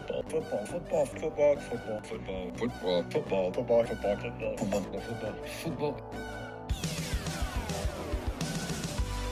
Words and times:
football, 0.00 0.22
football, 0.22 0.66
football, 0.66 1.06
football, 1.06 1.56
football, 1.56 2.00
football, 2.02 2.52
football, 2.52 3.02
football, 3.10 3.52
football, 3.52 3.84
football, 3.84 4.16
football, 4.16 4.56
football, 4.56 5.00
football, 5.00 5.34
football. 5.62 6.00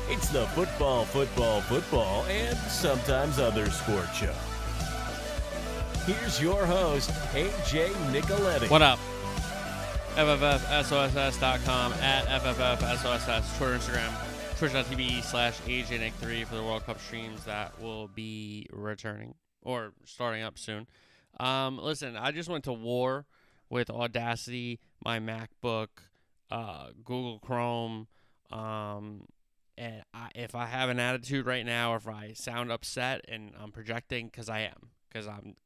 It's 0.09 0.29
the 0.29 0.46
football, 0.49 1.05
football, 1.05 1.61
football, 1.63 2.25
and 2.27 2.57
sometimes 2.71 3.39
other 3.39 3.68
sport 3.71 4.09
show. 4.14 4.35
Here's 6.07 6.41
your 6.41 6.64
host, 6.67 7.11
AJ 7.33 7.89
Nicoletti. 8.12 8.71
What 8.71 8.83
up? 8.83 8.98
FFFSOSS.com 10.14 11.93
at 11.95 12.27
FFFSOSS, 12.27 13.59
Twitter, 13.59 13.79
Instagram, 13.79 14.59
twitch.tv 14.59 15.23
slash 15.23 15.61
AJNick3 15.62 16.46
for 16.46 16.54
the 16.54 16.62
World 16.62 16.87
Cup 16.87 17.01
streams 17.01 17.45
that 17.45 17.79
will 17.82 18.09
be 18.09 18.67
returning 18.73 19.35
or 19.66 19.93
starting 20.04 20.43
up 20.43 20.58
soon. 20.58 20.86
Um, 21.40 21.79
listen, 21.79 22.16
I 22.16 22.30
just 22.30 22.48
went 22.48 22.64
to 22.64 22.72
war 22.72 23.26
with 23.68 23.90
Audacity, 23.90 24.79
my 25.04 25.18
MacBook, 25.18 25.89
uh, 26.50 26.90
Google 27.04 27.40
Chrome, 27.40 28.06
um, 28.50 29.26
and 29.76 30.02
I, 30.14 30.30
if 30.34 30.54
I 30.54 30.66
have 30.66 30.89
an 30.89 31.00
attitude 31.00 31.46
right 31.46 31.66
now, 31.66 31.92
or 31.92 31.96
if 31.96 32.08
I 32.08 32.33
sound 32.34 32.70
upset 32.70 33.22
and 33.28 33.52
I'm 33.61 33.72
projecting, 33.72 34.27
because 34.27 34.48
I 34.48 34.61
am, 34.61 34.91
because 35.08 35.27
I'm, 35.27 35.56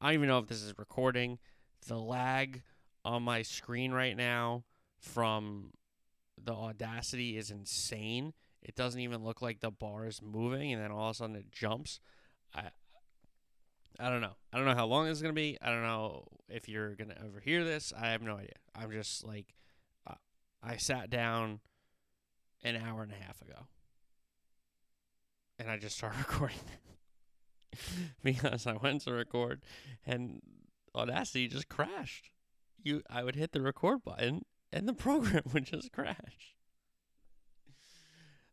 I 0.00 0.06
don't 0.06 0.14
even 0.14 0.28
know 0.28 0.38
if 0.38 0.48
this 0.48 0.62
is 0.62 0.74
recording. 0.78 1.38
The 1.86 1.98
lag 1.98 2.62
on 3.04 3.22
my 3.22 3.42
screen 3.42 3.92
right 3.92 4.16
now 4.16 4.64
from 4.98 5.74
the 6.42 6.52
Audacity 6.52 7.36
is 7.36 7.50
insane. 7.50 8.32
It 8.62 8.74
doesn't 8.74 9.00
even 9.00 9.22
look 9.22 9.42
like 9.42 9.60
the 9.60 9.70
bar 9.70 10.06
is 10.06 10.20
moving, 10.22 10.72
and 10.72 10.82
then 10.82 10.90
all 10.90 11.10
of 11.10 11.16
a 11.16 11.18
sudden 11.18 11.36
it 11.36 11.52
jumps. 11.52 12.00
I, 12.54 12.70
I 14.00 14.08
don't 14.08 14.22
know. 14.22 14.34
I 14.52 14.56
don't 14.56 14.66
know 14.66 14.74
how 14.74 14.86
long 14.86 15.06
this 15.06 15.18
is 15.18 15.22
gonna 15.22 15.34
be. 15.34 15.58
I 15.60 15.68
don't 15.68 15.82
know 15.82 16.24
if 16.48 16.68
you're 16.68 16.94
gonna 16.94 17.16
ever 17.22 17.40
hear 17.40 17.64
this. 17.64 17.92
I 17.98 18.10
have 18.10 18.22
no 18.22 18.36
idea. 18.36 18.54
I'm 18.74 18.90
just 18.90 19.26
like, 19.26 19.54
uh, 20.06 20.14
I 20.62 20.76
sat 20.78 21.10
down 21.10 21.60
an 22.64 22.76
hour 22.76 23.02
and 23.02 23.12
a 23.12 23.16
half 23.16 23.42
ago, 23.42 23.66
and 25.58 25.70
I 25.70 25.76
just 25.76 25.98
started 25.98 26.18
recording 26.30 26.58
because 28.22 28.66
I 28.66 28.72
went 28.72 29.02
to 29.02 29.12
record, 29.12 29.62
and 30.06 30.40
Audacity 30.94 31.48
just 31.48 31.68
crashed. 31.68 32.30
You, 32.82 33.02
I 33.10 33.22
would 33.22 33.36
hit 33.36 33.52
the 33.52 33.60
record 33.60 34.02
button, 34.02 34.42
and 34.72 34.88
the 34.88 34.92
program 34.94 35.42
would 35.52 35.66
just 35.66 35.92
crash. 35.92 36.56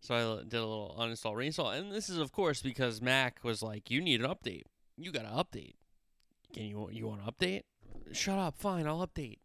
So 0.01 0.13
I 0.13 0.43
did 0.43 0.59
a 0.59 0.65
little 0.65 0.95
uninstall, 0.99 1.33
reinstall, 1.33 1.77
and 1.77 1.91
this 1.91 2.09
is 2.09 2.17
of 2.17 2.31
course 2.31 2.61
because 2.61 3.01
Mac 3.01 3.43
was 3.43 3.63
like, 3.63 3.89
"You 3.89 4.01
need 4.01 4.21
an 4.21 4.29
update. 4.29 4.63
You 4.97 5.11
got 5.11 5.23
to 5.23 5.29
update. 5.29 5.75
Can 6.53 6.63
you 6.63 6.89
you 6.91 7.07
want 7.07 7.25
to 7.25 7.31
update? 7.31 7.63
Shut 8.11 8.37
up. 8.37 8.57
Fine, 8.57 8.87
I'll 8.87 9.05
update." 9.05 9.39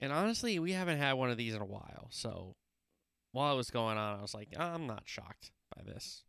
And 0.00 0.12
honestly, 0.12 0.58
we 0.58 0.72
haven't 0.72 0.98
had 0.98 1.14
one 1.14 1.30
of 1.30 1.36
these 1.36 1.54
in 1.54 1.62
a 1.62 1.66
while. 1.66 2.08
So 2.10 2.56
while 3.32 3.54
it 3.54 3.56
was 3.56 3.70
going 3.70 3.96
on, 3.96 4.18
I 4.18 4.22
was 4.22 4.34
like, 4.34 4.48
I'm 4.58 4.86
not 4.86 5.02
shocked 5.06 5.50
by 5.74 5.82
this. 5.82 6.24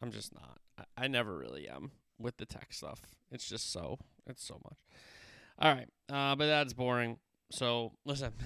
I'm 0.00 0.10
just 0.10 0.34
not. 0.34 0.58
I, 0.78 1.04
I 1.04 1.08
never 1.08 1.36
really 1.36 1.68
am 1.68 1.92
with 2.18 2.36
the 2.36 2.46
tech 2.46 2.72
stuff. 2.72 3.00
It's 3.30 3.48
just 3.48 3.72
so 3.72 3.98
it's 4.26 4.44
so 4.44 4.60
much. 4.64 4.78
All 5.58 5.72
right, 5.72 5.88
uh, 6.10 6.36
but 6.36 6.46
that's 6.46 6.72
boring. 6.72 7.18
So 7.50 7.92
listen. 8.04 8.32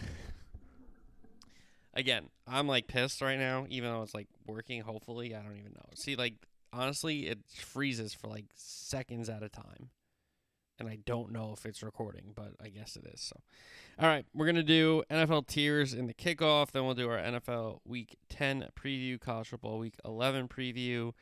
Again, 1.94 2.28
I'm 2.47 2.69
like 2.69 2.86
pissed 2.86 3.20
right 3.20 3.38
now, 3.38 3.66
even 3.69 3.91
though 3.91 4.02
it's 4.02 4.14
like 4.14 4.28
working. 4.47 4.80
Hopefully, 4.82 5.34
I 5.34 5.42
don't 5.42 5.56
even 5.56 5.72
know. 5.72 5.88
See, 5.94 6.14
like 6.14 6.34
honestly, 6.72 7.26
it 7.26 7.40
freezes 7.46 8.14
for 8.14 8.28
like 8.28 8.46
seconds 8.54 9.28
at 9.28 9.42
a 9.42 9.48
time, 9.48 9.91
and 10.78 10.88
I 10.88 10.98
don't 11.04 11.32
know 11.32 11.53
if 11.56 11.66
it's 11.66 11.82
recording, 11.82 12.32
but 12.34 12.53
I 12.62 12.69
guess 12.69 12.97
it 12.97 13.04
is. 13.12 13.20
So, 13.20 13.36
all 13.98 14.08
right, 14.08 14.25
we're 14.34 14.47
gonna 14.47 14.62
do 14.62 15.03
NFL 15.10 15.47
tiers 15.47 15.94
in 15.94 16.06
the 16.06 16.14
kickoff. 16.14 16.70
Then 16.72 16.84
we'll 16.84 16.94
do 16.94 17.08
our 17.08 17.19
NFL 17.19 17.81
Week 17.84 18.16
10 18.28 18.69
preview, 18.78 19.20
college 19.20 19.48
football 19.48 19.78
Week 19.78 19.97
11 20.04 20.48
preview, 20.48 21.12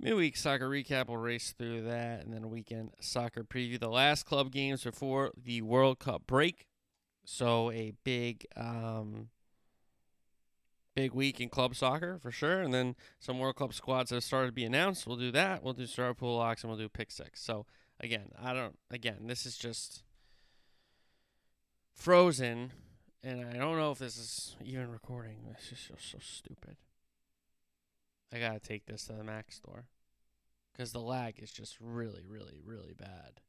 midweek 0.00 0.36
soccer 0.36 0.68
recap. 0.68 1.08
We'll 1.08 1.18
race 1.18 1.54
through 1.56 1.82
that, 1.82 2.24
and 2.24 2.32
then 2.32 2.50
weekend 2.50 2.90
soccer 3.00 3.44
preview. 3.44 3.78
The 3.78 3.88
last 3.88 4.24
club 4.24 4.50
games 4.50 4.84
before 4.84 5.32
the 5.36 5.62
World 5.62 5.98
Cup 5.98 6.26
break. 6.26 6.66
So 7.24 7.72
a 7.72 7.92
big, 8.04 8.46
um, 8.56 9.30
big 10.96 11.12
week 11.12 11.40
in 11.40 11.50
club 11.50 11.76
soccer 11.76 12.18
for 12.18 12.32
sure, 12.32 12.62
and 12.62 12.74
then 12.74 12.96
some 13.20 13.38
World 13.38 13.56
Cup 13.56 13.74
squads 13.74 14.10
have 14.10 14.24
started 14.24 14.46
to 14.48 14.52
be 14.52 14.64
announced. 14.64 15.06
We'll 15.06 15.18
do 15.18 15.30
that. 15.30 15.62
We'll 15.62 15.74
do 15.74 15.86
star 15.86 16.14
pool 16.14 16.38
locks, 16.38 16.64
and 16.64 16.70
we'll 16.70 16.80
do 16.80 16.88
pick 16.88 17.12
six. 17.12 17.40
So 17.42 17.66
again, 18.00 18.30
I 18.42 18.54
don't. 18.54 18.76
Again, 18.90 19.26
this 19.26 19.44
is 19.46 19.56
just 19.56 20.02
frozen, 21.94 22.72
and 23.22 23.46
I 23.46 23.58
don't 23.58 23.76
know 23.76 23.92
if 23.92 23.98
this 23.98 24.16
is 24.16 24.56
even 24.64 24.90
recording. 24.90 25.36
This 25.46 25.70
is 25.70 25.86
just 25.86 26.10
so 26.10 26.18
stupid. 26.20 26.76
I 28.32 28.40
gotta 28.40 28.58
take 28.58 28.86
this 28.86 29.04
to 29.04 29.12
the 29.12 29.22
Mac 29.22 29.52
store 29.52 29.84
because 30.72 30.92
the 30.92 31.00
lag 31.00 31.38
is 31.38 31.52
just 31.52 31.76
really, 31.78 32.24
really, 32.26 32.58
really 32.64 32.94
bad. 32.98 33.42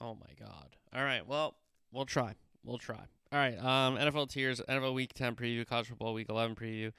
Oh 0.00 0.14
my 0.14 0.34
god! 0.38 0.76
All 0.92 1.04
right, 1.04 1.24
well, 1.24 1.54
we'll 1.92 2.04
try. 2.04 2.34
We'll 2.64 2.78
try. 2.78 3.06
All 3.32 3.38
right, 3.38 3.56
um, 3.58 3.96
NFL 3.96 4.28
tiers, 4.28 4.60
NFL 4.68 4.92
Week 4.92 5.14
10 5.14 5.36
preview, 5.36 5.64
college 5.64 5.86
football 5.86 6.14
Week 6.14 6.28
11 6.28 6.56
preview, 6.56 6.90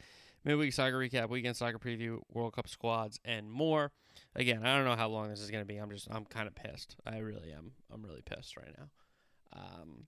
midweek 0.45 0.71
soccer 0.71 0.97
recap, 0.97 1.27
weekend 1.27 1.57
soccer 1.57 1.77
preview, 1.77 2.19
World 2.31 2.53
Cup 2.53 2.69
squads, 2.69 3.19
and 3.25 3.51
more. 3.51 3.91
Again, 4.33 4.65
I 4.65 4.77
don't 4.77 4.85
know 4.85 4.95
how 4.95 5.09
long 5.09 5.29
this 5.29 5.41
is 5.41 5.51
gonna 5.51 5.65
be. 5.65 5.75
I'm 5.75 5.89
just, 5.89 6.07
I'm 6.09 6.23
kind 6.23 6.47
of 6.47 6.55
pissed. 6.55 6.95
I 7.05 7.17
really 7.17 7.51
am. 7.51 7.73
I'm 7.93 8.01
really 8.01 8.21
pissed 8.21 8.55
right 8.55 8.73
now. 8.77 8.89
Um, 9.51 10.07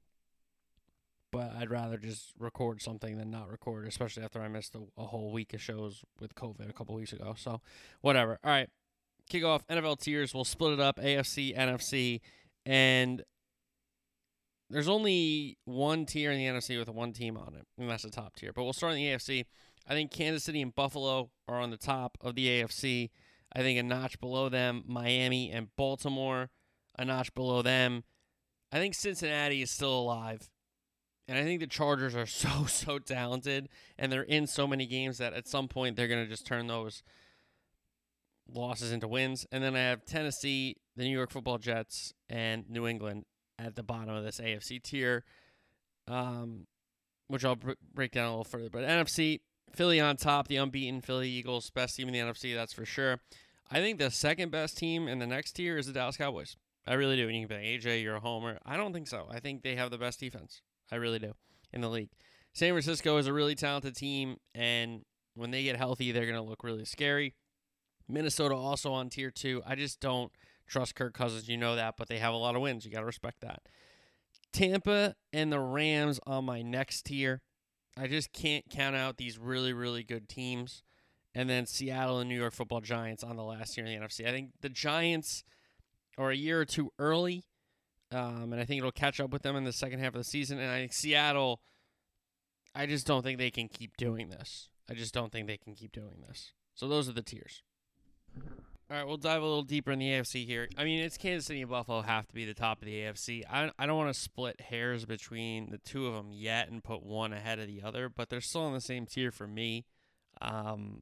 but 1.30 1.52
I'd 1.58 1.70
rather 1.70 1.98
just 1.98 2.32
record 2.40 2.82
something 2.82 3.18
than 3.18 3.30
not 3.30 3.52
record, 3.52 3.86
especially 3.86 4.24
after 4.24 4.42
I 4.42 4.48
missed 4.48 4.76
a, 4.76 4.84
a 4.98 5.04
whole 5.04 5.34
week 5.34 5.54
of 5.54 5.62
shows 5.62 6.06
with 6.22 6.36
COVID 6.36 6.70
a 6.70 6.74
couple 6.74 6.96
weeks 6.96 7.12
ago. 7.12 7.36
So, 7.38 7.60
whatever. 8.00 8.40
All 8.46 8.52
right, 8.52 8.70
kick 9.30 9.44
off 9.44 9.68
NFL 9.68 10.00
tiers. 10.00 10.34
We'll 10.34 10.46
split 10.46 10.72
it 10.72 10.80
up: 10.80 11.00
AFC, 11.00 11.58
NFC, 11.58 12.22
and 12.66 13.24
there's 14.74 14.90
only 14.90 15.58
one 15.66 16.06
tier 16.06 16.32
in 16.32 16.38
the 16.40 16.46
NFC 16.46 16.78
with 16.80 16.90
one 16.90 17.14
team 17.14 17.38
on 17.38 17.56
it, 17.56 17.68
and 17.78 17.90
that's 17.90 18.04
the 18.04 18.10
top 18.10 18.36
tier. 18.36 18.52
But 18.54 18.64
we'll 18.64 18.74
start 18.74 18.94
in 18.94 18.98
the 18.98 19.06
AFC. 19.06 19.46
I 19.88 19.94
think 19.94 20.12
Kansas 20.12 20.44
City 20.44 20.62
and 20.62 20.74
Buffalo 20.74 21.30
are 21.48 21.60
on 21.60 21.70
the 21.70 21.78
top 21.78 22.18
of 22.22 22.36
the 22.36 22.48
AFC. 22.48 23.10
I 23.56 23.60
think 23.60 23.80
a 23.80 23.84
notch 23.84 24.20
below 24.20 24.50
them, 24.50 24.84
Miami 24.88 25.52
and 25.52 25.68
Baltimore, 25.76 26.50
a 26.98 27.06
notch 27.06 27.34
below 27.36 27.62
them. 27.62 28.04
I 28.72 28.78
think 28.78 28.96
Cincinnati 28.96 29.62
is 29.62 29.70
still 29.70 29.94
alive. 29.94 30.50
And 31.28 31.38
I 31.38 31.44
think 31.44 31.60
the 31.60 31.68
Chargers 31.68 32.16
are 32.16 32.26
so, 32.26 32.66
so 32.66 32.98
talented, 32.98 33.70
and 33.98 34.12
they're 34.12 34.24
in 34.24 34.48
so 34.48 34.66
many 34.66 34.88
games 34.88 35.20
that 35.20 35.34
at 35.34 35.48
some 35.48 35.68
point 35.68 35.96
they're 35.96 36.08
going 36.08 36.24
to 36.24 36.30
just 36.30 36.48
turn 36.48 36.68
those 36.68 37.04
losses 38.52 38.92
into 38.92 39.08
wins. 39.08 39.46
And 39.52 39.64
then 39.64 39.76
I 39.76 39.82
have 39.82 40.04
Tennessee, 40.04 40.78
the 40.96 41.04
New 41.04 41.16
York 41.16 41.32
Football 41.32 41.60
Jets, 41.60 42.14
and 42.30 42.68
New 42.70 42.88
England 42.88 43.26
at 43.60 43.76
the 43.76 43.84
bottom 43.84 44.10
of 44.10 44.24
this 44.24 44.40
AFC 44.40 44.82
tier, 44.82 45.24
um, 46.08 46.68
which 47.28 47.46
I'll 47.46 47.56
br- 47.56 47.72
break 47.94 48.12
down 48.12 48.28
a 48.28 48.30
little 48.30 48.44
further. 48.44 48.70
But 48.70 48.84
NFC, 48.84 49.42
Philly 49.74 50.00
on 50.00 50.18
top, 50.18 50.48
the 50.48 50.58
unbeaten 50.58 51.02
Philly 51.02 51.30
Eagles, 51.30 51.70
best 51.70 51.96
team 51.96 52.08
in 52.08 52.14
the 52.14 52.20
NFC, 52.20 52.56
that's 52.56 52.74
for 52.74 52.86
sure. 52.86 53.20
I 53.72 53.80
think 53.80 53.98
the 53.98 54.12
second 54.12 54.52
best 54.52 54.78
team 54.78 55.08
in 55.08 55.20
the 55.20 55.28
next 55.28 55.54
tier 55.54 55.78
is 55.78 55.88
the 55.88 55.94
Dallas 55.94 56.18
Cowboys. 56.18 56.58
I 56.86 56.94
really 56.94 57.16
do. 57.16 57.28
And 57.28 57.36
you 57.36 57.48
can 57.48 57.58
be 57.58 57.80
AJ, 57.80 58.04
you're 58.04 58.16
a 58.16 58.20
homer. 58.20 58.60
I 58.66 58.78
don't 58.78 58.94
think 58.94 59.08
so. 59.08 59.28
I 59.32 59.40
think 59.40 59.64
they 59.64 59.76
have 59.76 59.90
the 59.90 59.98
best 59.98 60.20
defense. 60.20 60.62
I 60.92 60.96
really 60.96 61.20
do 61.20 61.34
in 61.72 61.82
the 61.82 61.90
league. 61.90 62.10
San 62.54 62.72
Francisco 62.72 63.18
is 63.18 63.26
a 63.26 63.34
really 63.34 63.56
talented 63.56 63.96
team, 63.96 64.38
and 64.54 65.02
when 65.34 65.50
they 65.50 65.64
get 65.64 65.76
healthy, 65.76 66.12
they're 66.12 66.28
going 66.28 66.36
to 66.36 66.48
look 66.48 66.64
really 66.64 66.86
scary. 66.86 67.34
Minnesota 68.08 68.54
also 68.54 68.94
on 68.94 69.10
tier 69.10 69.32
two. 69.32 69.64
I 69.66 69.76
just 69.76 70.00
don't 70.00 70.32
trust 70.68 70.96
Kirk 70.96 71.14
Cousins. 71.14 71.48
You 71.48 71.58
know 71.58 71.76
that, 71.76 71.96
but 71.98 72.08
they 72.08 72.20
have 72.20 72.34
a 72.34 72.38
lot 72.38 72.56
of 72.56 72.62
wins. 72.62 72.86
You 72.86 72.92
got 72.92 73.02
to 73.02 73.06
respect 73.06 73.42
that. 73.42 73.64
Tampa 74.52 75.16
and 75.32 75.52
the 75.52 75.60
Rams 75.60 76.20
on 76.26 76.46
my 76.46 76.62
next 76.62 77.06
tier. 77.06 77.42
I 77.98 78.08
just 78.08 78.32
can't 78.34 78.70
count 78.70 78.96
out 78.96 79.18
these 79.18 79.38
really, 79.38 79.74
really 79.74 80.04
good 80.04 80.30
teams. 80.30 80.84
And 81.36 81.50
then 81.50 81.66
Seattle 81.66 82.20
and 82.20 82.30
New 82.30 82.40
York 82.40 82.54
football 82.54 82.82
Giants 82.82 83.24
on 83.24 83.36
the 83.36 83.44
last 83.44 83.76
year 83.76 83.86
in 83.86 84.00
the 84.00 84.06
NFC. 84.06 84.28
I 84.28 84.32
think 84.32 84.52
the 84.62 84.70
Giants 84.70 85.44
are 86.18 86.30
a 86.30 86.36
year 86.36 86.62
or 86.62 86.66
two 86.66 86.92
early, 87.00 87.44
um, 88.12 88.54
and 88.54 88.62
I 88.62 88.66
think 88.66 88.80
it'll 88.80 88.92
catch 88.92 89.20
up 89.20 89.32
with 89.32 89.42
them 89.42 89.56
in 89.56 89.64
the 89.64 89.74
second 89.74 90.00
half 90.00 90.10
of 90.10 90.20
the 90.20 90.24
season. 90.24 90.60
And 90.60 90.70
I 90.70 90.80
think 90.82 90.94
Seattle, 90.94 91.62
I 92.76 92.86
just 92.86 93.08
don't 93.08 93.24
think 93.24 93.40
they 93.40 93.50
can 93.50 93.68
keep 93.68 93.98
doing 93.98 94.30
this. 94.30 94.70
I 94.90 94.94
just 94.94 95.14
don't 95.14 95.32
think 95.32 95.48
they 95.48 95.58
can 95.58 95.74
keep 95.74 95.92
doing 95.92 96.24
this. 96.28 96.54
So 96.76 96.88
those 96.88 97.10
are 97.10 97.14
the 97.14 97.24
tiers. 97.24 97.64
All 98.94 99.00
right, 99.00 99.08
we'll 99.08 99.18
dive 99.18 99.42
a 99.42 99.46
little 99.46 99.64
deeper 99.64 99.92
in 99.92 99.98
the 99.98 100.10
AFC 100.10 100.46
here. 100.46 100.70
I 100.78 100.84
mean, 100.84 101.00
it's 101.00 101.18
Kansas 101.18 101.48
City 101.48 101.62
and 101.62 101.72
Buffalo 101.72 102.04
have 102.04 102.28
to 102.28 102.34
be 102.36 102.46
the 102.46 102.54
top 102.54 102.80
of 102.80 102.86
the 102.86 102.94
AFC. 102.94 103.42
I, 103.50 103.72
I 103.80 103.88
don't 103.88 103.98
want 103.98 104.14
to 104.14 104.20
split 104.22 104.62
hairs 104.62 105.04
between 105.04 105.72
the 105.72 105.80
two 105.80 106.06
of 106.06 106.14
them 106.14 106.32
yet 106.32 106.70
and 106.70 106.84
put 106.84 107.02
one 107.02 107.34
ahead 107.34 107.58
of 107.58 107.66
the 107.66 107.82
other, 107.82 108.08
but 108.08 108.30
they're 108.30 108.40
still 108.40 108.68
in 108.68 108.74
the 108.76 108.82
same 108.82 109.08
tier 109.08 109.32
for 109.32 109.48
me. 109.48 109.86
Um, 110.44 111.02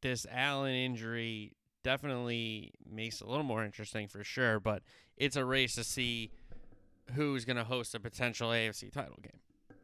this 0.00 0.26
Allen 0.32 0.72
injury 0.72 1.52
definitely 1.84 2.72
makes 2.90 3.20
it 3.20 3.26
a 3.26 3.30
little 3.30 3.44
more 3.44 3.66
interesting 3.66 4.08
for 4.08 4.24
sure. 4.24 4.58
But 4.58 4.82
it's 5.18 5.36
a 5.36 5.44
race 5.44 5.74
to 5.74 5.84
see 5.84 6.30
who's 7.12 7.44
going 7.44 7.58
to 7.58 7.64
host 7.64 7.94
a 7.94 8.00
potential 8.00 8.48
AFC 8.48 8.90
title 8.90 9.18
game 9.22 9.40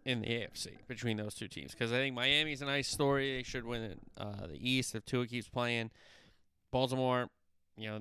in 0.07 0.23
the 0.23 0.29
AFC 0.29 0.69
between 0.89 1.19
those 1.19 1.35
two 1.35 1.49
teams. 1.49 1.73
Because 1.73 1.93
I 1.93 1.97
think 1.97 2.15
Miami's 2.15 2.63
a 2.63 2.67
nice 2.67 2.89
story. 2.89 3.37
They 3.37 3.43
should 3.43 3.67
win 3.67 4.01
uh, 4.17 4.47
the 4.47 4.57
East 4.59 4.95
if 4.95 5.05
Tua 5.05 5.27
keeps 5.27 5.49
playing. 5.49 5.91
Baltimore, 6.75 7.29
you 7.77 7.89
know, 7.89 8.01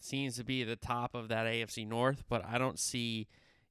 seems 0.00 0.36
to 0.36 0.44
be 0.44 0.64
the 0.64 0.76
top 0.76 1.14
of 1.14 1.28
that 1.28 1.46
AFC 1.46 1.88
North, 1.88 2.24
but 2.28 2.44
I 2.44 2.58
don't 2.58 2.78
see 2.78 3.26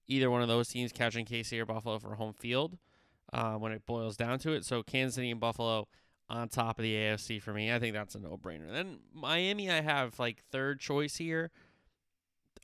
either 0.07 0.31
one 0.31 0.41
of 0.41 0.47
those 0.47 0.67
teams 0.67 0.91
catching 0.91 1.27
KC 1.27 1.59
or 1.59 1.67
Buffalo 1.67 1.99
for 1.99 2.15
home 2.15 2.33
field 2.33 2.79
uh, 3.33 3.53
when 3.53 3.71
it 3.71 3.85
boils 3.85 4.17
down 4.17 4.39
to 4.39 4.53
it. 4.53 4.65
So 4.65 4.81
Kansas 4.81 5.13
City 5.13 5.29
and 5.29 5.39
Buffalo 5.39 5.87
on 6.27 6.49
top 6.49 6.79
of 6.79 6.83
the 6.83 6.95
AFC 6.95 7.39
for 7.39 7.53
me. 7.53 7.71
I 7.71 7.77
think 7.77 7.93
that's 7.93 8.15
a 8.15 8.19
no-brainer. 8.19 8.71
Then 8.71 8.97
Miami, 9.13 9.69
I 9.69 9.81
have 9.81 10.17
like 10.17 10.41
third 10.51 10.79
choice 10.79 11.17
here. 11.17 11.51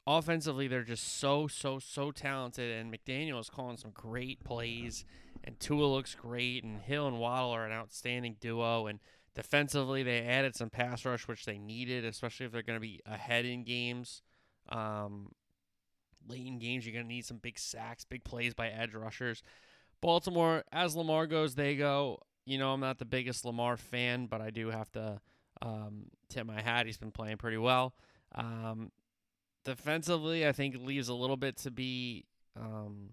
Offensively, 0.08 0.68
they're 0.68 0.82
just 0.82 1.20
so 1.20 1.46
so 1.46 1.78
so 1.78 2.10
talented, 2.10 2.76
and 2.76 2.92
McDaniel 2.92 3.40
is 3.40 3.52
calling 3.52 3.78
some 3.78 3.92
great 3.92 4.44
plays, 4.44 5.06
and 5.44 5.60
Tua 5.60 5.86
looks 5.86 6.16
great, 6.16 6.64
and 6.64 6.82
Hill 6.82 7.08
and 7.08 7.20
Waddle 7.20 7.52
are 7.52 7.68
an 7.68 7.72
outstanding 7.72 8.38
duo, 8.40 8.88
and 8.88 9.00
defensively 9.36 10.04
they 10.04 10.22
added 10.22 10.56
some 10.56 10.70
pass 10.70 11.06
rush 11.06 11.28
which 11.28 11.46
they 11.46 11.58
needed, 11.58 12.06
especially 12.06 12.46
if 12.46 12.52
they're 12.52 12.62
going 12.62 12.78
to 12.78 12.82
be 12.82 13.02
ahead 13.06 13.46
in 13.46 13.64
games. 13.64 14.22
Um, 14.70 15.32
late 16.28 16.46
in 16.46 16.60
games, 16.60 16.86
you're 16.86 16.94
going 16.94 17.06
to 17.06 17.14
need 17.14 17.26
some 17.26 17.38
big 17.38 17.58
sacks, 17.60 18.04
big 18.04 18.24
plays 18.24 18.54
by 18.54 18.68
edge 18.68 18.94
rushers. 18.94 19.44
Baltimore, 20.02 20.64
as 20.72 20.96
Lamar 20.96 21.28
goes, 21.28 21.56
they 21.56 21.76
go. 21.76 22.20
You 22.46 22.58
know, 22.58 22.74
I'm 22.74 22.80
not 22.80 22.98
the 22.98 23.06
biggest 23.06 23.46
Lamar 23.46 23.78
fan, 23.78 24.26
but 24.26 24.42
I 24.42 24.50
do 24.50 24.70
have 24.70 24.92
to 24.94 25.22
um, 25.62 26.06
tip 26.28 26.46
my 26.46 26.62
hat. 26.62 26.88
He's 26.88 26.98
been 26.98 27.12
playing 27.12 27.38
pretty 27.38 27.58
well. 27.58 27.94
Um, 28.34 28.92
defensively, 29.64 30.48
I 30.48 30.52
think 30.52 30.76
leaves 30.78 31.08
a 31.08 31.14
little 31.14 31.38
bit 31.38 31.58
to 31.58 31.72
be. 31.72 32.26
Um, 32.60 33.12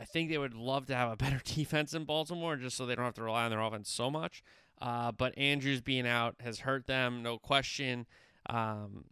I 0.00 0.04
think 0.04 0.30
they 0.30 0.38
would 0.38 0.54
love 0.54 0.86
to 0.86 0.94
have 0.94 1.12
a 1.12 1.16
better 1.24 1.40
defense 1.44 1.94
in 1.94 2.04
Baltimore, 2.04 2.56
just 2.56 2.76
so 2.76 2.86
they 2.86 2.94
don't 2.94 3.04
have 3.04 3.14
to 3.14 3.22
rely 3.22 3.44
on 3.44 3.50
their 3.50 3.60
offense 3.60 3.90
so 3.90 4.10
much. 4.10 4.42
Uh, 4.80 5.12
but 5.12 5.36
Andrews 5.38 5.80
being 5.80 6.06
out 6.06 6.36
has 6.40 6.60
hurt 6.60 6.86
them, 6.86 7.22
no 7.22 7.38
question. 7.38 8.06
Um, 8.50 9.04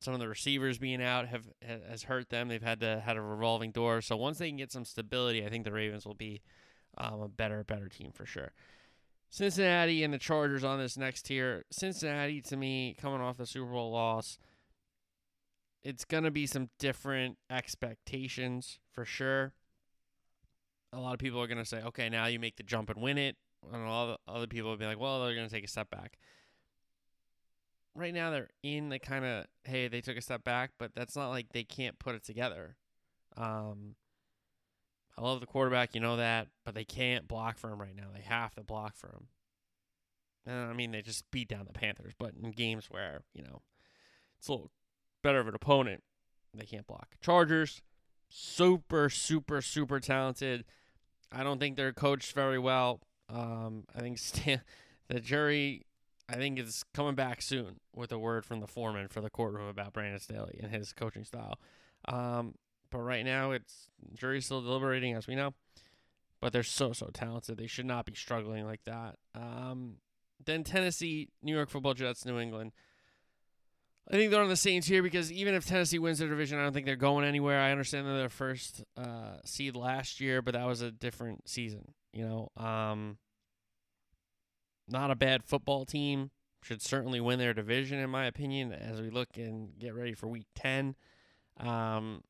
some 0.00 0.14
of 0.14 0.20
the 0.20 0.28
receivers 0.28 0.78
being 0.78 1.02
out 1.02 1.28
have 1.28 1.46
has 1.88 2.04
hurt 2.04 2.30
them. 2.30 2.48
They've 2.48 2.62
had 2.62 2.80
to 2.80 3.00
had 3.00 3.16
a 3.16 3.22
revolving 3.22 3.70
door. 3.70 4.00
So 4.00 4.16
once 4.16 4.38
they 4.38 4.48
can 4.48 4.56
get 4.56 4.72
some 4.72 4.84
stability, 4.84 5.44
I 5.44 5.50
think 5.50 5.64
the 5.64 5.72
Ravens 5.72 6.06
will 6.06 6.14
be 6.14 6.40
um, 6.96 7.20
a 7.20 7.28
better 7.28 7.64
better 7.64 7.88
team 7.88 8.10
for 8.12 8.24
sure. 8.24 8.52
Cincinnati 9.28 10.02
and 10.02 10.12
the 10.12 10.18
Chargers 10.18 10.64
on 10.64 10.78
this 10.78 10.96
next 10.96 11.22
tier. 11.22 11.64
Cincinnati 11.70 12.40
to 12.42 12.56
me 12.56 12.96
coming 13.00 13.20
off 13.20 13.36
the 13.36 13.46
Super 13.46 13.70
Bowl 13.70 13.92
loss, 13.92 14.38
it's 15.82 16.04
gonna 16.04 16.30
be 16.30 16.46
some 16.46 16.70
different 16.78 17.36
expectations 17.50 18.80
for 18.90 19.04
sure. 19.04 19.52
A 20.92 20.98
lot 20.98 21.14
of 21.14 21.20
people 21.20 21.40
are 21.40 21.46
gonna 21.46 21.64
say, 21.64 21.82
okay, 21.82 22.08
now 22.08 22.26
you 22.26 22.38
make 22.38 22.56
the 22.56 22.62
jump 22.62 22.90
and 22.90 23.00
win 23.00 23.18
it, 23.18 23.36
and 23.72 23.82
a 23.82 23.88
lot 23.88 24.10
of 24.10 24.16
other 24.26 24.46
people 24.46 24.70
will 24.70 24.76
be 24.76 24.86
like, 24.86 24.98
well, 24.98 25.24
they're 25.24 25.34
gonna 25.34 25.48
take 25.48 25.64
a 25.64 25.68
step 25.68 25.90
back 25.90 26.18
right 27.94 28.14
now 28.14 28.30
they're 28.30 28.48
in 28.62 28.88
the 28.88 28.98
kind 28.98 29.24
of 29.24 29.46
hey 29.64 29.88
they 29.88 30.00
took 30.00 30.16
a 30.16 30.22
step 30.22 30.44
back, 30.44 30.72
but 30.78 30.92
that's 30.94 31.16
not 31.16 31.28
like 31.30 31.52
they 31.52 31.64
can't 31.64 31.98
put 31.98 32.14
it 32.14 32.24
together. 32.24 32.76
Um, 33.36 33.94
I 35.16 35.22
love 35.22 35.40
the 35.40 35.46
quarterback, 35.46 35.94
you 35.94 36.00
know 36.00 36.16
that, 36.16 36.48
but 36.64 36.74
they 36.74 36.84
can't 36.84 37.28
block 37.28 37.58
for 37.58 37.70
him 37.70 37.80
right 37.80 37.94
now. 37.94 38.08
They 38.12 38.22
have 38.22 38.54
to 38.54 38.62
block 38.62 38.96
for 38.96 39.08
him. 39.08 39.28
And 40.46 40.70
I 40.70 40.72
mean, 40.72 40.90
they 40.92 41.02
just 41.02 41.30
beat 41.30 41.48
down 41.48 41.66
the 41.66 41.78
Panthers, 41.78 42.14
but 42.18 42.32
in 42.42 42.50
games 42.52 42.86
where 42.90 43.22
you 43.34 43.42
know 43.42 43.62
it's 44.38 44.48
a 44.48 44.52
little 44.52 44.70
better 45.22 45.40
of 45.40 45.48
an 45.48 45.54
opponent, 45.54 46.02
they 46.54 46.64
can't 46.64 46.86
block. 46.86 47.16
Chargers, 47.20 47.82
super, 48.28 49.10
super, 49.10 49.60
super 49.60 50.00
talented. 50.00 50.64
I 51.32 51.42
don't 51.42 51.58
think 51.58 51.76
they're 51.76 51.92
coached 51.92 52.32
very 52.32 52.58
well. 52.58 53.00
Um, 53.28 53.84
I 53.94 54.00
think 54.00 54.18
Stan, 54.20 54.62
the 55.08 55.20
jury 55.20 55.86
I 56.28 56.36
think 56.36 56.58
is 56.58 56.84
coming 56.94 57.14
back 57.14 57.42
soon 57.42 57.80
with 57.94 58.12
a 58.12 58.18
word 58.18 58.44
from 58.44 58.60
the 58.60 58.66
foreman 58.66 59.08
for 59.08 59.20
the 59.20 59.30
courtroom 59.30 59.68
about 59.68 59.92
Brandon 59.92 60.20
Staley 60.20 60.60
and 60.62 60.72
his 60.72 60.92
coaching 60.92 61.24
style. 61.24 61.58
Um, 62.06 62.54
but 62.90 63.00
right 63.00 63.24
now, 63.24 63.50
it's 63.50 63.88
jury's 64.14 64.44
still 64.46 64.62
deliberating, 64.62 65.14
as 65.14 65.26
we 65.26 65.34
know. 65.34 65.54
But 66.40 66.52
they're 66.52 66.62
so 66.62 66.92
so 66.92 67.10
talented; 67.12 67.58
they 67.58 67.66
should 67.66 67.86
not 67.86 68.06
be 68.06 68.14
struggling 68.14 68.64
like 68.64 68.84
that. 68.84 69.16
Um, 69.34 69.96
then 70.44 70.64
Tennessee, 70.64 71.28
New 71.42 71.54
York 71.54 71.68
Football 71.68 71.94
Jets, 71.94 72.24
New 72.24 72.38
England. 72.38 72.72
I 74.10 74.14
think 74.14 74.32
they're 74.32 74.42
on 74.42 74.48
the 74.48 74.56
same 74.56 74.82
tier 74.82 75.04
because 75.04 75.30
even 75.30 75.54
if 75.54 75.66
Tennessee 75.66 76.00
wins 76.00 76.18
their 76.18 76.28
division, 76.28 76.58
I 76.58 76.64
don't 76.64 76.72
think 76.72 76.84
they're 76.84 76.96
going 76.96 77.24
anywhere. 77.24 77.60
I 77.60 77.70
understand 77.70 78.06
they're 78.06 78.18
their 78.18 78.28
first 78.28 78.82
uh, 78.96 79.36
seed 79.44 79.76
last 79.76 80.20
year, 80.20 80.42
but 80.42 80.54
that 80.54 80.66
was 80.66 80.80
a 80.80 80.90
different 80.90 81.48
season. 81.48 81.94
You 82.12 82.26
know, 82.26 82.62
um, 82.62 83.18
not 84.88 85.12
a 85.12 85.14
bad 85.14 85.44
football 85.44 85.84
team. 85.84 86.30
Should 86.62 86.82
certainly 86.82 87.20
win 87.20 87.38
their 87.38 87.54
division, 87.54 88.00
in 88.00 88.10
my 88.10 88.26
opinion, 88.26 88.72
as 88.72 89.00
we 89.00 89.10
look 89.10 89.28
and 89.36 89.78
get 89.78 89.94
ready 89.94 90.12
for 90.12 90.26
week 90.26 90.48
10. 90.56 90.94
Um, 91.58 92.22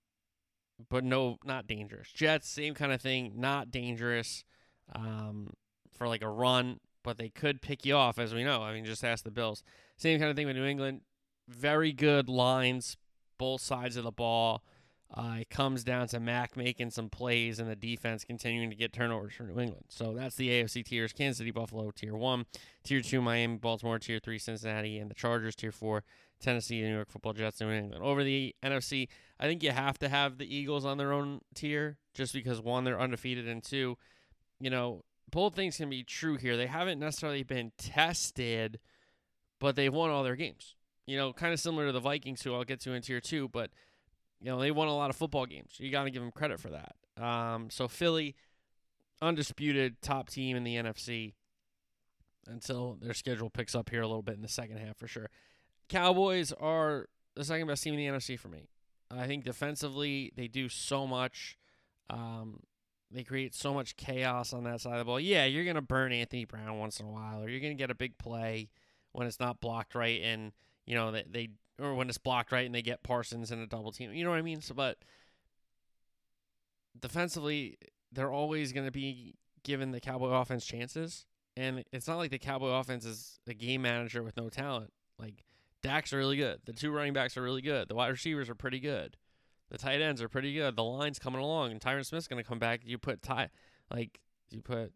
but 0.89 1.03
no, 1.03 1.39
not 1.45 1.67
dangerous. 1.67 2.13
Jets, 2.13 2.49
same 2.49 2.75
kind 2.75 2.93
of 2.93 3.01
thing, 3.01 3.33
not 3.37 3.71
dangerous 3.71 4.45
um, 4.95 5.55
for 5.97 6.07
like 6.07 6.23
a 6.23 6.29
run, 6.29 6.79
but 7.03 7.19
they 7.19 7.29
could 7.29 7.61
pick 7.61 7.85
you 7.85 7.97
off, 7.97 8.19
as 8.19 8.35
we 8.35 8.45
know. 8.45 8.63
I 8.63 8.73
mean, 8.73 8.85
just 8.85 9.03
ask 9.03 9.25
the 9.25 9.31
Bills. 9.31 9.65
Same 9.97 10.21
kind 10.21 10.31
of 10.31 10.37
thing 10.37 10.47
with 10.47 10.57
New 10.57 10.65
England. 10.65 11.01
Very 11.51 11.93
good 11.93 12.29
lines, 12.29 12.97
both 13.39 13.61
sides 13.61 13.97
of 13.97 14.05
the 14.05 14.13
ball. 14.13 14.63
Uh, 15.13 15.39
it 15.41 15.51
comes 15.51 15.83
down 15.83 16.07
to 16.07 16.21
Mac 16.21 16.57
making 16.57 16.91
some 16.91 17.09
plays 17.09 17.59
and 17.59 17.69
the 17.69 17.75
defense 17.75 18.25
continuing 18.25 18.71
to 18.71 18.77
get 18.77 18.93
turnovers 18.93 19.35
for 19.35 19.43
New 19.43 19.59
England. 19.59 19.87
So 19.89 20.15
that's 20.15 20.37
the 20.37 20.49
AFC 20.49 20.85
tiers: 20.85 21.13
Kansas 21.13 21.39
City, 21.39 21.51
Buffalo, 21.51 21.91
tier 21.91 22.17
one, 22.17 22.47
tier 22.85 23.01
two, 23.01 23.21
Miami, 23.21 23.57
Baltimore, 23.57 23.99
tier 23.99 24.21
three, 24.21 24.39
Cincinnati, 24.39 24.99
and 24.99 25.11
the 25.11 25.15
Chargers, 25.15 25.57
tier 25.57 25.73
four, 25.73 26.05
Tennessee, 26.39 26.81
New 26.83 26.95
York 26.95 27.11
Football 27.11 27.33
Jets, 27.33 27.61
New 27.61 27.71
England. 27.71 28.05
Over 28.05 28.23
the 28.23 28.55
NFC, 28.63 29.09
I 29.41 29.47
think 29.47 29.65
you 29.65 29.73
have 29.73 29.99
to 29.99 30.09
have 30.09 30.39
the 30.39 30.55
Eagles 30.55 30.85
on 30.85 30.97
their 30.97 31.13
own 31.13 31.41
tier, 31.55 31.99
just 32.15 32.33
because 32.33 32.61
one, 32.61 32.85
they're 32.85 33.01
undefeated, 33.01 33.49
and 33.49 33.65
two, 33.65 33.99
you 34.61 34.71
know, 34.71 35.03
both 35.33 35.57
things 35.57 35.77
can 35.77 35.91
be 35.91 36.05
true 36.05 36.37
here. 36.37 36.57
They 36.57 36.67
haven't 36.69 37.01
necessarily 37.01 37.43
been 37.43 37.73
tested, 37.79 38.79
but 39.59 39.75
they've 39.75 39.93
won 39.93 40.11
all 40.11 40.23
their 40.23 40.37
games. 40.37 40.77
You 41.11 41.17
know, 41.17 41.33
kind 41.33 41.53
of 41.53 41.59
similar 41.59 41.87
to 41.87 41.93
the 41.93 41.99
Vikings, 41.99 42.41
who 42.43 42.55
I'll 42.55 42.63
get 42.63 42.79
to 42.83 42.93
in 42.93 43.03
tier 43.03 43.21
two, 43.21 43.49
but 43.49 43.71
you 44.41 44.47
know, 44.47 44.61
they 44.61 44.71
won 44.71 44.87
a 44.87 44.95
lot 44.95 45.11
of 45.11 45.17
football 45.17 45.45
games. 45.45 45.73
You 45.79 45.91
got 45.91 46.05
to 46.05 46.11
give 46.11 46.23
them 46.23 46.31
credit 46.31 46.61
for 46.61 46.71
that. 46.71 46.95
Um, 47.21 47.69
so 47.69 47.89
Philly, 47.89 48.37
undisputed 49.21 50.01
top 50.03 50.31
team 50.31 50.57
in 50.57 50.63
the 50.63 50.77
NFC 50.77 51.35
until 52.47 52.97
their 53.01 53.13
schedule 53.13 53.51
picks 53.51 53.75
up 53.75 53.91
here 53.91 54.03
a 54.03 54.07
little 54.07 54.23
bit 54.23 54.37
in 54.37 54.43
the 54.43 54.49
second 54.49 54.79
half 54.79 54.99
for 54.99 55.09
sure. 55.09 55.31
Cowboys 55.89 56.53
are 56.53 57.09
the 57.35 57.45
second 57.45 57.67
best 57.67 57.83
team 57.83 57.95
in 57.95 57.99
the 57.99 58.19
NFC 58.19 58.39
for 58.39 58.47
me. 58.47 58.69
I 59.11 59.27
think 59.27 59.43
defensively 59.43 60.33
they 60.37 60.47
do 60.47 60.69
so 60.69 61.09
much. 61.09 61.59
Um, 62.09 62.61
they 63.11 63.25
create 63.25 63.53
so 63.53 63.75
much 63.75 63.97
chaos 63.97 64.53
on 64.53 64.63
that 64.63 64.81
side 64.81 64.93
of 64.93 64.99
the 65.01 65.05
ball. 65.07 65.19
Yeah, 65.19 65.45
you're 65.45 65.65
gonna 65.65 65.83
burn 65.83 66.13
Anthony 66.13 66.45
Brown 66.45 66.79
once 66.79 67.01
in 67.01 67.07
a 67.07 67.11
while, 67.11 67.43
or 67.43 67.49
you're 67.49 67.59
gonna 67.59 67.75
get 67.75 67.91
a 67.91 67.97
big 67.97 68.17
play 68.17 68.71
when 69.11 69.27
it's 69.27 69.41
not 69.41 69.61
blocked 69.61 69.97
right, 69.97 70.21
and 70.23 70.53
you 70.91 70.97
know 70.97 71.13
they, 71.13 71.25
they 71.31 71.49
or 71.81 71.95
when 71.95 72.09
it's 72.09 72.19
blocked 72.19 72.51
right 72.51 72.67
and 72.67 72.75
they 72.75 72.83
get 72.83 73.05
Parsons 73.05 73.53
in 73.53 73.61
a 73.61 73.67
double 73.67 73.93
team. 73.93 74.13
You 74.13 74.25
know 74.25 74.31
what 74.31 74.41
I 74.41 74.43
mean? 74.43 74.61
So, 74.61 74.75
but 74.75 74.99
defensively, 76.99 77.79
they're 78.11 78.33
always 78.33 78.73
going 78.73 78.87
to 78.87 78.93
be 78.93 79.37
given 79.63 79.93
the 79.93 80.01
Cowboy 80.01 80.31
offense 80.31 80.67
chances, 80.67 81.27
and 81.57 81.85
it's 81.93 82.09
not 82.09 82.17
like 82.17 82.33
the 82.33 82.41
Cowboy 82.41 82.71
offense 82.71 83.05
is 83.05 83.39
a 83.47 83.55
game 83.55 83.83
manager 83.83 84.25
with 84.25 84.37
no 84.37 84.49
talent. 84.49 84.93
Like 85.17 85.45
Dak's 85.81 86.13
are 86.13 86.19
really 86.19 86.37
good. 86.37 86.59
The 86.65 86.73
two 86.73 86.91
running 86.91 87.13
backs 87.13 87.37
are 87.37 87.43
really 87.43 87.63
good. 87.63 87.89
The 87.89 87.95
wide 87.95 88.09
receivers 88.09 88.51
are 88.51 88.57
pretty 88.57 88.81
good. 88.81 89.17
The 89.71 89.79
tight 89.79 90.01
ends 90.01 90.21
are 90.21 90.29
pretty 90.29 90.53
good. 90.53 90.75
The 90.75 90.83
line's 90.83 91.21
coming 91.21 91.41
along, 91.41 91.71
and 91.71 91.81
Tyron 91.81 92.05
Smith's 92.05 92.27
going 92.27 92.43
to 92.43 92.49
come 92.49 92.59
back. 92.59 92.81
You 92.83 92.99
put 92.99 93.23
Ty, 93.23 93.51
like 93.93 94.19
you 94.51 94.61
put 94.61 94.93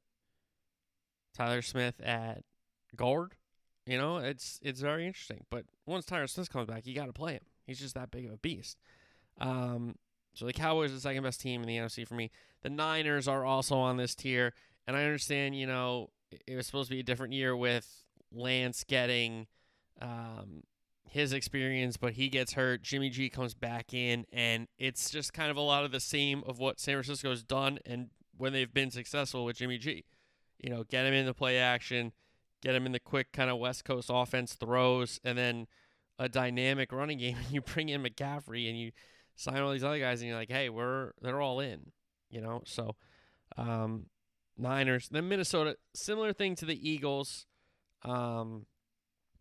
Tyler 1.37 1.63
Smith 1.63 2.01
at 2.03 2.43
guard 2.97 3.37
you 3.87 3.99
know, 3.99 4.19
it's 4.19 4.59
it's 4.63 4.81
very 4.81 5.07
interesting. 5.07 5.45
But 5.51 5.65
once 5.87 6.07
Tyron 6.07 6.29
Smith 6.29 6.51
comes 6.51 6.67
back, 6.67 6.87
you 6.87 6.95
got 6.95 7.07
to 7.07 7.13
play 7.13 7.35
him. 7.35 7.43
He's 7.67 7.81
just 7.81 7.95
that 7.95 8.11
big 8.11 8.27
of 8.27 8.33
a 8.33 8.37
beast. 8.37 8.79
Um, 9.41 9.97
so 10.35 10.47
the 10.47 10.53
Cowboys 10.53 10.91
are 10.91 10.95
the 10.95 11.01
second 11.01 11.23
best 11.23 11.41
team 11.41 11.63
in 11.63 11.69
the 11.69 11.77
NFC 11.77 12.07
for 12.07 12.15
me. 12.15 12.31
The 12.63 12.71
Niners 12.71 13.29
are 13.29 13.45
also 13.45 13.77
on 13.77 13.97
this 13.97 14.15
tier, 14.15 14.53
and 14.87 14.97
I 14.97 15.05
understand. 15.05 15.57
You 15.57 15.67
know, 15.67 16.11
it 16.47 16.57
was 16.57 16.67
supposed 16.67 16.89
to 16.89 16.95
be 16.95 17.01
a 17.01 17.05
different 17.05 17.35
year 17.35 17.55
with 17.57 18.05
Lance 18.33 18.85
getting 18.85 19.47
um, 20.01 20.63
his 21.09 21.33
experience, 21.33 21.97
but 21.97 22.15
he 22.15 22.29
gets 22.29 22.55
hurt. 22.55 22.83
Jimmy 22.83 23.11
G 23.11 23.29
comes 23.29 23.55
back 23.55 23.93
in, 23.93 24.25
and 24.33 24.67
it's 24.79 25.11
just 25.11 25.35
kind 25.35 25.51
of 25.51 25.57
a 25.57 25.63
lot 25.63 25.85
of 25.85 25.93
the 25.93 26.01
same 26.01 26.43
of 26.47 26.59
what 26.59 26.81
San 26.81 26.95
Francisco's 26.95 27.43
done 27.43 27.79
and 27.85 28.09
when 28.37 28.53
they've 28.53 28.73
been 28.73 28.91
successful 28.91 29.45
with 29.45 29.59
Jimmy 29.59 29.77
G. 29.77 30.05
You 30.59 30.71
know, 30.71 30.85
get 30.85 31.05
him 31.05 31.13
into 31.13 31.35
play 31.35 31.59
action 31.59 32.13
get 32.65 32.75
him 32.75 32.87
in 32.87 32.93
the 32.93 32.99
quick 33.01 33.33
kind 33.33 33.51
of 33.51 33.59
West 33.59 33.85
Coast 33.85 34.11
offense 34.13 34.55
throws, 34.55 35.21
and 35.23 35.37
then 35.37 35.67
a 36.19 36.29
dynamic 36.29 36.93
running 36.93 37.19
game. 37.19 37.37
And 37.37 37.53
you 37.53 37.61
bring 37.61 37.89
in 37.91 38.03
McCaffrey 38.03 38.69
and 38.69 38.79
you 38.79 38.93
sign 39.37 39.61
all 39.61 39.73
these 39.73 39.85
other 39.85 39.99
guys, 39.99 40.21
and 40.21 40.29
you're 40.29 40.39
like, 40.39 40.51
hey, 40.51 40.69
we're 40.69 41.13
they're 41.21 41.41
all 41.41 41.61
in, 41.61 41.93
you 42.31 42.41
know. 42.41 42.63
So, 42.65 42.97
um, 43.57 44.07
Niners, 44.57 45.09
then 45.11 45.29
Minnesota, 45.29 45.77
similar 45.95 46.33
thing 46.33 46.57
to 46.57 46.65
the 46.65 46.91
Eagles. 46.91 47.47
Um, 48.03 48.67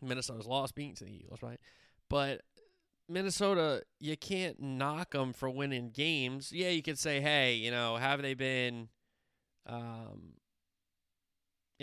Minnesota's 0.02 0.46
lost 0.46 0.76
being 0.76 0.96
to 0.96 1.06
the 1.06 1.16
Eagles, 1.16 1.42
right? 1.42 1.60
But 2.10 2.42
Minnesota, 3.08 3.84
you 4.00 4.18
can't 4.18 4.62
knock 4.62 5.12
them 5.12 5.34
for 5.34 5.50
winning 5.50 5.92
games. 5.92 6.52
Yeah, 6.52 6.70
you 6.70 6.82
could 6.82 7.00
say, 7.00 7.22
hey, 7.22 7.56
you 7.56 7.72
know, 7.72 7.98
have 7.98 8.22
they 8.22 8.34
been 8.34 8.90
um, 9.66 10.34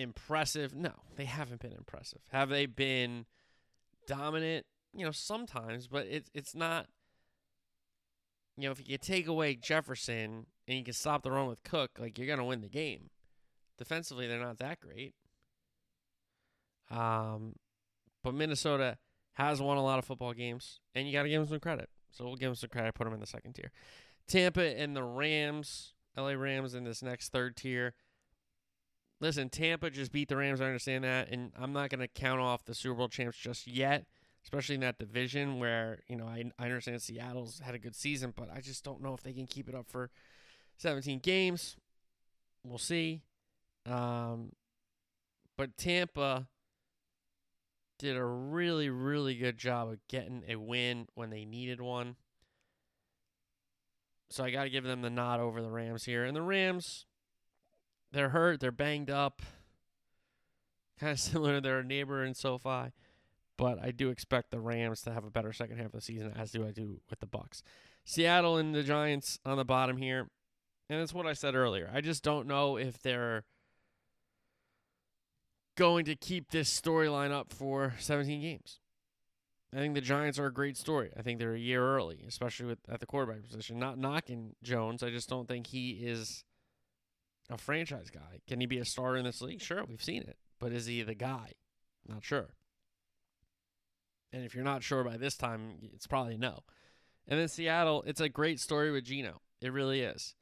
impressive? 0.00 0.74
No, 0.74 0.92
they 1.16 1.24
haven't 1.24 1.60
been 1.60 1.72
impressive. 1.72 2.20
Have 2.30 2.48
they 2.48 2.66
been 2.66 3.26
dominant? 4.06 4.66
You 4.94 5.04
know, 5.04 5.12
sometimes, 5.12 5.86
but 5.86 6.06
it's 6.06 6.30
it's 6.34 6.54
not. 6.54 6.86
You 8.56 8.66
know, 8.66 8.72
if 8.72 8.86
you 8.86 8.98
take 8.98 9.26
away 9.26 9.54
Jefferson 9.54 10.46
and 10.68 10.78
you 10.78 10.84
can 10.84 10.92
stop 10.92 11.22
the 11.22 11.30
run 11.30 11.46
with 11.46 11.62
Cook, 11.62 11.92
like 11.98 12.18
you're 12.18 12.26
gonna 12.26 12.44
win 12.44 12.60
the 12.60 12.68
game. 12.68 13.10
Defensively, 13.78 14.26
they're 14.26 14.40
not 14.40 14.58
that 14.58 14.80
great. 14.80 15.14
Um, 16.90 17.54
but 18.22 18.34
Minnesota 18.34 18.98
has 19.34 19.62
won 19.62 19.76
a 19.76 19.82
lot 19.82 19.98
of 19.98 20.04
football 20.04 20.32
games, 20.32 20.80
and 20.94 21.06
you 21.06 21.12
got 21.12 21.22
to 21.22 21.28
give 21.28 21.40
them 21.40 21.48
some 21.48 21.60
credit. 21.60 21.88
So 22.10 22.24
we'll 22.24 22.36
give 22.36 22.48
them 22.48 22.56
some 22.56 22.70
credit. 22.70 22.94
Put 22.94 23.04
them 23.04 23.14
in 23.14 23.20
the 23.20 23.26
second 23.26 23.54
tier. 23.54 23.70
Tampa 24.28 24.78
and 24.78 24.94
the 24.94 25.02
Rams, 25.02 25.94
LA 26.16 26.32
Rams 26.32 26.74
in 26.74 26.84
this 26.84 27.02
next 27.02 27.30
third 27.30 27.56
tier. 27.56 27.94
Listen, 29.20 29.50
Tampa 29.50 29.90
just 29.90 30.12
beat 30.12 30.28
the 30.28 30.36
Rams. 30.36 30.60
I 30.60 30.66
understand 30.66 31.04
that, 31.04 31.28
and 31.30 31.52
I'm 31.58 31.72
not 31.72 31.90
going 31.90 32.00
to 32.00 32.08
count 32.08 32.40
off 32.40 32.64
the 32.64 32.74
Super 32.74 32.94
Bowl 32.94 33.08
champs 33.08 33.36
just 33.36 33.66
yet, 33.66 34.06
especially 34.42 34.76
in 34.76 34.80
that 34.80 34.98
division 34.98 35.58
where 35.58 36.00
you 36.08 36.16
know 36.16 36.26
I 36.26 36.50
I 36.58 36.64
understand 36.64 37.02
Seattle's 37.02 37.60
had 37.60 37.74
a 37.74 37.78
good 37.78 37.94
season, 37.94 38.32
but 38.34 38.48
I 38.54 38.60
just 38.60 38.82
don't 38.82 39.02
know 39.02 39.12
if 39.12 39.22
they 39.22 39.32
can 39.32 39.46
keep 39.46 39.68
it 39.68 39.74
up 39.74 39.86
for 39.88 40.10
17 40.78 41.18
games. 41.18 41.76
We'll 42.64 42.78
see. 42.78 43.22
Um, 43.86 44.52
but 45.56 45.76
Tampa 45.76 46.48
did 47.98 48.16
a 48.16 48.24
really, 48.24 48.88
really 48.88 49.34
good 49.34 49.58
job 49.58 49.90
of 49.90 49.98
getting 50.08 50.42
a 50.48 50.56
win 50.56 51.06
when 51.14 51.28
they 51.28 51.44
needed 51.44 51.80
one. 51.80 52.16
So 54.30 54.44
I 54.44 54.50
got 54.50 54.64
to 54.64 54.70
give 54.70 54.84
them 54.84 55.02
the 55.02 55.10
nod 55.10 55.40
over 55.40 55.60
the 55.60 55.70
Rams 55.70 56.04
here. 56.04 56.24
And 56.24 56.34
the 56.34 56.42
Rams, 56.42 57.04
they're 58.12 58.30
hurt, 58.30 58.60
they're 58.60 58.72
banged 58.72 59.10
up, 59.10 59.42
kind 60.98 61.12
of 61.12 61.20
similar 61.20 61.56
to 61.56 61.60
their 61.60 61.82
neighbor 61.82 62.24
in 62.24 62.34
SoFi. 62.34 62.92
But 63.56 63.78
I 63.82 63.90
do 63.90 64.08
expect 64.08 64.50
the 64.50 64.60
Rams 64.60 65.02
to 65.02 65.12
have 65.12 65.24
a 65.24 65.30
better 65.30 65.52
second 65.52 65.76
half 65.76 65.86
of 65.86 65.92
the 65.92 66.00
season, 66.00 66.32
as 66.36 66.50
do 66.50 66.66
I 66.66 66.70
do 66.70 67.00
with 67.10 67.20
the 67.20 67.26
Bucs. 67.26 67.62
Seattle 68.04 68.56
and 68.56 68.74
the 68.74 68.82
Giants 68.82 69.38
on 69.44 69.58
the 69.58 69.64
bottom 69.64 69.98
here, 69.98 70.28
and 70.88 71.00
it's 71.00 71.12
what 71.12 71.26
I 71.26 71.34
said 71.34 71.54
earlier. 71.54 71.90
I 71.92 72.00
just 72.00 72.22
don't 72.22 72.46
know 72.46 72.76
if 72.78 73.02
they're 73.02 73.44
going 75.76 76.04
to 76.06 76.16
keep 76.16 76.50
this 76.50 76.68
storyline 76.68 77.32
up 77.32 77.52
for 77.52 77.94
17 77.98 78.40
games. 78.40 78.80
I 79.74 79.78
think 79.78 79.94
the 79.94 80.00
Giants 80.00 80.38
are 80.38 80.46
a 80.46 80.52
great 80.52 80.76
story. 80.76 81.10
I 81.16 81.22
think 81.22 81.38
they're 81.38 81.54
a 81.54 81.58
year 81.58 81.84
early, 81.84 82.24
especially 82.26 82.66
with 82.66 82.78
at 82.88 83.00
the 83.00 83.06
quarterback 83.06 83.42
position. 83.42 83.78
Not 83.78 83.98
knocking 83.98 84.56
Jones, 84.62 85.02
I 85.02 85.10
just 85.10 85.28
don't 85.28 85.46
think 85.46 85.68
he 85.68 85.90
is 86.02 86.44
a 87.50 87.58
franchise 87.58 88.10
guy. 88.10 88.40
Can 88.46 88.60
he 88.60 88.66
be 88.66 88.78
a 88.78 88.84
starter 88.84 89.16
in 89.16 89.24
this 89.24 89.42
league? 89.42 89.60
Sure, 89.60 89.84
we've 89.84 90.02
seen 90.02 90.22
it, 90.22 90.36
but 90.58 90.72
is 90.72 90.86
he 90.86 91.02
the 91.02 91.14
guy? 91.14 91.52
Not 92.06 92.24
sure. 92.24 92.50
And 94.32 94.44
if 94.44 94.54
you're 94.54 94.64
not 94.64 94.82
sure 94.82 95.02
by 95.04 95.16
this 95.16 95.36
time, 95.36 95.78
it's 95.92 96.06
probably 96.06 96.36
no. 96.36 96.60
And 97.26 97.38
then 97.38 97.48
Seattle, 97.48 98.02
it's 98.06 98.20
a 98.20 98.28
great 98.28 98.60
story 98.60 98.90
with 98.90 99.04
Geno. 99.04 99.40
It 99.60 99.72
really 99.72 100.00
is. 100.00 100.34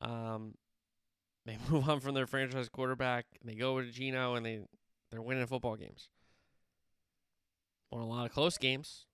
Um, 0.00 0.54
they 1.46 1.58
move 1.70 1.88
on 1.88 2.00
from 2.00 2.14
their 2.14 2.26
franchise 2.26 2.68
quarterback. 2.68 3.26
They 3.44 3.54
go 3.54 3.80
to 3.80 3.90
Geno, 3.90 4.34
and 4.34 4.44
they 4.44 4.60
they're 5.10 5.22
winning 5.22 5.46
football 5.46 5.76
games. 5.76 6.08
Won 7.90 8.02
a 8.02 8.06
lot 8.06 8.26
of 8.26 8.32
close 8.32 8.58
games, 8.58 9.06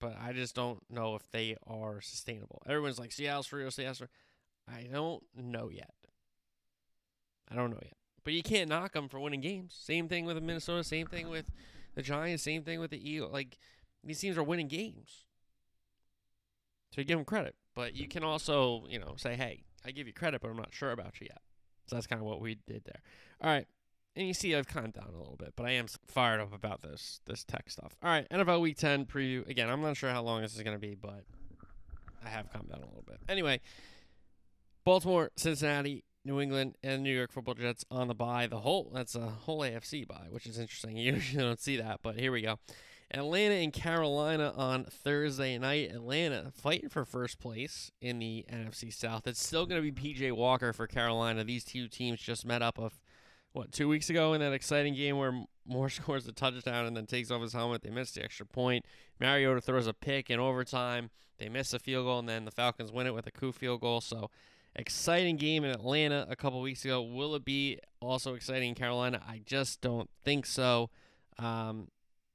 but 0.00 0.16
I 0.20 0.32
just 0.32 0.54
don't 0.54 0.80
know 0.88 1.16
if 1.16 1.30
they 1.30 1.56
are 1.66 2.00
sustainable. 2.00 2.62
Everyone's 2.66 2.98
like 2.98 3.12
Seattle's 3.12 3.46
for 3.46 3.56
real, 3.56 3.70
Seattle's 3.70 3.98
for. 3.98 4.08
I 4.68 4.88
don't 4.90 5.22
know 5.34 5.68
yet. 5.70 5.94
I 7.50 7.54
don't 7.54 7.70
know 7.70 7.78
yet. 7.82 7.96
But 8.24 8.32
you 8.32 8.42
can't 8.42 8.68
knock 8.68 8.92
them 8.92 9.08
for 9.08 9.20
winning 9.20 9.40
games. 9.40 9.76
Same 9.78 10.08
thing 10.08 10.24
with 10.24 10.34
the 10.34 10.40
Minnesota. 10.40 10.82
Same 10.82 11.06
thing 11.06 11.28
with 11.28 11.50
the 11.94 12.02
Giants. 12.02 12.42
Same 12.42 12.64
thing 12.64 12.80
with 12.80 12.90
the 12.90 13.10
Eagles. 13.10 13.32
Like 13.32 13.58
these 14.02 14.18
teams 14.18 14.36
are 14.36 14.42
winning 14.42 14.68
games. 14.68 15.24
So 16.90 17.00
you 17.00 17.04
give 17.04 17.18
them 17.18 17.24
credit, 17.24 17.54
but 17.74 17.94
you 17.94 18.08
can 18.08 18.24
also, 18.24 18.84
you 18.88 18.98
know, 18.98 19.14
say, 19.16 19.36
"Hey, 19.36 19.64
I 19.84 19.90
give 19.90 20.06
you 20.06 20.12
credit, 20.12 20.40
but 20.40 20.50
I'm 20.50 20.56
not 20.56 20.72
sure 20.72 20.90
about 20.92 21.20
you 21.20 21.28
yet." 21.30 21.42
So 21.86 21.96
that's 21.96 22.06
kind 22.06 22.20
of 22.20 22.26
what 22.26 22.40
we 22.40 22.56
did 22.66 22.84
there. 22.84 23.00
All 23.40 23.50
right, 23.50 23.66
and 24.16 24.26
you 24.26 24.34
see 24.34 24.54
I've 24.54 24.66
calmed 24.66 24.94
down 24.94 25.10
a 25.14 25.18
little 25.18 25.36
bit, 25.36 25.52
but 25.56 25.66
I 25.66 25.72
am 25.72 25.86
fired 26.06 26.40
up 26.40 26.52
about 26.54 26.82
this 26.82 27.20
this 27.26 27.44
tech 27.44 27.70
stuff. 27.70 27.94
All 28.02 28.10
right, 28.10 28.26
NFL 28.30 28.60
Week 28.60 28.76
10 28.76 29.04
preview. 29.04 29.46
Again, 29.48 29.68
I'm 29.68 29.82
not 29.82 29.96
sure 29.96 30.10
how 30.10 30.22
long 30.22 30.40
this 30.40 30.56
is 30.56 30.62
going 30.62 30.74
to 30.76 30.80
be, 30.80 30.94
but 30.94 31.24
I 32.24 32.28
have 32.28 32.50
calmed 32.50 32.70
down 32.70 32.80
a 32.80 32.86
little 32.86 33.04
bit. 33.06 33.18
Anyway, 33.28 33.60
Baltimore, 34.86 35.32
Cincinnati, 35.34 36.04
New 36.24 36.40
England, 36.40 36.76
and 36.80 37.02
New 37.02 37.12
York 37.12 37.32
Football 37.32 37.54
Jets 37.54 37.84
on 37.90 38.06
the 38.06 38.14
bye. 38.14 38.46
The 38.46 38.60
whole 38.60 38.92
that's 38.94 39.16
a 39.16 39.26
whole 39.26 39.62
AFC 39.62 40.06
bye, 40.06 40.28
which 40.30 40.46
is 40.46 40.60
interesting. 40.60 40.96
You 40.96 41.14
usually 41.14 41.42
don't 41.42 41.58
see 41.58 41.76
that, 41.78 41.98
but 42.04 42.20
here 42.20 42.30
we 42.30 42.40
go. 42.40 42.60
Atlanta 43.10 43.54
and 43.56 43.72
Carolina 43.72 44.52
on 44.56 44.84
Thursday 44.84 45.58
night. 45.58 45.90
Atlanta 45.90 46.52
fighting 46.54 46.88
for 46.88 47.04
first 47.04 47.40
place 47.40 47.90
in 48.00 48.20
the 48.20 48.44
NFC 48.48 48.92
South. 48.92 49.26
It's 49.26 49.44
still 49.44 49.66
going 49.66 49.82
to 49.82 49.92
be 49.92 50.14
PJ 50.14 50.30
Walker 50.30 50.72
for 50.72 50.86
Carolina. 50.86 51.42
These 51.42 51.64
two 51.64 51.88
teams 51.88 52.20
just 52.20 52.46
met 52.46 52.62
up 52.62 52.78
of 52.78 53.00
what 53.54 53.72
two 53.72 53.88
weeks 53.88 54.08
ago 54.08 54.34
in 54.34 54.40
that 54.40 54.52
exciting 54.52 54.94
game 54.94 55.18
where 55.18 55.46
Moore 55.66 55.88
scores 55.90 56.28
a 56.28 56.32
touchdown 56.32 56.86
and 56.86 56.96
then 56.96 57.06
takes 57.06 57.32
off 57.32 57.42
his 57.42 57.54
helmet. 57.54 57.82
They 57.82 57.90
missed 57.90 58.14
the 58.14 58.22
extra 58.22 58.46
point. 58.46 58.84
Mariota 59.18 59.60
throws 59.60 59.88
a 59.88 59.94
pick 59.94 60.30
in 60.30 60.38
overtime. 60.38 61.10
They 61.38 61.48
miss 61.48 61.72
a 61.72 61.80
field 61.80 62.06
goal 62.06 62.20
and 62.20 62.28
then 62.28 62.44
the 62.44 62.52
Falcons 62.52 62.92
win 62.92 63.08
it 63.08 63.14
with 63.14 63.26
a 63.26 63.32
coup 63.32 63.50
field 63.50 63.80
goal. 63.80 64.00
So 64.00 64.30
exciting 64.76 65.36
game 65.36 65.64
in 65.64 65.70
Atlanta 65.70 66.26
a 66.28 66.36
couple 66.36 66.60
weeks 66.60 66.84
ago. 66.84 67.02
Will 67.02 67.34
it 67.34 67.44
be 67.44 67.78
also 68.00 68.34
exciting 68.34 68.70
in 68.70 68.74
Carolina? 68.74 69.22
I 69.26 69.40
just 69.44 69.80
don't 69.80 70.08
think 70.24 70.46
so. 70.46 70.90
Um, 71.38 71.88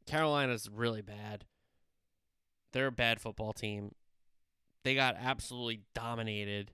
Carolina's 0.05 0.69
really 0.71 1.01
bad. 1.01 1.45
They're 2.73 2.87
a 2.87 2.91
bad 2.91 3.19
football 3.19 3.53
team. 3.53 3.93
They 4.83 4.95
got 4.95 5.15
absolutely 5.19 5.81
dominated 5.93 6.71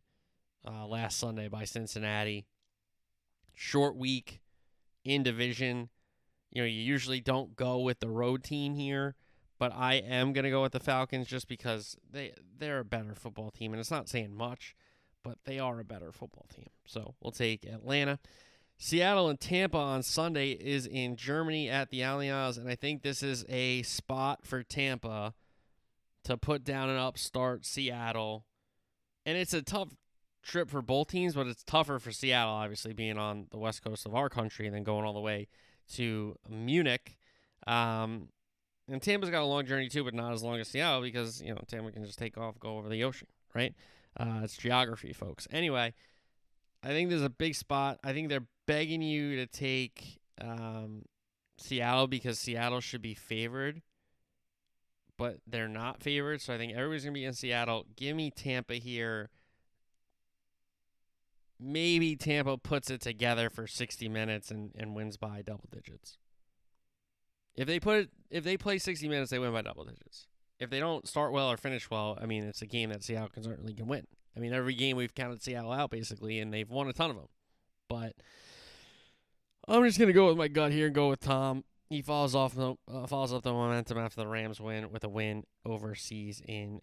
uh, 0.66 0.88
last 0.88 1.18
Sunday 1.20 1.48
by 1.48 1.66
Cincinnati 1.66 2.46
short 3.54 3.96
week 3.96 4.42
in 5.04 5.24
division. 5.24 5.90
You 6.52 6.62
know, 6.62 6.68
you 6.68 6.82
usually 6.82 7.20
don't 7.20 7.56
go 7.56 7.80
with 7.80 8.00
the 8.00 8.10
road 8.10 8.44
team 8.44 8.76
here, 8.76 9.16
but 9.60 9.74
I 9.74 9.96
am 9.96 10.34
going 10.34 10.46
to 10.46 10.50
go 10.50 10.62
with 10.62 10.72
the 10.72 10.80
Falcons 10.80 11.28
just 11.28 11.48
because 11.48 11.98
they 12.10 12.34
they're 12.58 12.80
a 12.80 12.86
better 12.86 13.16
football 13.16 13.52
team 13.52 13.74
and 13.74 13.80
it's 13.80 13.92
not 13.92 14.08
saying 14.08 14.36
much, 14.36 14.76
but 15.28 15.40
they 15.44 15.60
are 15.60 15.80
a 15.80 15.84
better 15.84 16.14
football 16.14 16.46
team. 16.56 16.70
So, 16.86 17.16
we'll 17.22 17.34
take 17.34 17.66
Atlanta. 17.66 18.20
Seattle 18.78 19.28
and 19.28 19.40
Tampa 19.40 19.78
on 19.78 20.04
Sunday 20.04 20.52
is 20.52 20.86
in 20.86 21.16
Germany 21.16 21.70
at 21.70 21.90
the 21.90 22.02
Allianz 22.02 22.58
and 22.58 22.70
I 22.70 22.76
think 22.76 23.02
this 23.02 23.24
is 23.24 23.44
a 23.50 23.82
spot 23.82 24.46
for 24.46 24.64
Tampa 24.64 25.34
to 26.24 26.38
put 26.38 26.64
down 26.64 26.90
an 26.90 26.98
upstart 26.98 27.66
Seattle. 27.66 28.46
And 29.26 29.38
it's 29.38 29.54
a 29.54 29.62
tough 29.62 29.90
trip 30.44 30.70
for 30.70 30.82
both 30.82 31.08
teams, 31.08 31.34
but 31.34 31.48
it's 31.48 31.64
tougher 31.64 32.00
for 32.00 32.12
Seattle, 32.12 32.54
obviously, 32.54 32.94
being 32.94 33.18
on 33.18 33.48
the 33.50 33.58
west 33.58 33.84
coast 33.84 34.06
of 34.06 34.16
our 34.16 34.30
country 34.30 34.68
and 34.68 34.76
then 34.76 34.84
going 34.84 35.06
all 35.06 35.14
the 35.14 35.20
way 35.20 35.48
to 35.96 36.38
Munich. 36.48 37.18
Um, 37.66 38.30
and 38.90 39.02
Tampa's 39.02 39.30
got 39.30 39.42
a 39.42 39.46
long 39.46 39.66
journey 39.66 39.90
too, 39.90 40.04
but 40.04 40.14
not 40.14 40.34
as 40.34 40.44
long 40.44 40.60
as 40.60 40.68
Seattle 40.68 41.02
because, 41.02 41.42
you 41.42 41.54
know, 41.54 41.62
Tampa 41.68 41.92
can 41.92 42.06
just 42.06 42.20
take 42.20 42.38
off, 42.38 42.60
go 42.60 42.78
over 42.78 42.90
the 42.90 43.04
ocean, 43.04 43.28
right? 43.54 43.74
Uh, 44.20 44.42
it's 44.44 44.58
geography, 44.58 45.14
folks. 45.14 45.48
Anyway, 45.52 45.94
I 46.84 46.88
think 46.88 47.10
there's 47.10 47.22
a 47.22 47.30
big 47.30 47.56
spot. 47.56 48.00
I 48.04 48.14
think 48.14 48.30
they're 48.30 48.48
begging 48.66 49.02
you 49.02 49.36
to 49.38 49.46
take 49.46 50.20
um, 50.42 51.04
Seattle 51.58 52.08
because 52.08 52.40
Seattle 52.40 52.82
should 52.82 53.02
be 53.02 53.14
favored, 53.14 53.82
but 55.18 55.38
they're 55.46 55.68
not 55.68 56.02
favored. 56.02 56.42
So 56.42 56.54
I 56.54 56.58
think 56.58 56.74
everybody's 56.74 57.04
going 57.04 57.14
to 57.14 57.20
be 57.20 57.26
in 57.26 57.34
Seattle. 57.34 57.86
Give 57.96 58.16
me 58.16 58.32
Tampa 58.32 58.76
here 58.76 59.30
maybe 61.60 62.16
Tampa 62.16 62.58
puts 62.58 62.90
it 62.90 63.02
together 63.02 63.50
for 63.50 63.68
60 63.68 64.08
minutes 64.10 64.52
and, 64.52 64.72
and 64.78 64.96
wins 64.96 65.18
by 65.18 65.42
double 65.42 65.68
digits. 65.72 66.18
If 67.56 67.68
they 67.68 67.80
put 67.80 67.98
it, 67.98 68.10
if 68.30 68.44
they 68.44 68.58
play 68.58 68.78
60 68.78 69.08
minutes, 69.08 69.32
they 69.32 69.40
win 69.40 69.52
by 69.52 69.64
double 69.64 69.86
digits. 69.86 70.28
If 70.60 70.70
they 70.70 70.80
don't 70.80 71.08
start 71.08 71.34
well 71.34 71.52
or 71.52 71.58
finish 71.58 71.90
well, 71.90 72.18
I 72.22 72.26
mean, 72.26 72.44
it's 72.44 72.62
a 72.62 72.66
game 72.66 72.90
that 72.90 73.04
Seattle 73.04 73.30
can 73.30 73.44
certainly 73.44 73.74
can 73.74 73.88
win. 73.88 74.08
I 74.36 74.40
mean, 74.40 74.54
every 74.54 74.74
game 74.76 74.98
we've 74.98 75.14
counted 75.14 75.42
Seattle 75.42 75.72
out 75.72 75.92
basically, 75.92 76.40
and 76.40 76.54
they've 76.54 76.70
won 76.70 76.88
a 76.88 76.94
ton 76.94 77.10
of 77.10 77.16
them. 77.16 77.28
But 77.90 78.14
I'm 79.68 79.84
just 79.84 80.00
gonna 80.00 80.14
go 80.14 80.28
with 80.28 80.38
my 80.38 80.48
gut 80.48 80.72
here 80.72 80.88
and 80.88 80.96
go 80.96 81.10
with 81.10 81.20
Tom. 81.20 81.64
He 81.90 82.02
falls 82.02 82.36
off 82.36 82.54
the 82.54 82.76
uh, 82.92 83.08
follows 83.08 83.34
up 83.34 83.44
the 83.44 83.54
momentum 83.54 83.98
after 83.98 84.22
the 84.22 84.28
Rams 84.28 84.60
win 84.60 84.92
with 84.92 85.04
a 85.04 85.10
win 85.10 85.44
overseas 85.66 86.42
in 86.48 86.82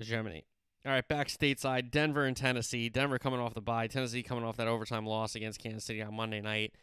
Germany. 0.00 0.44
All 0.84 0.92
right, 0.92 1.06
back 1.06 1.28
stateside, 1.28 1.90
Denver 1.90 2.24
and 2.24 2.36
Tennessee. 2.36 2.88
Denver 2.88 3.18
coming 3.18 3.40
off 3.40 3.54
the 3.54 3.60
bye, 3.60 3.88
Tennessee 3.88 4.22
coming 4.22 4.44
off 4.44 4.56
that 4.56 4.68
overtime 4.68 5.04
loss 5.04 5.34
against 5.34 5.60
Kansas 5.60 5.84
City 5.84 6.00
on 6.00 6.14
Monday 6.14 6.40
night. 6.40 6.74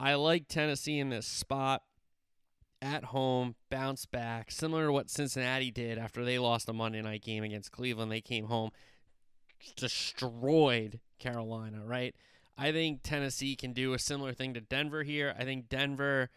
I 0.00 0.14
like 0.14 0.48
Tennessee 0.48 0.98
in 0.98 1.10
this 1.10 1.26
spot 1.26 1.82
at 2.84 3.04
home, 3.04 3.54
bounce 3.70 4.04
back, 4.04 4.50
similar 4.50 4.86
to 4.86 4.92
what 4.92 5.08
Cincinnati 5.08 5.70
did 5.70 5.96
after 5.96 6.22
they 6.22 6.38
lost 6.38 6.68
a 6.68 6.72
Monday 6.74 7.00
night 7.00 7.22
game 7.22 7.42
against 7.42 7.72
Cleveland. 7.72 8.12
They 8.12 8.20
came 8.20 8.44
home, 8.44 8.70
destroyed 9.74 11.00
Carolina, 11.18 11.82
right? 11.84 12.14
I 12.58 12.72
think 12.72 13.00
Tennessee 13.02 13.56
can 13.56 13.72
do 13.72 13.94
a 13.94 13.98
similar 13.98 14.34
thing 14.34 14.52
to 14.54 14.60
Denver 14.60 15.02
here. 15.02 15.34
I 15.36 15.44
think 15.44 15.70
Denver 15.70 16.28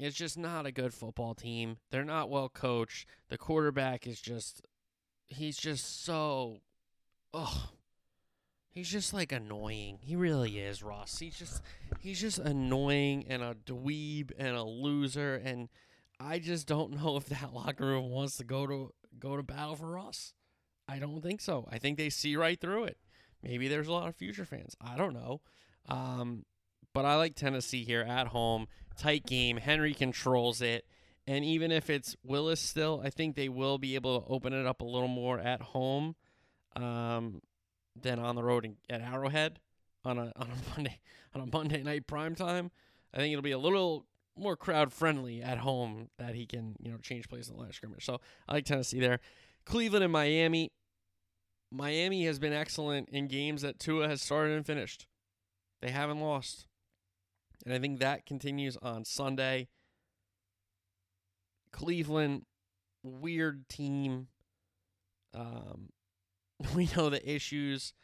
is 0.00 0.14
just 0.14 0.38
not 0.38 0.64
a 0.64 0.72
good 0.72 0.94
football 0.94 1.34
team. 1.34 1.76
They're 1.90 2.02
not 2.02 2.30
well 2.30 2.48
coached. 2.48 3.06
The 3.28 3.38
quarterback 3.38 4.06
is 4.06 4.20
just 4.20 4.62
he's 5.26 5.58
just 5.58 6.04
so 6.04 6.60
oh 7.34 7.68
he's 8.74 8.90
just 8.90 9.14
like 9.14 9.32
annoying. 9.32 9.98
He 10.02 10.16
really 10.16 10.58
is, 10.58 10.82
Russ. 10.82 11.18
He's 11.18 11.38
just 11.38 11.62
he's 12.00 12.20
just 12.20 12.38
annoying 12.38 13.24
and 13.28 13.42
a 13.42 13.54
dweeb 13.54 14.32
and 14.36 14.56
a 14.56 14.64
loser 14.64 15.40
and 15.42 15.68
I 16.20 16.38
just 16.38 16.66
don't 16.66 16.92
know 17.02 17.16
if 17.16 17.26
that 17.26 17.52
locker 17.54 17.86
room 17.86 18.10
wants 18.10 18.36
to 18.38 18.44
go 18.44 18.66
to 18.66 18.92
go 19.18 19.36
to 19.36 19.42
battle 19.42 19.76
for 19.76 19.90
Russ. 19.90 20.34
I 20.88 20.98
don't 20.98 21.22
think 21.22 21.40
so. 21.40 21.66
I 21.70 21.78
think 21.78 21.96
they 21.96 22.10
see 22.10 22.36
right 22.36 22.60
through 22.60 22.84
it. 22.84 22.98
Maybe 23.42 23.68
there's 23.68 23.88
a 23.88 23.92
lot 23.92 24.08
of 24.08 24.16
future 24.16 24.44
fans. 24.44 24.76
I 24.80 24.96
don't 24.96 25.14
know. 25.14 25.40
Um, 25.88 26.44
but 26.92 27.04
I 27.04 27.16
like 27.16 27.34
Tennessee 27.34 27.84
here 27.84 28.02
at 28.02 28.28
home. 28.28 28.68
Tight 28.98 29.26
game. 29.26 29.56
Henry 29.56 29.94
controls 29.94 30.60
it. 30.60 30.86
And 31.26 31.44
even 31.44 31.72
if 31.72 31.88
it's 31.88 32.16
Willis 32.22 32.60
still, 32.60 33.00
I 33.02 33.08
think 33.10 33.34
they 33.34 33.48
will 33.48 33.78
be 33.78 33.94
able 33.94 34.20
to 34.20 34.26
open 34.28 34.52
it 34.52 34.66
up 34.66 34.82
a 34.82 34.84
little 34.84 35.08
more 35.08 35.38
at 35.38 35.62
home 35.62 36.16
um, 36.76 37.40
than 38.00 38.18
on 38.18 38.34
the 38.34 38.42
road 38.42 38.64
in, 38.64 38.76
at 38.88 39.00
Arrowhead 39.00 39.60
on 40.04 40.18
a 40.18 40.32
on 40.36 40.48
a 40.48 40.70
Monday 40.76 41.00
on 41.34 41.40
a 41.40 41.46
Monday 41.46 41.82
night 41.82 42.06
prime 42.06 42.34
time. 42.34 42.70
I 43.12 43.18
think 43.18 43.32
it'll 43.32 43.42
be 43.42 43.52
a 43.52 43.58
little 43.58 44.06
more 44.36 44.56
crowd 44.56 44.92
friendly 44.92 45.42
at 45.42 45.58
home 45.58 46.08
that 46.18 46.34
he 46.34 46.46
can 46.46 46.76
you 46.80 46.90
know 46.90 46.98
change 46.98 47.28
plays 47.28 47.48
in 47.48 47.56
the 47.56 47.62
last 47.62 47.76
scrimmage. 47.76 48.04
So 48.04 48.20
I 48.48 48.54
like 48.54 48.64
Tennessee 48.64 49.00
there. 49.00 49.20
Cleveland 49.64 50.04
and 50.04 50.12
Miami. 50.12 50.72
Miami 51.70 52.24
has 52.26 52.38
been 52.38 52.52
excellent 52.52 53.08
in 53.08 53.26
games 53.26 53.62
that 53.62 53.80
Tua 53.80 54.08
has 54.08 54.22
started 54.22 54.56
and 54.56 54.66
finished. 54.66 55.06
They 55.80 55.90
haven't 55.90 56.20
lost. 56.20 56.66
And 57.64 57.74
I 57.74 57.78
think 57.78 57.98
that 57.98 58.26
continues 58.26 58.76
on 58.80 59.04
Sunday. 59.04 59.68
Cleveland, 61.72 62.42
weird 63.02 63.68
team. 63.68 64.28
Um, 65.34 65.88
we 66.74 66.88
know 66.96 67.10
the 67.10 67.28
issues 67.28 67.94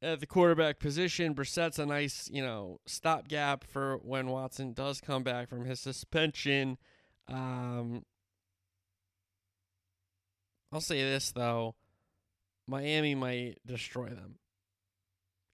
at 0.00 0.20
the 0.20 0.26
quarterback 0.26 0.78
position. 0.78 1.34
Brissett's 1.34 1.78
a 1.78 1.86
nice, 1.86 2.28
you 2.32 2.42
know, 2.42 2.80
stopgap 2.86 3.64
for 3.64 3.96
when 3.98 4.28
Watson 4.28 4.72
does 4.72 5.00
come 5.00 5.22
back 5.22 5.48
from 5.48 5.64
his 5.64 5.80
suspension. 5.80 6.78
Um, 7.28 8.04
I'll 10.72 10.80
say 10.80 11.02
this 11.02 11.32
though, 11.32 11.74
Miami 12.66 13.14
might 13.14 13.58
destroy 13.66 14.08
them 14.08 14.38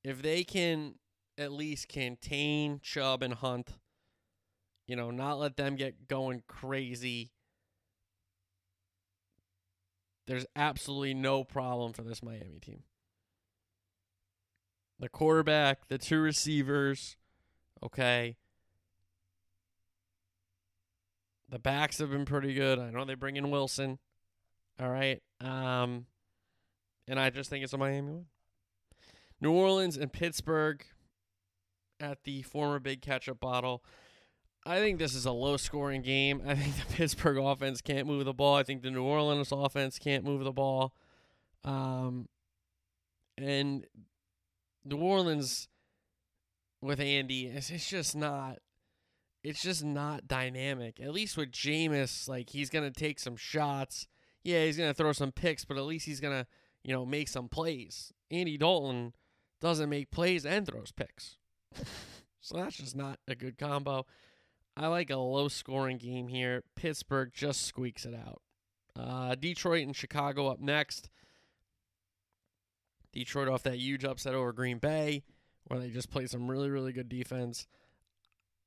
if 0.05 0.23
they 0.23 0.45
can 0.45 0.95
at 1.37 1.52
least 1.52 1.88
contain 1.88 2.81
Chubb 2.83 3.23
and 3.23 3.35
Hunt. 3.35 3.78
You 4.87 4.97
know, 4.97 5.11
not 5.11 5.39
let 5.39 5.56
them 5.56 5.76
get 5.76 6.08
going 6.08 6.43
crazy. 6.49 7.32
There's 10.28 10.45
absolutely 10.54 11.14
no 11.14 11.43
problem 11.43 11.95
for 11.95 12.02
this 12.02 12.23
Miami 12.23 12.58
team. 12.60 12.82
The 15.00 15.08
quarterback, 15.08 15.88
the 15.88 15.97
two 15.97 16.21
receivers, 16.21 17.17
okay. 17.82 18.36
The 21.49 21.58
backs 21.58 21.97
have 21.97 22.10
been 22.10 22.26
pretty 22.26 22.52
good. 22.52 22.78
I 22.78 22.91
know 22.91 23.06
they 23.06 23.14
bring 23.14 23.36
in 23.36 23.50
Wilson. 23.50 23.99
All 24.78 24.91
right. 24.91 25.23
Um 25.41 26.04
and 27.08 27.19
I 27.19 27.30
just 27.30 27.49
think 27.49 27.64
it's 27.64 27.73
a 27.73 27.78
Miami 27.78 28.12
win. 28.12 28.26
New 29.41 29.52
Orleans 29.52 29.97
and 29.97 30.12
Pittsburgh 30.12 30.84
at 32.00 32.25
the 32.25 32.43
former 32.43 32.78
big 32.78 33.00
ketchup 33.00 33.41
bottle. 33.41 33.82
I 34.69 34.81
think 34.81 34.99
this 34.99 35.15
is 35.15 35.25
a 35.25 35.33
low 35.33 35.57
scoring 35.57 36.02
game. 36.02 36.43
I 36.47 36.54
think 36.54 36.76
the 36.76 36.85
Pittsburgh 36.95 37.39
offense 37.39 37.81
can't 37.81 38.07
move 38.07 38.26
the 38.26 38.35
ball. 38.35 38.57
I 38.57 38.63
think 38.63 38.83
the 38.83 38.91
New 38.91 39.02
Orleans 39.02 39.50
offense 39.50 39.99
can't 39.99 40.25
move 40.25 40.45
the 40.45 40.52
ball. 40.52 40.93
Um, 41.65 42.28
and 43.39 43.87
New 44.85 44.99
Orleans 44.99 45.69
with 46.83 47.00
Andy, 47.00 47.47
it's, 47.47 47.71
it's 47.71 47.89
just 47.89 48.15
not. 48.15 48.59
It's 49.43 49.63
just 49.63 49.85
not 49.85 50.28
dynamic. 50.28 51.00
At 51.00 51.13
least 51.13 51.37
with 51.39 51.50
Jameis, 51.50 52.28
like 52.28 52.50
he's 52.50 52.69
gonna 52.69 52.91
take 52.91 53.19
some 53.19 53.37
shots. 53.37 54.07
Yeah, 54.45 54.65
he's 54.65 54.76
gonna 54.76 54.93
throw 54.93 55.13
some 55.13 55.33
picks, 55.33 55.65
but 55.65 55.78
at 55.78 55.85
least 55.85 56.04
he's 56.04 56.21
gonna, 56.21 56.47
you 56.85 56.93
know, 56.93 57.07
make 57.07 57.28
some 57.28 57.49
plays. 57.49 58.13
Andy 58.31 58.59
Dalton 58.59 59.15
doesn't 59.61 59.89
make 59.89 60.11
plays 60.11 60.45
and 60.45 60.67
throws 60.67 60.93
picks. 60.93 61.37
so 62.41 62.57
that's 62.57 62.76
just 62.76 62.97
not 62.97 63.19
a 63.28 63.35
good 63.35 63.57
combo. 63.57 64.04
I 64.78 64.86
like 64.86 65.10
a 65.10 65.17
low 65.17 65.49
scoring 65.49 65.99
game 65.99 66.28
here. 66.28 66.62
Pittsburgh 66.76 67.32
just 67.34 67.62
squeaks 67.62 68.04
it 68.04 68.14
out. 68.14 68.43
Uh, 68.95 69.34
Detroit 69.34 69.84
and 69.84 69.97
Chicago 69.97 70.47
up 70.47 70.60
next. 70.60 71.10
Detroit 73.12 73.49
off 73.49 73.64
that 73.64 73.78
huge 73.78 74.04
upset 74.04 74.36
over 74.36 74.52
Green 74.52 74.78
Bay, 74.78 75.25
where 75.64 75.80
they 75.80 75.91
just 75.91 76.10
played 76.10 76.30
some 76.30 76.49
really, 76.49 76.71
really 76.71 76.93
good 76.93 77.08
defense. 77.08 77.67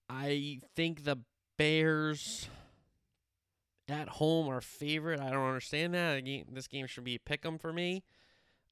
I 0.09 0.59
think 0.75 1.05
the 1.05 1.19
Bears 1.57 2.49
at 3.87 4.09
home 4.09 4.49
are 4.49 4.59
favorite. 4.59 5.21
I 5.21 5.29
don't 5.29 5.47
understand 5.47 5.93
that. 5.93 6.25
This 6.51 6.67
game 6.67 6.87
should 6.87 7.05
be 7.05 7.15
a 7.15 7.19
pick 7.19 7.45
'em 7.45 7.57
for 7.57 7.71
me. 7.71 8.03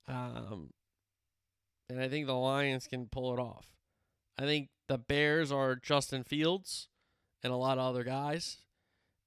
Um, 0.09 0.73
and 1.87 2.01
I 2.01 2.09
think 2.09 2.27
the 2.27 2.35
Lions 2.35 2.85
can 2.85 3.07
pull 3.07 3.33
it 3.33 3.39
off. 3.39 3.77
I 4.37 4.41
think 4.41 4.71
the 4.87 4.97
Bears 4.97 5.53
are 5.53 5.77
Justin 5.77 6.25
Fields 6.25 6.88
and 7.43 7.53
a 7.53 7.55
lot 7.55 7.77
of 7.77 7.85
other 7.85 8.03
guys. 8.03 8.57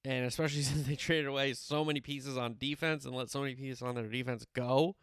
And 0.05 0.25
especially 0.25 0.61
since 0.63 0.87
they 0.87 0.95
traded 0.95 1.27
away 1.27 1.53
so 1.53 1.85
many 1.85 2.01
pieces 2.01 2.37
on 2.37 2.55
defense 2.59 3.05
and 3.05 3.15
let 3.15 3.29
so 3.29 3.41
many 3.41 3.55
pieces 3.55 3.81
on 3.81 3.95
their 3.95 4.07
defense 4.07 4.45
go. 4.53 4.95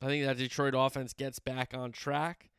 I 0.00 0.06
think 0.06 0.24
that 0.24 0.36
Detroit 0.36 0.74
offense 0.76 1.12
gets 1.12 1.38
back 1.38 1.74
on 1.74 1.92
track. 1.92 2.50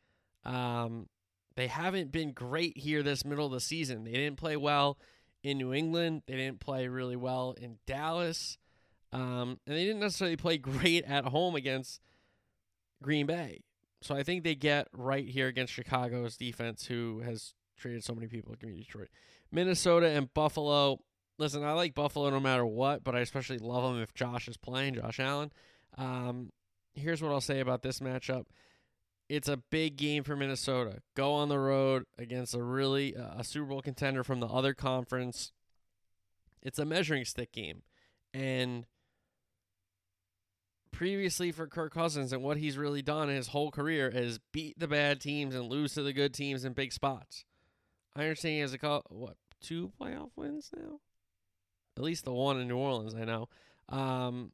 Um, 0.45 1.07
they 1.55 1.67
haven't 1.67 2.11
been 2.11 2.31
great 2.31 2.77
here 2.77 3.03
this 3.03 3.25
middle 3.25 3.45
of 3.45 3.51
the 3.51 3.59
season. 3.59 4.05
They 4.05 4.13
didn't 4.13 4.37
play 4.37 4.55
well 4.55 4.97
in 5.43 5.57
New 5.57 5.73
England. 5.73 6.23
They 6.25 6.35
didn't 6.35 6.61
play 6.61 6.87
really 6.87 7.17
well 7.17 7.53
in 7.59 7.77
Dallas. 7.85 8.57
Um, 9.11 9.59
and 9.67 9.75
they 9.75 9.83
didn't 9.83 9.99
necessarily 9.99 10.37
play 10.37 10.57
great 10.59 11.03
at 11.03 11.25
home 11.25 11.55
against 11.55 11.99
Green 13.01 13.25
Bay. 13.25 13.61
So 14.01 14.15
I 14.15 14.23
think 14.23 14.43
they 14.43 14.55
get 14.55 14.87
right 14.91 15.27
here 15.27 15.47
against 15.47 15.73
Chicago's 15.73 16.35
defense, 16.35 16.85
who 16.87 17.19
has 17.19 17.53
traded 17.77 18.03
so 18.03 18.13
many 18.13 18.27
people 18.27 18.55
to 18.55 18.65
Detroit. 18.65 19.09
Minnesota 19.51 20.07
and 20.07 20.33
Buffalo. 20.33 20.99
Listen, 21.37 21.63
I 21.63 21.73
like 21.73 21.93
Buffalo 21.93 22.29
no 22.29 22.39
matter 22.39 22.65
what, 22.65 23.03
but 23.03 23.15
I 23.15 23.19
especially 23.19 23.57
love 23.57 23.83
them 23.83 24.01
if 24.01 24.13
Josh 24.13 24.47
is 24.47 24.57
playing, 24.57 24.95
Josh 24.95 25.19
Allen. 25.19 25.51
Um, 25.97 26.51
here's 26.93 27.21
what 27.21 27.31
I'll 27.31 27.41
say 27.41 27.59
about 27.59 27.81
this 27.81 27.99
matchup. 27.99 28.45
It's 29.29 29.47
a 29.47 29.57
big 29.57 29.95
game 29.95 30.23
for 30.23 30.35
Minnesota. 30.35 30.99
Go 31.15 31.33
on 31.33 31.49
the 31.49 31.57
road 31.57 32.03
against 32.17 32.53
a 32.53 32.61
really 32.61 33.15
uh, 33.15 33.39
a 33.39 33.43
Super 33.43 33.67
Bowl 33.67 33.81
contender 33.81 34.23
from 34.23 34.39
the 34.39 34.47
other 34.47 34.73
conference. 34.73 35.51
It's 36.61 36.79
a 36.79 36.85
measuring 36.85 37.25
stick 37.25 37.51
game. 37.51 37.83
And 38.33 38.85
previously 40.91 41.51
for 41.51 41.67
Kirk 41.67 41.93
Cousins 41.93 42.31
and 42.31 42.43
what 42.43 42.57
he's 42.57 42.77
really 42.77 43.01
done 43.01 43.29
in 43.29 43.35
his 43.35 43.47
whole 43.47 43.71
career 43.71 44.07
is 44.07 44.39
beat 44.51 44.79
the 44.79 44.87
bad 44.87 45.19
teams 45.19 45.55
and 45.55 45.67
lose 45.67 45.93
to 45.95 46.03
the 46.03 46.13
good 46.13 46.33
teams 46.33 46.63
in 46.63 46.73
big 46.73 46.93
spots. 46.93 47.43
I 48.15 48.23
understand 48.23 48.53
he 48.53 48.59
has 48.59 48.73
a 48.73 48.77
call, 48.77 49.03
what 49.09 49.37
two 49.61 49.91
playoff 49.99 50.29
wins 50.35 50.69
now, 50.75 50.99
at 51.97 52.03
least 52.03 52.25
the 52.25 52.33
one 52.33 52.59
in 52.59 52.67
New 52.67 52.77
Orleans. 52.77 53.15
I 53.15 53.25
know, 53.25 53.49
um, 53.89 54.51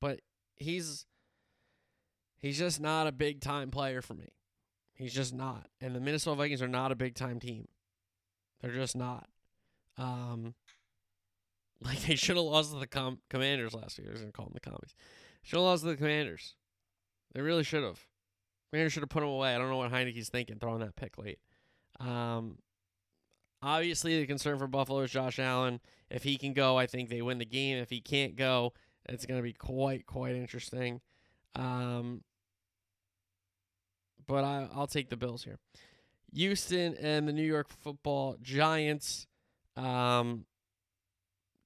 but 0.00 0.20
he's 0.56 1.06
he's 2.38 2.58
just 2.58 2.80
not 2.80 3.06
a 3.06 3.12
big 3.12 3.40
time 3.40 3.70
player 3.70 4.02
for 4.02 4.14
me. 4.14 4.28
He's 4.94 5.14
just 5.14 5.32
not, 5.32 5.68
and 5.80 5.94
the 5.94 6.00
Minnesota 6.00 6.36
Vikings 6.36 6.62
are 6.62 6.68
not 6.68 6.90
a 6.90 6.96
big 6.96 7.14
time 7.14 7.38
team. 7.38 7.68
They're 8.60 8.72
just 8.72 8.96
not. 8.96 9.28
Um, 9.96 10.54
like 11.80 12.00
they 12.02 12.16
should 12.16 12.36
have 12.36 12.44
lost 12.44 12.72
to 12.72 12.78
the 12.78 12.86
com- 12.86 13.20
Commanders 13.30 13.74
last 13.74 13.98
year. 13.98 14.08
I 14.08 14.12
was 14.12 14.20
gonna 14.20 14.32
call 14.32 14.46
them 14.46 14.54
the 14.54 14.60
commies. 14.60 14.94
Should 15.42 15.56
have 15.56 15.64
lost 15.64 15.82
to 15.82 15.90
the 15.90 15.96
Commanders. 15.96 16.54
They 17.34 17.40
really 17.40 17.62
should 17.62 17.84
have. 17.84 18.00
Commanders 18.70 18.92
should 18.92 19.02
have 19.02 19.10
put 19.10 19.22
him 19.22 19.28
away. 19.28 19.54
I 19.54 19.58
don't 19.58 19.70
know 19.70 19.76
what 19.76 19.92
Heinicke's 19.92 20.28
thinking 20.28 20.58
throwing 20.58 20.80
that 20.80 20.96
pick 20.96 21.18
late. 21.18 21.38
Um, 22.00 22.58
obviously, 23.62 24.18
the 24.18 24.26
concern 24.26 24.58
for 24.58 24.66
Buffalo 24.66 25.00
is 25.00 25.10
Josh 25.10 25.38
Allen. 25.38 25.80
If 26.10 26.22
he 26.22 26.38
can 26.38 26.52
go, 26.52 26.78
I 26.78 26.86
think 26.86 27.08
they 27.08 27.22
win 27.22 27.38
the 27.38 27.44
game. 27.44 27.78
If 27.78 27.90
he 27.90 28.00
can't 28.00 28.36
go, 28.36 28.72
it's 29.08 29.26
going 29.26 29.38
to 29.38 29.42
be 29.42 29.52
quite, 29.52 30.06
quite 30.06 30.34
interesting. 30.34 31.00
Um, 31.54 32.22
but 34.26 34.44
I, 34.44 34.68
I'll 34.74 34.86
take 34.86 35.08
the 35.08 35.16
Bills 35.16 35.44
here. 35.44 35.58
Houston 36.34 36.94
and 36.94 37.26
the 37.26 37.32
New 37.32 37.42
York 37.42 37.68
Football 37.68 38.36
Giants. 38.42 39.26
Um, 39.76 40.44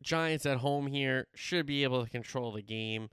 Giants 0.03 0.47
at 0.47 0.59
home 0.59 0.87
here 0.87 1.27
should 1.35 1.67
be 1.67 1.83
able 1.85 2.05
to 2.05 2.11
control 2.11 2.53
the 2.53 2.63
game. 2.63 3.09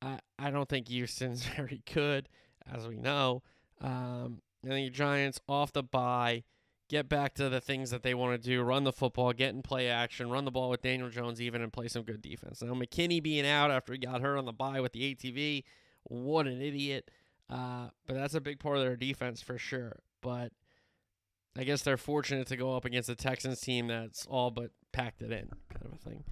I 0.00 0.18
I 0.38 0.50
don't 0.50 0.68
think 0.68 0.88
Houston's 0.88 1.44
very 1.56 1.82
good, 1.92 2.28
as 2.70 2.86
we 2.86 2.96
know. 2.96 3.42
Um, 3.80 4.40
I 4.64 4.68
think 4.68 4.94
Giants 4.94 5.40
off 5.48 5.72
the 5.72 5.82
bye, 5.82 6.44
get 6.94 7.08
back 7.08 7.34
to 7.34 7.48
the 7.48 7.60
things 7.60 7.90
that 7.90 8.04
they 8.04 8.14
want 8.14 8.40
to 8.40 8.48
do: 8.48 8.62
run 8.62 8.84
the 8.84 8.92
football, 8.92 9.32
get 9.32 9.52
in 9.52 9.62
play 9.62 9.88
action, 9.88 10.30
run 10.30 10.44
the 10.44 10.50
ball 10.52 10.70
with 10.70 10.82
Daniel 10.82 11.08
Jones, 11.08 11.40
even 11.40 11.60
and 11.60 11.72
play 11.72 11.88
some 11.88 12.04
good 12.04 12.22
defense. 12.22 12.62
Now 12.62 12.72
McKinney 12.72 13.20
being 13.20 13.44
out 13.46 13.72
after 13.72 13.92
he 13.92 13.98
got 13.98 14.20
hurt 14.20 14.38
on 14.38 14.44
the 14.44 14.52
bye 14.52 14.80
with 14.80 14.92
the 14.92 15.14
ATV, 15.14 15.64
what 16.04 16.46
an 16.46 16.62
idiot! 16.62 17.10
Uh, 17.50 17.88
but 18.06 18.14
that's 18.14 18.34
a 18.34 18.40
big 18.40 18.60
part 18.60 18.76
of 18.76 18.84
their 18.84 18.96
defense 18.96 19.42
for 19.42 19.58
sure. 19.58 19.98
But 20.20 20.52
I 21.58 21.64
guess 21.64 21.82
they're 21.82 21.96
fortunate 21.96 22.46
to 22.46 22.56
go 22.56 22.76
up 22.76 22.84
against 22.84 23.08
a 23.08 23.16
Texans 23.16 23.60
team 23.60 23.88
that's 23.88 24.24
all 24.26 24.52
but 24.52 24.70
packed 24.92 25.20
it 25.20 25.32
in, 25.32 25.48
kind 25.72 25.86
of 25.86 25.92
a 25.94 25.96
thing. 25.96 26.24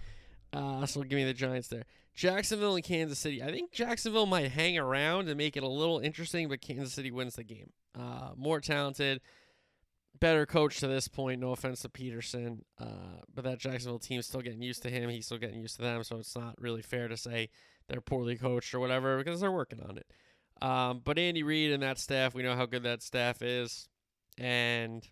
Uh, 0.52 0.86
so 0.86 1.02
give 1.02 1.16
me 1.16 1.24
the 1.24 1.34
Giants 1.34 1.68
there. 1.68 1.86
Jacksonville 2.14 2.76
and 2.76 2.84
Kansas 2.84 3.18
City. 3.18 3.42
I 3.42 3.50
think 3.50 3.72
Jacksonville 3.72 4.26
might 4.26 4.52
hang 4.52 4.78
around 4.78 5.28
and 5.28 5.36
make 5.36 5.56
it 5.56 5.62
a 5.62 5.68
little 5.68 5.98
interesting, 5.98 6.48
but 6.48 6.60
Kansas 6.60 6.92
City 6.92 7.10
wins 7.10 7.34
the 7.34 7.42
game. 7.42 7.70
Uh, 7.98 8.30
more 8.36 8.60
talented, 8.60 9.20
better 10.22 10.46
coach 10.46 10.78
to 10.78 10.86
this 10.86 11.08
point. 11.08 11.40
No 11.40 11.50
offense 11.50 11.80
to 11.80 11.88
Pederson, 11.88 12.60
uh, 12.80 13.18
but 13.34 13.42
that 13.42 13.58
Jacksonville 13.58 13.98
team's 13.98 14.26
still 14.26 14.40
getting 14.40 14.62
used 14.62 14.82
to 14.84 14.88
him. 14.88 15.10
He's 15.10 15.26
still 15.26 15.36
getting 15.36 15.60
used 15.60 15.76
to 15.76 15.82
them, 15.82 16.04
so 16.04 16.18
it's 16.18 16.36
not 16.36 16.54
really 16.60 16.80
fair 16.80 17.08
to 17.08 17.16
say 17.16 17.50
they're 17.88 18.00
poorly 18.00 18.36
coached 18.36 18.72
or 18.72 18.78
whatever 18.78 19.18
because 19.18 19.40
they're 19.40 19.50
working 19.50 19.80
on 19.80 19.98
it. 19.98 20.06
Um, 20.64 21.00
but 21.04 21.18
Andy 21.18 21.42
Reid 21.42 21.72
and 21.72 21.82
that 21.82 21.98
staff, 21.98 22.34
we 22.34 22.44
know 22.44 22.54
how 22.54 22.66
good 22.66 22.84
that 22.84 23.02
staff 23.02 23.42
is. 23.42 23.88
And 24.38 25.06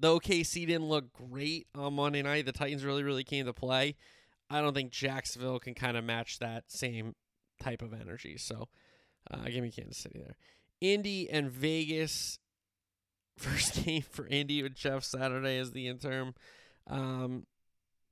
though 0.00 0.18
KC 0.18 0.66
didn't 0.66 0.88
look 0.88 1.12
great 1.12 1.68
on 1.76 1.94
Monday 1.94 2.22
night, 2.22 2.46
the 2.46 2.52
Titans 2.52 2.84
really, 2.84 3.04
really 3.04 3.22
came 3.22 3.46
to 3.46 3.52
play. 3.52 3.94
I 4.50 4.62
don't 4.62 4.74
think 4.74 4.90
Jacksonville 4.90 5.60
can 5.60 5.74
kind 5.74 5.96
of 5.96 6.02
match 6.02 6.40
that 6.40 6.64
same 6.66 7.14
type 7.62 7.82
of 7.82 7.94
energy. 7.94 8.36
So 8.36 8.68
uh, 9.30 9.44
give 9.44 9.62
me 9.62 9.70
Kansas 9.70 9.98
City 9.98 10.18
there. 10.18 10.36
Indy 10.80 11.30
and 11.30 11.48
Vegas. 11.48 12.40
First 13.36 13.84
game 13.84 14.02
for 14.02 14.26
Indy 14.26 14.62
with 14.62 14.74
Jeff 14.74 15.04
Saturday 15.04 15.58
as 15.58 15.72
the 15.72 15.88
interim. 15.88 16.34
Um, 16.86 17.46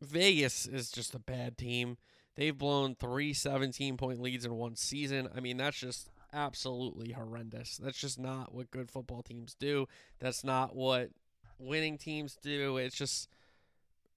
Vegas 0.00 0.66
is 0.66 0.90
just 0.90 1.14
a 1.14 1.20
bad 1.20 1.56
team. 1.56 1.96
They've 2.35 2.56
blown 2.56 2.94
three 2.94 3.32
17 3.32 3.96
point 3.96 4.20
leads 4.20 4.44
in 4.44 4.54
one 4.54 4.74
season. 4.76 5.28
I 5.37 5.40
mean, 5.40 5.58
that's 5.58 5.78
just 5.78 6.08
absolutely 6.32 7.12
horrendous. 7.12 7.76
That's 7.76 7.98
just 7.98 8.18
not 8.18 8.54
what 8.54 8.70
good 8.70 8.90
football 8.90 9.22
teams 9.22 9.54
do. 9.54 9.87
That's 10.18 10.42
not 10.42 10.74
what 10.74 11.11
winning 11.58 11.98
teams 11.98 12.37
do. 12.42 12.78
It's 12.78 12.96
just 12.96 13.28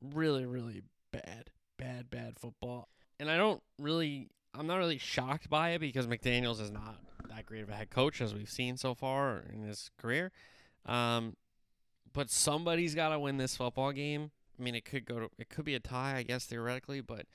really, 0.02 0.46
really 0.46 0.84
bad, 1.12 1.52
bad, 1.78 2.10
bad 2.10 2.40
football. 2.40 2.90
And 3.20 3.30
I 3.30 3.38
don't 3.38 3.62
really, 3.80 4.30
I'm 4.54 4.68
not 4.68 4.78
really 4.78 4.98
shocked 4.98 5.50
by 5.50 5.72
it 5.72 5.80
because 5.80 6.08
McDaniels 6.08 6.62
is 6.62 6.72
not 6.72 7.00
that 7.30 7.46
great 7.46 7.64
of 7.64 7.70
a 7.70 7.76
head 7.76 7.90
coach 7.90 8.22
as 8.22 8.34
we've 8.34 8.50
seen 8.50 8.78
so 8.78 8.94
far 8.94 9.44
in 9.52 9.64
his 9.64 9.92
career. 9.98 10.32
Um, 10.86 11.36
but 12.14 12.30
somebody's 12.30 12.96
got 12.96 13.10
to 13.10 13.20
win 13.20 13.38
this 13.38 13.58
football 13.58 13.92
game. 13.92 14.32
I 14.58 14.64
mean, 14.64 14.76
it 14.76 14.86
could 14.86 15.06
go 15.06 15.20
to, 15.20 15.30
it 15.38 15.50
could 15.50 15.66
be 15.66 15.76
a 15.76 15.80
tie, 15.80 16.18
I 16.18 16.24
guess 16.24 16.46
theoretically, 16.46 17.02
but 17.02 17.26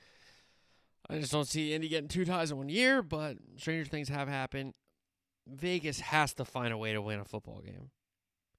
I 1.09 1.19
just 1.19 1.31
don't 1.31 1.47
see 1.47 1.73
Indy 1.73 1.87
getting 1.87 2.07
two 2.07 2.25
ties 2.25 2.51
in 2.51 2.57
one 2.57 2.69
year. 2.69 3.01
But 3.03 3.37
stranger 3.57 3.89
things 3.89 4.09
have 4.09 4.27
happened. 4.27 4.73
Vegas 5.47 5.99
has 5.99 6.33
to 6.35 6.45
find 6.45 6.73
a 6.73 6.77
way 6.77 6.93
to 6.93 7.01
win 7.01 7.19
a 7.19 7.25
football 7.25 7.61
game, 7.61 7.89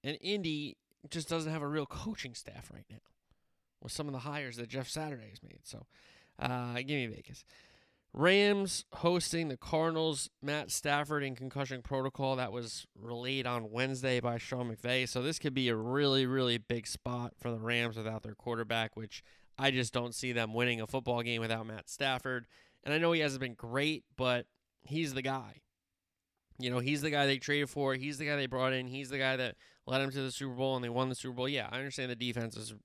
and 0.03 0.17
Indy 0.21 0.77
just 1.09 1.29
doesn't 1.29 1.51
have 1.51 1.61
a 1.61 1.67
real 1.67 1.85
coaching 1.85 2.35
staff 2.35 2.69
right 2.73 2.85
now 2.89 2.97
with 3.81 3.91
some 3.91 4.07
of 4.07 4.13
the 4.13 4.19
hires 4.19 4.57
that 4.57 4.69
Jeff 4.69 4.87
Saturday 4.87 5.29
has 5.29 5.41
made. 5.41 5.61
So, 5.63 5.85
uh, 6.39 6.75
give 6.75 6.87
me 6.87 7.07
Vegas. 7.07 7.43
Rams 8.13 8.85
hosting 8.93 9.47
the 9.47 9.57
Cardinals. 9.57 10.29
Matt 10.41 10.69
Stafford 10.69 11.23
in 11.23 11.35
concussion 11.35 11.81
protocol 11.81 12.35
that 12.35 12.51
was 12.51 12.85
relayed 12.95 13.47
on 13.47 13.71
Wednesday 13.71 14.19
by 14.19 14.37
Sean 14.37 14.73
McVay. 14.73 15.09
So 15.09 15.21
this 15.21 15.39
could 15.39 15.53
be 15.53 15.69
a 15.69 15.75
really, 15.75 16.25
really 16.27 16.59
big 16.59 16.85
spot 16.85 17.33
for 17.39 17.49
the 17.49 17.59
Rams 17.59 17.97
without 17.97 18.21
their 18.21 18.35
quarterback, 18.35 18.95
which 18.95 19.23
I 19.57 19.71
just 19.71 19.93
don't 19.93 20.13
see 20.13 20.31
them 20.31 20.53
winning 20.53 20.79
a 20.79 20.87
football 20.87 21.23
game 21.23 21.41
without 21.41 21.65
Matt 21.65 21.89
Stafford. 21.89 22.45
And 22.83 22.93
I 22.93 22.99
know 22.99 23.13
he 23.13 23.21
hasn't 23.21 23.41
been 23.41 23.55
great, 23.55 24.03
but 24.15 24.45
he's 24.83 25.13
the 25.13 25.21
guy. 25.21 25.61
You 26.59 26.69
know, 26.69 26.79
he's 26.79 27.01
the 27.01 27.09
guy 27.09 27.25
they 27.25 27.39
traded 27.39 27.69
for. 27.69 27.95
He's 27.95 28.19
the 28.19 28.25
guy 28.25 28.35
they 28.35 28.45
brought 28.45 28.73
in. 28.73 28.85
He's 28.85 29.09
the 29.09 29.17
guy 29.17 29.37
that 29.37 29.55
led 29.87 29.99
them 29.99 30.11
to 30.11 30.21
the 30.21 30.31
Super 30.31 30.53
Bowl 30.53 30.75
and 30.75 30.85
they 30.85 30.89
won 30.89 31.09
the 31.09 31.15
Super 31.15 31.33
Bowl. 31.33 31.49
Yeah, 31.49 31.67
I 31.71 31.77
understand 31.77 32.11
the 32.11 32.15
defense 32.15 32.55
is 32.55 32.75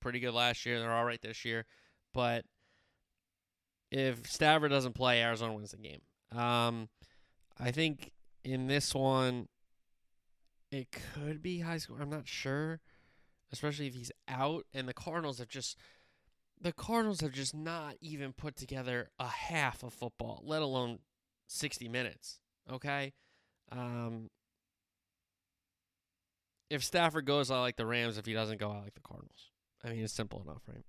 pretty 0.00 0.20
good 0.20 0.32
last 0.32 0.64
year. 0.64 0.80
They're 0.80 0.92
all 0.92 1.04
right 1.04 1.20
this 1.20 1.44
year. 1.44 1.66
But 2.14 2.44
if 3.90 4.30
Stafford 4.30 4.70
doesn't 4.70 4.94
play, 4.94 5.22
Arizona 5.22 5.52
wins 5.52 5.72
the 5.72 5.76
game. 5.76 6.00
Um, 6.38 6.88
I 7.58 7.70
think 7.70 8.12
in 8.44 8.66
this 8.66 8.94
one, 8.94 9.48
it 10.70 10.88
could 10.90 11.42
be 11.42 11.60
high 11.60 11.78
school. 11.78 11.96
I'm 12.00 12.10
not 12.10 12.28
sure, 12.28 12.80
especially 13.52 13.88
if 13.88 13.94
he's 13.94 14.12
out. 14.28 14.64
And 14.72 14.88
the 14.88 14.94
Cardinals 14.94 15.38
have 15.38 15.48
just, 15.48 15.76
the 16.60 16.72
Cardinals 16.72 17.20
have 17.20 17.32
just 17.32 17.54
not 17.54 17.96
even 18.00 18.32
put 18.32 18.56
together 18.56 19.10
a 19.18 19.26
half 19.26 19.82
of 19.82 19.92
football, 19.92 20.42
let 20.44 20.62
alone 20.62 21.00
60 21.48 21.88
minutes. 21.88 22.38
Okay. 22.70 23.12
Um, 23.72 24.30
if 26.70 26.84
Stafford 26.84 27.26
goes, 27.26 27.50
I 27.50 27.60
like 27.60 27.76
the 27.76 27.86
Rams. 27.86 28.16
If 28.16 28.26
he 28.26 28.32
doesn't 28.32 28.60
go, 28.60 28.70
I 28.70 28.80
like 28.80 28.94
the 28.94 29.00
Cardinals. 29.00 29.50
I 29.84 29.90
mean, 29.90 30.04
it's 30.04 30.12
simple 30.12 30.40
enough, 30.42 30.62
right? 30.68 30.84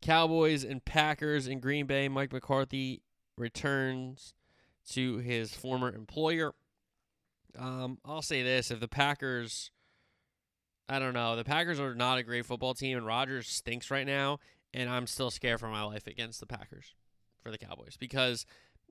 Cowboys 0.00 0.64
and 0.64 0.84
Packers 0.84 1.46
in 1.46 1.60
Green 1.60 1.86
Bay. 1.86 2.08
Mike 2.08 2.32
McCarthy 2.32 3.02
returns 3.36 4.34
to 4.90 5.18
his 5.18 5.54
former 5.54 5.92
employer. 5.92 6.54
Um, 7.58 7.98
I'll 8.04 8.22
say 8.22 8.42
this: 8.42 8.70
if 8.70 8.80
the 8.80 8.88
Packers, 8.88 9.70
I 10.88 10.98
don't 10.98 11.14
know, 11.14 11.36
the 11.36 11.44
Packers 11.44 11.80
are 11.80 11.94
not 11.94 12.18
a 12.18 12.22
great 12.22 12.46
football 12.46 12.74
team, 12.74 12.96
and 12.96 13.06
Rodgers 13.06 13.48
stinks 13.48 13.90
right 13.90 14.06
now, 14.06 14.38
and 14.74 14.88
I'm 14.88 15.06
still 15.06 15.30
scared 15.30 15.60
for 15.60 15.68
my 15.68 15.82
life 15.82 16.06
against 16.06 16.40
the 16.40 16.46
Packers 16.46 16.94
for 17.42 17.50
the 17.50 17.58
Cowboys 17.58 17.96
because 17.96 18.44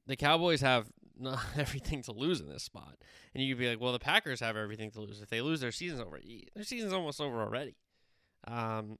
the 0.08 0.16
Cowboys 0.16 0.62
have 0.62 0.88
not 1.18 1.40
everything 1.58 2.02
to 2.04 2.12
lose 2.12 2.42
in 2.42 2.50
this 2.50 2.64
spot, 2.64 2.96
and 3.34 3.44
you'd 3.44 3.60
be 3.60 3.70
like, 3.70 3.80
well, 3.80 3.94
the 3.94 4.00
Packers 4.00 4.40
have 4.40 4.58
everything 4.58 4.92
to 4.92 5.02
lose 5.02 5.22
if 5.22 5.30
they 5.30 5.42
lose 5.42 5.62
their 5.62 5.72
season's 5.72 6.02
over. 6.02 6.20
Their 6.56 6.64
season's 6.64 6.94
almost 6.94 7.22
over 7.22 7.42
already. 7.42 7.76
Um, 8.48 8.98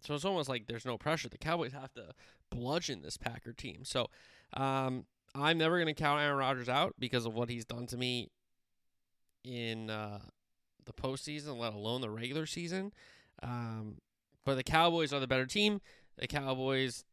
so 0.00 0.14
it's 0.14 0.24
almost 0.24 0.48
like 0.48 0.66
there's 0.66 0.86
no 0.86 0.98
pressure. 0.98 1.28
The 1.28 1.38
Cowboys 1.38 1.72
have 1.72 1.92
to 1.94 2.14
bludgeon 2.50 3.02
this 3.02 3.16
Packer 3.16 3.52
team. 3.52 3.84
So 3.84 4.08
um, 4.54 5.04
I'm 5.34 5.58
never 5.58 5.76
going 5.76 5.94
to 5.94 6.00
count 6.00 6.20
Aaron 6.20 6.38
Rodgers 6.38 6.68
out 6.68 6.94
because 6.98 7.26
of 7.26 7.34
what 7.34 7.48
he's 7.48 7.64
done 7.64 7.86
to 7.88 7.96
me 7.96 8.30
in 9.44 9.90
uh, 9.90 10.20
the 10.84 10.92
postseason, 10.92 11.58
let 11.58 11.72
alone 11.72 12.00
the 12.00 12.10
regular 12.10 12.46
season. 12.46 12.92
Um, 13.42 13.98
but 14.44 14.56
the 14.56 14.62
Cowboys 14.62 15.12
are 15.12 15.20
the 15.20 15.26
better 15.26 15.46
team. 15.46 15.80
The 16.18 16.26
Cowboys 16.26 17.04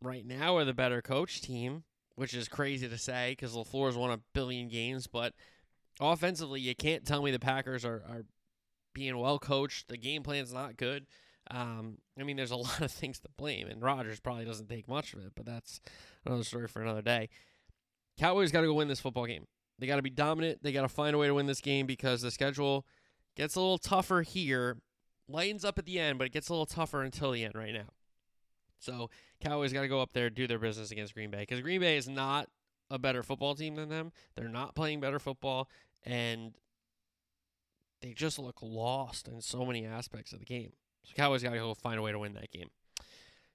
right 0.00 0.26
now 0.26 0.56
are 0.56 0.64
the 0.64 0.74
better 0.74 1.00
coach 1.00 1.40
team, 1.40 1.84
which 2.16 2.34
is 2.34 2.48
crazy 2.48 2.88
to 2.88 2.98
say 2.98 3.32
because 3.32 3.54
LaFleur's 3.54 3.96
won 3.96 4.10
a 4.10 4.20
billion 4.34 4.68
games. 4.68 5.06
But 5.06 5.32
offensively, 6.00 6.60
you 6.60 6.74
can't 6.74 7.06
tell 7.06 7.22
me 7.22 7.30
the 7.30 7.38
Packers 7.38 7.84
are, 7.84 8.02
are 8.08 8.24
being 8.94 9.16
well 9.18 9.38
coached. 9.38 9.88
The 9.88 9.96
game 9.96 10.22
plan's 10.22 10.52
not 10.52 10.76
good. 10.76 11.06
Um, 11.50 11.98
I 12.18 12.22
mean, 12.22 12.36
there's 12.36 12.50
a 12.50 12.56
lot 12.68 12.80
of 12.80 12.90
things 12.90 13.18
to 13.20 13.28
blame, 13.36 13.68
and 13.68 13.82
Rodgers 13.82 14.20
probably 14.20 14.44
doesn't 14.44 14.68
take 14.68 14.88
much 14.88 15.12
of 15.12 15.20
it, 15.20 15.32
but 15.34 15.46
that's 15.46 15.80
another 16.24 16.44
story 16.44 16.68
for 16.68 16.82
another 16.82 17.02
day. 17.02 17.28
Cowboys 18.18 18.52
got 18.52 18.60
to 18.60 18.66
go 18.66 18.74
win 18.74 18.88
this 18.88 19.00
football 19.00 19.26
game. 19.26 19.46
They 19.78 19.86
got 19.86 19.96
to 19.96 20.02
be 20.02 20.10
dominant. 20.10 20.62
They 20.62 20.72
got 20.72 20.82
to 20.82 20.88
find 20.88 21.14
a 21.14 21.18
way 21.18 21.26
to 21.26 21.34
win 21.34 21.46
this 21.46 21.60
game 21.60 21.86
because 21.86 22.22
the 22.22 22.30
schedule 22.30 22.86
gets 23.36 23.56
a 23.56 23.60
little 23.60 23.78
tougher 23.78 24.22
here. 24.22 24.78
Lightens 25.28 25.64
up 25.64 25.78
at 25.78 25.86
the 25.86 25.98
end, 25.98 26.18
but 26.18 26.26
it 26.26 26.32
gets 26.32 26.48
a 26.48 26.52
little 26.52 26.66
tougher 26.66 27.02
until 27.02 27.32
the 27.32 27.44
end 27.44 27.54
right 27.54 27.72
now. 27.72 27.88
So 28.78 29.10
Cowboys 29.40 29.72
got 29.72 29.82
to 29.82 29.88
go 29.88 30.00
up 30.00 30.12
there 30.12 30.28
do 30.28 30.46
their 30.46 30.58
business 30.58 30.90
against 30.90 31.14
Green 31.14 31.30
Bay 31.30 31.40
because 31.40 31.60
Green 31.60 31.80
Bay 31.80 31.96
is 31.96 32.08
not 32.08 32.48
a 32.90 32.98
better 32.98 33.22
football 33.22 33.54
team 33.54 33.76
than 33.76 33.88
them. 33.88 34.12
They're 34.34 34.48
not 34.48 34.74
playing 34.74 35.00
better 35.00 35.18
football, 35.18 35.68
and 36.04 36.54
they 38.02 38.12
just 38.12 38.38
look 38.38 38.58
lost 38.60 39.28
in 39.28 39.40
so 39.40 39.64
many 39.64 39.86
aspects 39.86 40.32
of 40.32 40.40
the 40.40 40.44
game. 40.44 40.72
So 41.04 41.12
Cowboys 41.16 41.42
got 41.42 41.50
to 41.50 41.58
go 41.58 41.74
find 41.74 41.98
a 41.98 42.02
way 42.02 42.12
to 42.12 42.18
win 42.18 42.34
that 42.34 42.50
game. 42.50 42.68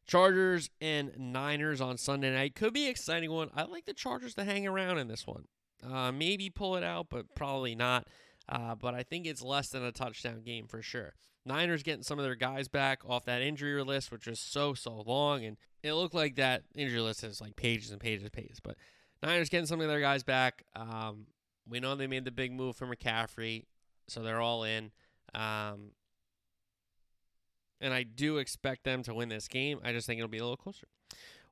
Chargers 0.05 0.69
and 0.79 1.11
Niners 1.17 1.81
on 1.81 1.97
Sunday 1.97 2.33
night 2.33 2.55
could 2.55 2.73
be 2.73 2.85
an 2.85 2.91
exciting 2.91 3.31
one. 3.31 3.49
I 3.55 3.63
like 3.63 3.85
the 3.85 3.93
Chargers 3.93 4.33
to 4.35 4.43
hang 4.45 4.65
around 4.65 4.99
in 4.99 5.07
this 5.07 5.27
one. 5.27 5.45
Uh, 5.85 6.11
maybe 6.11 6.49
pull 6.49 6.75
it 6.75 6.83
out, 6.83 7.07
but 7.09 7.35
probably 7.35 7.75
not. 7.75 8.07
uh, 8.49 8.75
but 8.75 8.93
I 8.95 9.03
think 9.03 9.25
it's 9.27 9.41
less 9.41 9.69
than 9.69 9.83
a 9.83 9.91
touchdown 9.91 10.41
game 10.43 10.67
for 10.67 10.81
sure. 10.81 11.13
Niners 11.45 11.83
getting 11.83 12.03
some 12.03 12.19
of 12.19 12.25
their 12.25 12.35
guys 12.35 12.67
back 12.67 13.01
off 13.07 13.25
that 13.25 13.41
injury 13.41 13.81
list, 13.83 14.11
which 14.11 14.27
was 14.27 14.39
so 14.39 14.73
so 14.73 15.03
long, 15.05 15.45
and 15.45 15.57
it 15.83 15.93
looked 15.93 16.13
like 16.13 16.35
that 16.35 16.63
injury 16.75 16.99
list 16.99 17.23
is 17.23 17.39
like 17.41 17.55
pages 17.55 17.91
and 17.91 17.99
pages 18.01 18.23
and 18.23 18.31
pages. 18.33 18.59
But 18.61 18.75
Niners 19.23 19.49
getting 19.49 19.65
some 19.65 19.79
of 19.81 19.87
their 19.87 20.01
guys 20.01 20.23
back. 20.23 20.63
Um, 20.75 21.27
we 21.67 21.79
know 21.79 21.95
they 21.95 22.07
made 22.07 22.25
the 22.25 22.31
big 22.31 22.51
move 22.53 22.75
for 22.75 22.85
McCaffrey, 22.87 23.63
so 24.07 24.21
they're 24.23 24.41
all 24.41 24.63
in. 24.63 24.91
Um, 25.33 25.91
and 27.81 27.93
I 27.93 28.03
do 28.03 28.37
expect 28.37 28.83
them 28.83 29.03
to 29.03 29.13
win 29.13 29.29
this 29.29 29.47
game. 29.47 29.79
I 29.83 29.91
just 29.91 30.07
think 30.07 30.19
it'll 30.19 30.29
be 30.29 30.37
a 30.37 30.43
little 30.43 30.57
closer. 30.57 30.87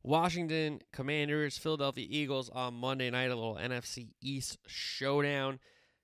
Washington 0.03 0.81
Commanders, 0.93 1.57
Philadelphia 1.57 2.05
Eagles 2.07 2.49
on 2.49 2.75
Monday 2.75 3.09
night, 3.09 3.31
a 3.31 3.35
little 3.35 3.55
NFC 3.55 4.09
East 4.21 4.59
showdown. 4.67 5.59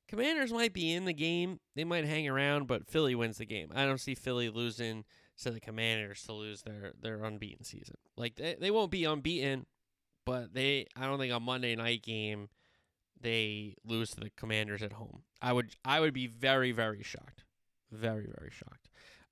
Commanders 0.07 0.51
might 0.51 0.73
be 0.73 0.91
in 0.91 1.05
the 1.05 1.13
game. 1.13 1.59
They 1.75 1.83
might 1.83 2.05
hang 2.05 2.27
around, 2.27 2.67
but 2.67 2.87
Philly 2.87 3.15
wins 3.15 3.37
the 3.37 3.45
game. 3.45 3.71
I 3.73 3.85
don't 3.85 3.99
see 3.99 4.15
Philly 4.15 4.49
losing 4.49 5.05
to 5.41 5.51
the 5.51 5.59
Commanders 5.59 6.23
to 6.23 6.33
lose 6.33 6.63
their, 6.63 6.93
their 6.99 7.23
unbeaten 7.23 7.63
season. 7.63 7.95
Like 8.17 8.35
they, 8.35 8.55
they 8.59 8.71
won't 8.71 8.91
be 8.91 9.05
unbeaten, 9.05 9.65
but 10.25 10.53
they 10.53 10.87
I 10.95 11.05
don't 11.05 11.19
think 11.19 11.33
a 11.33 11.39
Monday 11.39 11.75
night 11.75 12.03
game 12.03 12.49
they 13.19 13.75
lose 13.85 14.11
to 14.11 14.19
the 14.19 14.31
Commanders 14.35 14.81
at 14.81 14.93
home. 14.93 15.23
I 15.41 15.53
would 15.53 15.75
I 15.85 15.99
would 15.99 16.13
be 16.13 16.27
very 16.27 16.71
very 16.71 17.03
shocked. 17.03 17.43
Very 17.91 18.25
very 18.25 18.51
shocked. 18.51 18.80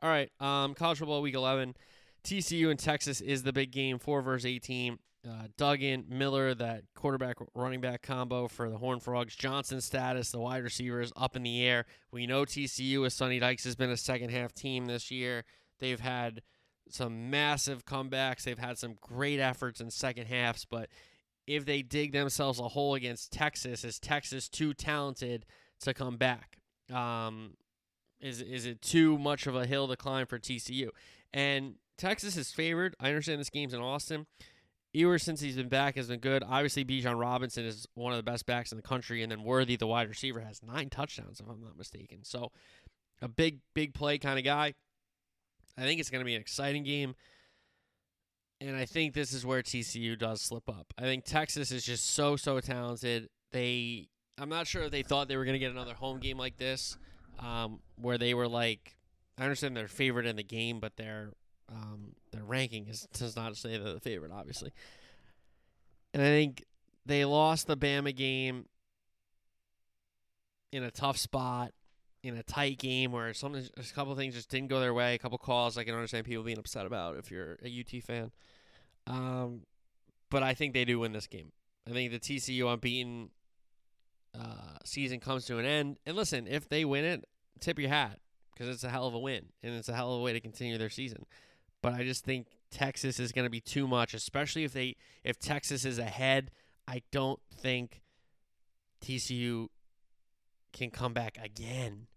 All 0.01 0.09
right, 0.09 0.31
um 0.39 0.73
college 0.75 0.99
football 0.99 1.21
week 1.21 1.35
11. 1.35 1.75
TCU 2.23 2.69
and 2.69 2.79
Texas 2.79 3.21
is 3.21 3.43
the 3.43 3.53
big 3.53 3.71
game, 3.71 3.97
4 3.97 4.21
versus 4.21 4.45
18. 4.45 4.99
Uh, 5.27 5.47
Duggan, 5.57 6.05
Miller, 6.07 6.53
that 6.53 6.83
quarterback 6.95 7.35
running 7.53 7.81
back 7.81 8.01
combo 8.01 8.47
for 8.47 8.69
the 8.69 8.77
Horn 8.77 8.99
Frogs. 8.99 9.35
Johnston 9.35 9.81
status, 9.81 10.31
the 10.31 10.39
wide 10.39 10.63
receivers 10.63 11.12
up 11.17 11.35
in 11.35 11.43
the 11.43 11.65
air. 11.65 11.85
We 12.12 12.25
know 12.25 12.45
TCU 12.45 13.01
with 13.01 13.13
Sonny 13.13 13.39
Dykes 13.39 13.65
has 13.65 13.75
been 13.75 13.89
a 13.89 13.97
second 13.97 14.29
half 14.29 14.53
team 14.53 14.85
this 14.85 15.12
year. 15.12 15.43
They've 15.79 15.99
had 15.99 16.41
some 16.89 17.29
massive 17.29 17.85
comebacks. 17.85 18.43
They've 18.43 18.57
had 18.57 18.77
some 18.77 18.95
great 19.01 19.39
efforts 19.39 19.81
in 19.81 19.91
second 19.91 20.27
halves, 20.27 20.65
but 20.65 20.89
if 21.47 21.65
they 21.65 21.81
dig 21.81 22.13
themselves 22.13 22.59
a 22.59 22.69
hole 22.69 22.95
against 22.95 23.33
Texas, 23.33 23.83
is 23.83 23.99
Texas 23.99 24.47
too 24.47 24.73
talented 24.73 25.45
to 25.81 25.93
come 25.93 26.15
back? 26.15 26.59
Um, 26.93 27.55
is 28.19 28.41
is 28.41 28.65
it 28.65 28.82
too 28.82 29.17
much 29.17 29.47
of 29.47 29.55
a 29.55 29.65
hill 29.65 29.88
to 29.88 29.95
climb 29.95 30.25
for 30.25 30.39
TCU? 30.39 30.89
And 31.34 31.75
Texas 31.97 32.38
is 32.38 32.51
favored. 32.51 32.95
I 32.99 33.10
understand 33.10 33.39
this 33.39 33.49
game's 33.49 33.73
in 33.73 33.82
Austin. 33.82 34.25
Ewers, 34.93 35.21
since 35.21 35.39
he's 35.39 35.55
been 35.55 35.69
back, 35.69 35.95
has 35.97 36.08
been 36.08 36.19
good. 36.19 36.43
Obviously, 36.43 36.84
Bijan 36.84 37.19
Robinson 37.19 37.63
is 37.63 37.88
one 37.93 38.12
of 38.12 38.17
the 38.17 38.23
best 38.23 38.47
backs 38.47 38.71
in 38.71 38.77
the 38.77 38.82
country, 38.82 39.21
and 39.21 39.32
then 39.32 39.43
Worthy, 39.43 39.75
the 39.75 39.86
wide 39.86 40.10
receiver, 40.10 40.39
has 40.39 40.63
nine 40.63 40.89
touchdowns, 40.89 41.39
if 41.39 41.47
I'm 41.47 41.62
not 41.62 41.77
mistaken. 41.77 42.23
So, 42.23 42.51
a 43.21 43.27
big, 43.27 43.60
big 43.75 43.93
play 43.93 44.17
kind 44.17 44.39
of 44.39 44.45
guy. 44.45 44.73
I 45.77 45.82
think 45.84 45.99
it's 45.99 46.10
going 46.10 46.21
to 46.21 46.25
be 46.25 46.34
an 46.34 46.41
exciting 46.41 46.84
game. 46.84 47.15
And 48.62 48.75
I 48.75 48.86
think 48.86 49.13
this 49.13 49.32
is 49.32 49.45
where 49.45 49.62
TCU 49.62 50.17
does 50.17 50.41
slip 50.41 50.67
up. 50.67 50.93
I 50.97 51.03
think 51.03 51.23
Texas 51.23 51.71
is 51.71 51.86
just 51.86 52.10
so, 52.13 52.36
so 52.36 52.60
talented. 52.60 53.29
They, 53.51 54.10
I'm 54.38 54.49
not 54.49 54.67
sure 54.67 54.84
if 54.84 54.91
they 54.91 55.03
thought 55.03 55.27
they 55.27 55.38
were 55.38 55.45
going 55.45 55.53
to 55.53 55.60
get 55.60 55.71
another 55.71 55.93
home 55.93 56.19
game 56.19 56.38
like 56.38 56.58
this, 56.58 56.97
um, 57.39 57.80
where 57.95 58.17
they 58.17 58.34
were 58.34 58.47
like, 58.47 58.95
I 59.38 59.43
understand 59.43 59.75
they're 59.75 59.88
favorite 59.88 60.25
in 60.25 60.36
the 60.36 60.43
game, 60.43 60.80
but 60.80 60.97
their 60.97 61.32
um, 61.71 62.15
their 62.32 62.43
ranking 62.43 62.88
is 62.88 63.08
does 63.13 63.36
not 63.36 63.56
say 63.58 63.78
they're 63.78 63.93
the 63.93 63.99
favorite, 63.99 64.32
obviously. 64.32 64.71
And 66.13 66.21
I 66.21 66.28
think 66.28 66.65
they 67.06 67.25
lost 67.25 67.67
the 67.67 67.78
Bama 67.78 68.15
game 68.15 68.65
in 70.71 70.84
a 70.84 70.91
tough 70.91 71.17
spot, 71.17 71.71
in 72.23 72.36
a 72.36 72.43
tight 72.43 72.78
game 72.78 73.12
where 73.12 73.34
some 73.34 73.56
a 73.56 73.84
couple 73.93 74.15
things 74.15 74.36
just 74.36 74.49
didn't 74.49 74.67
go 74.67 74.80
their 74.80 74.93
way. 74.93 75.15
A 75.15 75.19
couple 75.19 75.38
calls 75.38 75.78
I 75.78 75.84
can 75.84 75.95
understand 75.95 76.25
people 76.25 76.43
being 76.43 76.58
upset 76.58 76.86
about 76.86 77.17
if 77.17 77.32
you're 77.32 77.58
a 77.63 77.80
UT 77.80 78.04
fan. 78.04 78.32
Um, 79.08 79.62
but 80.30 80.43
I 80.43 80.54
think 80.54 80.73
they 80.73 80.86
do 80.86 80.99
win 80.99 81.13
this 81.13 81.28
game. 81.28 81.52
I 81.88 81.91
think 81.91 82.12
the 82.12 82.19
TCU 82.19 82.71
unbeaten 82.71 83.30
uh, 84.37 84.77
season 84.83 85.19
comes 85.19 85.45
to 85.45 85.57
an 85.57 85.65
end. 85.65 85.97
And 86.05 86.15
listen, 86.15 86.47
if 86.47 86.67
they 86.69 86.85
win 86.85 87.05
it, 87.05 87.25
tip 87.59 87.79
your 87.79 87.89
hat 87.89 88.19
because 88.53 88.73
it's 88.73 88.83
a 88.83 88.89
hell 88.89 89.07
of 89.07 89.13
a 89.13 89.19
win 89.19 89.45
and 89.63 89.75
it's 89.75 89.89
a 89.89 89.93
hell 89.93 90.13
of 90.13 90.19
a 90.19 90.23
way 90.23 90.33
to 90.33 90.39
continue 90.39 90.77
their 90.77 90.89
season. 90.89 91.25
But 91.81 91.93
I 91.93 92.03
just 92.03 92.25
think 92.25 92.47
Texas 92.71 93.19
is 93.19 93.31
going 93.31 93.45
to 93.45 93.49
be 93.49 93.61
too 93.61 93.87
much, 93.87 94.13
especially 94.13 94.63
if 94.63 94.73
they 94.73 94.95
if 95.23 95.39
Texas 95.39 95.85
is 95.85 95.97
ahead. 95.97 96.51
I 96.87 97.03
don't 97.11 97.39
think 97.53 98.01
TCU 99.01 99.67
can 100.73 100.89
come 100.89 101.13
back 101.13 101.37
again 101.41 102.07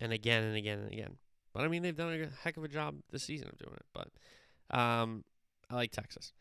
and 0.00 0.12
again 0.12 0.44
and 0.44 0.56
again 0.56 0.80
and 0.80 0.92
again. 0.92 1.16
But 1.52 1.64
I 1.64 1.68
mean, 1.68 1.82
they've 1.82 1.96
done 1.96 2.12
a 2.12 2.28
heck 2.44 2.56
of 2.56 2.64
a 2.64 2.68
job 2.68 2.96
this 3.10 3.24
season 3.24 3.48
of 3.48 3.58
doing 3.58 3.74
it. 3.74 3.86
But 3.92 4.76
um, 4.76 5.24
I 5.70 5.76
like 5.76 5.92
Texas. 5.92 6.32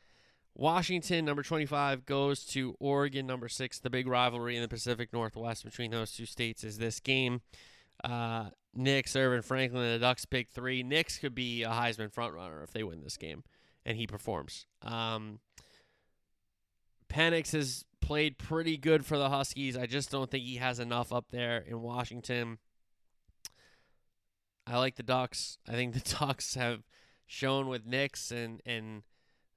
Washington, 0.60 1.24
number 1.24 1.42
25, 1.42 2.06
goes 2.06 2.44
to 2.48 2.76
Oregon, 2.82 3.26
number 3.26 3.48
six. 3.48 3.80
The 3.80 3.90
big 3.90 4.08
rivalry 4.08 4.58
in 4.58 4.62
the 4.62 4.68
Pacific 4.68 5.14
Northwest 5.14 5.64
between 5.64 5.92
those 5.92 6.12
two 6.12 6.26
states 6.26 6.66
is 6.66 6.78
this 6.78 7.00
game. 7.00 7.40
Uh, 8.04 8.50
Nix, 8.76 9.16
Irving 9.16 9.42
Franklin, 9.42 9.94
the 9.94 10.00
Ducks 10.00 10.26
pick 10.26 10.50
three. 10.50 10.84
Nix 10.84 11.18
could 11.18 11.34
be 11.34 11.64
a 11.64 11.70
Heisman 11.70 12.12
frontrunner 12.12 12.62
if 12.62 12.72
they 12.72 12.84
win 12.84 13.02
this 13.02 13.16
game 13.16 13.46
and 13.86 13.96
he 13.96 14.06
performs. 14.06 14.66
Um, 14.82 15.40
Penix 17.10 17.54
has 17.54 17.86
played 18.02 18.38
pretty 18.38 18.76
good 18.76 19.06
for 19.06 19.18
the 19.18 19.30
Huskies. 19.30 19.78
I 19.78 19.86
just 19.86 20.12
don't 20.12 20.30
think 20.30 20.44
he 20.44 20.58
has 20.58 20.78
enough 20.78 21.14
up 21.14 21.28
there 21.32 21.60
in 21.60 21.82
Washington. 21.82 22.58
I 24.68 24.78
like 24.78 24.98
the 24.98 25.04
Ducks. 25.04 25.58
I 25.66 25.72
think 25.72 25.94
the 26.04 26.16
Ducks 26.20 26.56
have 26.56 26.84
shown 27.26 27.70
with 27.70 27.86
Nix 27.86 28.30
and 28.30 28.62
and 28.66 29.04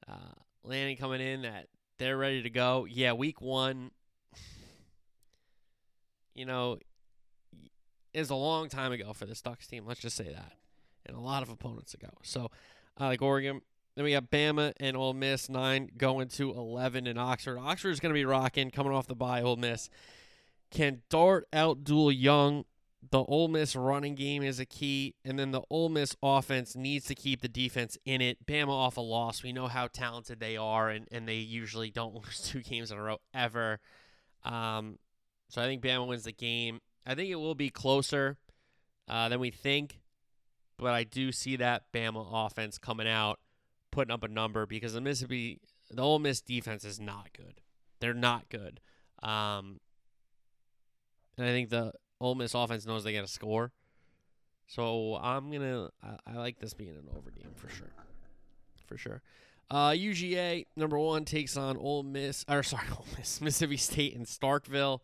uh, 0.09 0.35
Lanning 0.65 0.97
coming 0.97 1.21
in 1.21 1.43
that 1.43 1.67
they're 1.99 2.17
ready 2.17 2.43
to 2.43 2.51
go. 2.51 2.87
Yeah, 2.89 3.13
week 3.13 3.41
one. 3.41 3.91
You 6.35 6.47
know, 6.47 6.79
is 8.15 8.31
a 8.31 8.35
long 8.35 8.69
time 8.69 8.93
ago 8.93 9.13
for 9.13 9.27
this 9.27 9.43
Ducks 9.43 9.67
team. 9.67 9.85
Let's 9.87 10.01
just 10.01 10.17
say 10.17 10.33
that, 10.33 10.53
and 11.05 11.17
a 11.17 11.21
lot 11.21 11.43
of 11.43 11.51
opponents 11.51 11.95
ago. 11.95 12.09
So, 12.23 12.51
I 12.97 13.09
like 13.09 13.23
Oregon. 13.23 13.61
Then 13.95 14.05
we 14.05 14.13
got 14.13 14.31
Bama 14.31 14.73
and 14.79 14.97
Ole 14.97 15.13
Miss 15.13 15.51
nine 15.51 15.91
going 15.97 16.29
to 16.29 16.51
eleven 16.51 17.07
in 17.07 17.19
Oxford. 17.19 17.59
Oxford 17.59 17.91
is 17.91 18.01
going 18.01 18.15
to 18.15 18.19
be 18.19 18.25
rocking, 18.25 18.71
coming 18.71 18.93
off 18.93 19.07
the 19.07 19.15
bye. 19.15 19.43
Ole 19.43 19.57
Miss 19.57 19.91
can 20.71 21.03
Dart 21.11 21.47
outduel 21.53 22.11
Young. 22.19 22.65
The 23.11 23.19
Ole 23.19 23.49
Miss 23.49 23.75
running 23.75 24.15
game 24.15 24.43
is 24.43 24.61
a 24.61 24.65
key, 24.65 25.17
and 25.25 25.39
then 25.39 25.51
the 25.51 25.63
Ole 25.71 25.89
Miss 25.89 26.15
offense 26.23 26.77
needs 26.77 27.07
to 27.07 27.15
keep 27.15 27.43
the 27.43 27.49
defense 27.49 27.99
in 28.05 28.21
it. 28.21 28.47
Bama 28.47 28.69
off 28.69 28.97
a 28.97 29.01
loss. 29.01 29.43
We 29.43 29.53
know 29.53 29.67
how 29.67 29.89
talented 29.89 30.39
they 30.39 30.57
are, 30.57 30.89
and, 30.89 31.09
and 31.11 31.27
they 31.27 31.37
usually 31.37 31.91
don't 31.91 32.15
lose 32.25 32.41
two 32.41 32.63
games 32.63 32.93
in 32.93 32.99
a 32.99 33.03
row 33.03 33.19
ever. 33.35 33.81
Um, 34.45 34.99
so 35.49 35.61
I 35.61 35.67
think 35.67 35.83
Bama 35.83 36.07
wins 36.07 36.25
the 36.25 36.33
game. 36.33 36.81
I 37.05 37.15
think 37.15 37.31
it 37.31 37.37
will 37.37 37.57
be 37.57 37.71
closer 37.71 38.39
uh, 39.09 39.29
than 39.29 39.41
we 39.41 39.51
think, 39.51 40.01
but 40.79 40.95
I 40.95 41.05
do 41.05 41.33
see 41.33 41.57
that 41.57 41.93
Bama 41.93 42.27
offense 42.33 42.79
coming 42.79 43.09
out, 43.09 43.41
putting 43.91 44.13
up 44.13 44.23
a 44.23 44.29
number 44.29 44.65
because 44.65 44.95
the 44.95 45.01
Mississippi, 45.01 45.61
the 45.91 46.03
Ole 46.03 46.21
Miss 46.21 46.41
defense 46.41 46.85
is 46.85 47.01
not 47.01 47.31
good. 47.37 47.61
They're 48.01 48.15
not 48.15 48.49
good, 48.49 48.81
um, 49.23 49.81
and 51.37 51.47
I 51.47 51.51
think 51.51 51.71
the 51.71 51.93
Ole 52.23 52.37
Miss 52.37 52.55
offense 52.55 52.87
knows 52.87 53.05
they 53.05 53.13
got 53.13 53.23
to 53.23 53.33
score. 53.33 53.73
So 54.69 55.17
I'm 55.17 55.51
gonna, 55.51 55.91
I, 56.03 56.17
I 56.27 56.37
like 56.39 56.59
this 56.59 56.73
being 56.73 56.91
an 56.91 57.09
over 57.15 57.31
game 57.31 57.53
for 57.57 57.69
sure, 57.69 57.93
for 58.87 58.97
sure. 58.97 59.23
Uh, 59.71 59.91
UGA 59.91 60.67
number 60.77 60.99
one 60.99 61.25
takes 61.25 61.57
on 61.57 61.77
Ole 61.77 62.05
Miss, 62.05 62.45
or 62.49 62.63
sorry, 62.63 62.87
Ole 62.93 63.07
Miss, 63.19 63.41
Mississippi 63.41 63.77
State 63.77 64.15
and 64.15 64.25
Starkville. 64.25 65.01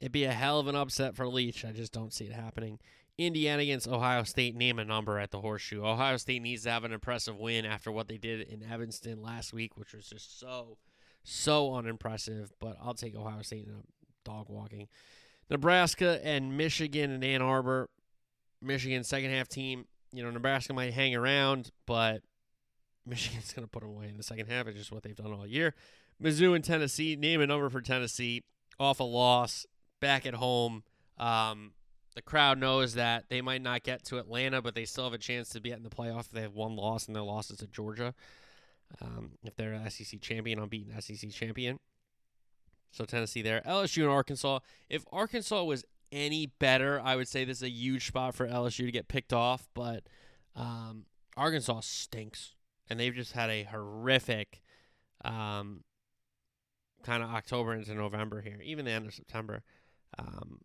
It'd 0.00 0.12
be 0.12 0.24
a 0.24 0.32
hell 0.32 0.58
of 0.58 0.68
an 0.68 0.74
upset 0.74 1.14
for 1.14 1.28
Leach. 1.28 1.64
I 1.64 1.72
just 1.72 1.92
don't 1.92 2.12
see 2.12 2.24
it 2.24 2.32
happening. 2.32 2.78
Indiana 3.18 3.62
against 3.62 3.88
Ohio 3.88 4.22
State. 4.22 4.54
Name 4.54 4.78
a 4.78 4.84
number 4.84 5.18
at 5.18 5.32
the 5.32 5.40
horseshoe. 5.40 5.84
Ohio 5.84 6.16
State 6.16 6.40
needs 6.40 6.62
to 6.62 6.70
have 6.70 6.84
an 6.84 6.92
impressive 6.92 7.36
win 7.36 7.66
after 7.66 7.90
what 7.90 8.06
they 8.06 8.16
did 8.16 8.40
in 8.48 8.62
Evanston 8.62 9.20
last 9.20 9.52
week, 9.52 9.76
which 9.76 9.92
was 9.92 10.08
just 10.08 10.38
so, 10.38 10.78
so 11.24 11.74
unimpressive. 11.74 12.52
But 12.60 12.76
I'll 12.80 12.94
take 12.94 13.16
Ohio 13.16 13.42
State 13.42 13.66
in 13.66 13.74
a 13.74 14.28
dog 14.28 14.46
walking. 14.48 14.88
Nebraska 15.50 16.20
and 16.24 16.56
Michigan 16.56 17.10
and 17.10 17.24
Ann 17.24 17.42
Arbor. 17.42 17.88
Michigan 18.60 19.04
second 19.04 19.30
half 19.30 19.48
team. 19.48 19.86
You 20.12 20.22
know, 20.22 20.30
Nebraska 20.30 20.72
might 20.72 20.92
hang 20.92 21.14
around, 21.14 21.70
but 21.86 22.22
Michigan's 23.06 23.52
going 23.54 23.66
to 23.66 23.70
put 23.70 23.82
them 23.82 23.90
away 23.90 24.08
in 24.08 24.16
the 24.16 24.22
second 24.22 24.46
half. 24.46 24.66
It's 24.66 24.78
just 24.78 24.92
what 24.92 25.02
they've 25.02 25.16
done 25.16 25.32
all 25.32 25.46
year. 25.46 25.74
Mizzou 26.22 26.54
and 26.54 26.64
Tennessee. 26.64 27.16
Name 27.16 27.40
a 27.40 27.46
number 27.46 27.68
for 27.70 27.80
Tennessee. 27.80 28.42
Off 28.80 29.00
a 29.00 29.04
loss 29.04 29.66
back 30.00 30.26
at 30.26 30.34
home. 30.34 30.82
Um, 31.18 31.72
the 32.14 32.22
crowd 32.22 32.58
knows 32.58 32.94
that 32.94 33.26
they 33.28 33.40
might 33.40 33.62
not 33.62 33.82
get 33.82 34.04
to 34.06 34.18
Atlanta, 34.18 34.60
but 34.60 34.74
they 34.74 34.84
still 34.84 35.04
have 35.04 35.12
a 35.12 35.18
chance 35.18 35.50
to 35.50 35.60
be 35.60 35.70
in 35.70 35.82
the 35.82 35.88
playoff 35.88 36.20
if 36.20 36.30
they 36.30 36.42
have 36.42 36.54
one 36.54 36.74
loss 36.74 37.06
and 37.06 37.14
their 37.14 37.22
losses 37.22 37.58
to 37.58 37.66
Georgia. 37.66 38.14
Um, 39.00 39.32
if 39.44 39.54
they're 39.54 39.72
an 39.72 39.88
SEC 39.90 40.20
champion, 40.20 40.58
unbeaten 40.58 41.00
SEC 41.00 41.30
champion. 41.30 41.78
So 42.90 43.04
Tennessee 43.04 43.42
there. 43.42 43.62
LSU 43.66 44.02
and 44.02 44.10
Arkansas. 44.10 44.60
If 44.88 45.04
Arkansas 45.12 45.62
was 45.64 45.84
any 46.10 46.46
better, 46.46 47.00
I 47.00 47.16
would 47.16 47.28
say 47.28 47.44
this 47.44 47.58
is 47.58 47.62
a 47.64 47.70
huge 47.70 48.06
spot 48.06 48.34
for 48.34 48.46
LSU 48.46 48.86
to 48.86 48.92
get 48.92 49.08
picked 49.08 49.32
off. 49.32 49.68
But 49.74 50.04
um, 50.56 51.04
Arkansas 51.36 51.80
stinks, 51.80 52.54
and 52.88 52.98
they've 52.98 53.14
just 53.14 53.32
had 53.32 53.50
a 53.50 53.64
horrific 53.64 54.62
um, 55.24 55.84
kind 57.02 57.22
of 57.22 57.30
October 57.30 57.74
into 57.74 57.94
November 57.94 58.40
here, 58.40 58.58
even 58.62 58.84
the 58.84 58.90
end 58.90 59.06
of 59.06 59.14
September. 59.14 59.62
Um, 60.18 60.60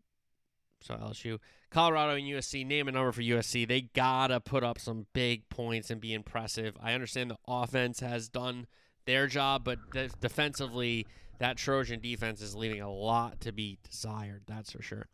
so 0.82 0.96
LSU, 0.96 1.40
Colorado, 1.70 2.16
and 2.16 2.26
USC. 2.26 2.66
Name 2.66 2.88
a 2.88 2.92
number 2.92 3.12
for 3.12 3.22
USC. 3.22 3.68
They 3.68 3.82
gotta 3.82 4.40
put 4.40 4.64
up 4.64 4.80
some 4.80 5.08
big 5.14 5.48
points 5.50 5.90
and 5.90 6.02
be 6.02 6.14
impressive. 6.14 6.76
I 6.82 6.94
understand 6.94 7.32
the 7.32 7.38
offense 7.48 8.02
has 8.02 8.30
done 8.30 8.68
their 9.06 9.28
job, 9.28 9.64
but 9.64 9.80
de- 9.92 10.10
defensively, 10.20 11.08
that 11.40 11.58
Trojan 11.58 12.00
defense 12.00 12.42
is 12.42 12.56
leaving 12.56 12.82
a 12.82 12.92
lot 12.92 13.42
to 13.42 13.52
be 13.52 13.80
desired. 13.90 14.44
That's 14.48 14.72
for 14.72 14.82
sure. 14.82 15.08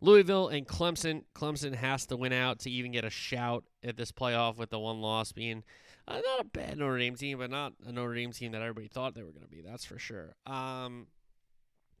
Louisville 0.00 0.48
and 0.48 0.66
Clemson. 0.66 1.24
Clemson 1.34 1.74
has 1.74 2.06
to 2.06 2.16
win 2.16 2.32
out 2.32 2.60
to 2.60 2.70
even 2.70 2.92
get 2.92 3.04
a 3.04 3.10
shout 3.10 3.64
at 3.84 3.96
this 3.96 4.12
playoff, 4.12 4.56
with 4.56 4.70
the 4.70 4.78
one 4.78 5.00
loss 5.00 5.32
being 5.32 5.62
uh, 6.08 6.20
not 6.24 6.40
a 6.40 6.44
bad 6.44 6.78
Notre 6.78 6.98
Dame 6.98 7.14
team, 7.14 7.38
but 7.38 7.50
not 7.50 7.74
a 7.86 7.92
Notre 7.92 8.14
Dame 8.14 8.32
team 8.32 8.52
that 8.52 8.62
everybody 8.62 8.88
thought 8.88 9.14
they 9.14 9.22
were 9.22 9.32
going 9.32 9.44
to 9.44 9.48
be. 9.48 9.60
That's 9.60 9.84
for 9.84 9.98
sure. 9.98 10.34
Um, 10.46 11.06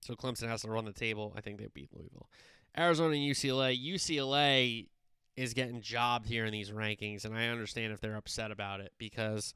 so 0.00 0.14
Clemson 0.14 0.48
has 0.48 0.62
to 0.62 0.68
run 0.68 0.84
the 0.84 0.92
table. 0.92 1.34
I 1.36 1.40
think 1.40 1.58
they 1.58 1.68
beat 1.72 1.90
Louisville. 1.94 2.28
Arizona 2.76 3.14
and 3.14 3.22
UCLA. 3.22 3.78
UCLA 3.78 4.88
is 5.36 5.54
getting 5.54 5.80
jobbed 5.80 6.26
here 6.26 6.44
in 6.44 6.52
these 6.52 6.70
rankings, 6.70 7.24
and 7.24 7.36
I 7.36 7.48
understand 7.48 7.92
if 7.92 8.00
they're 8.00 8.16
upset 8.16 8.50
about 8.50 8.80
it 8.80 8.92
because 8.98 9.54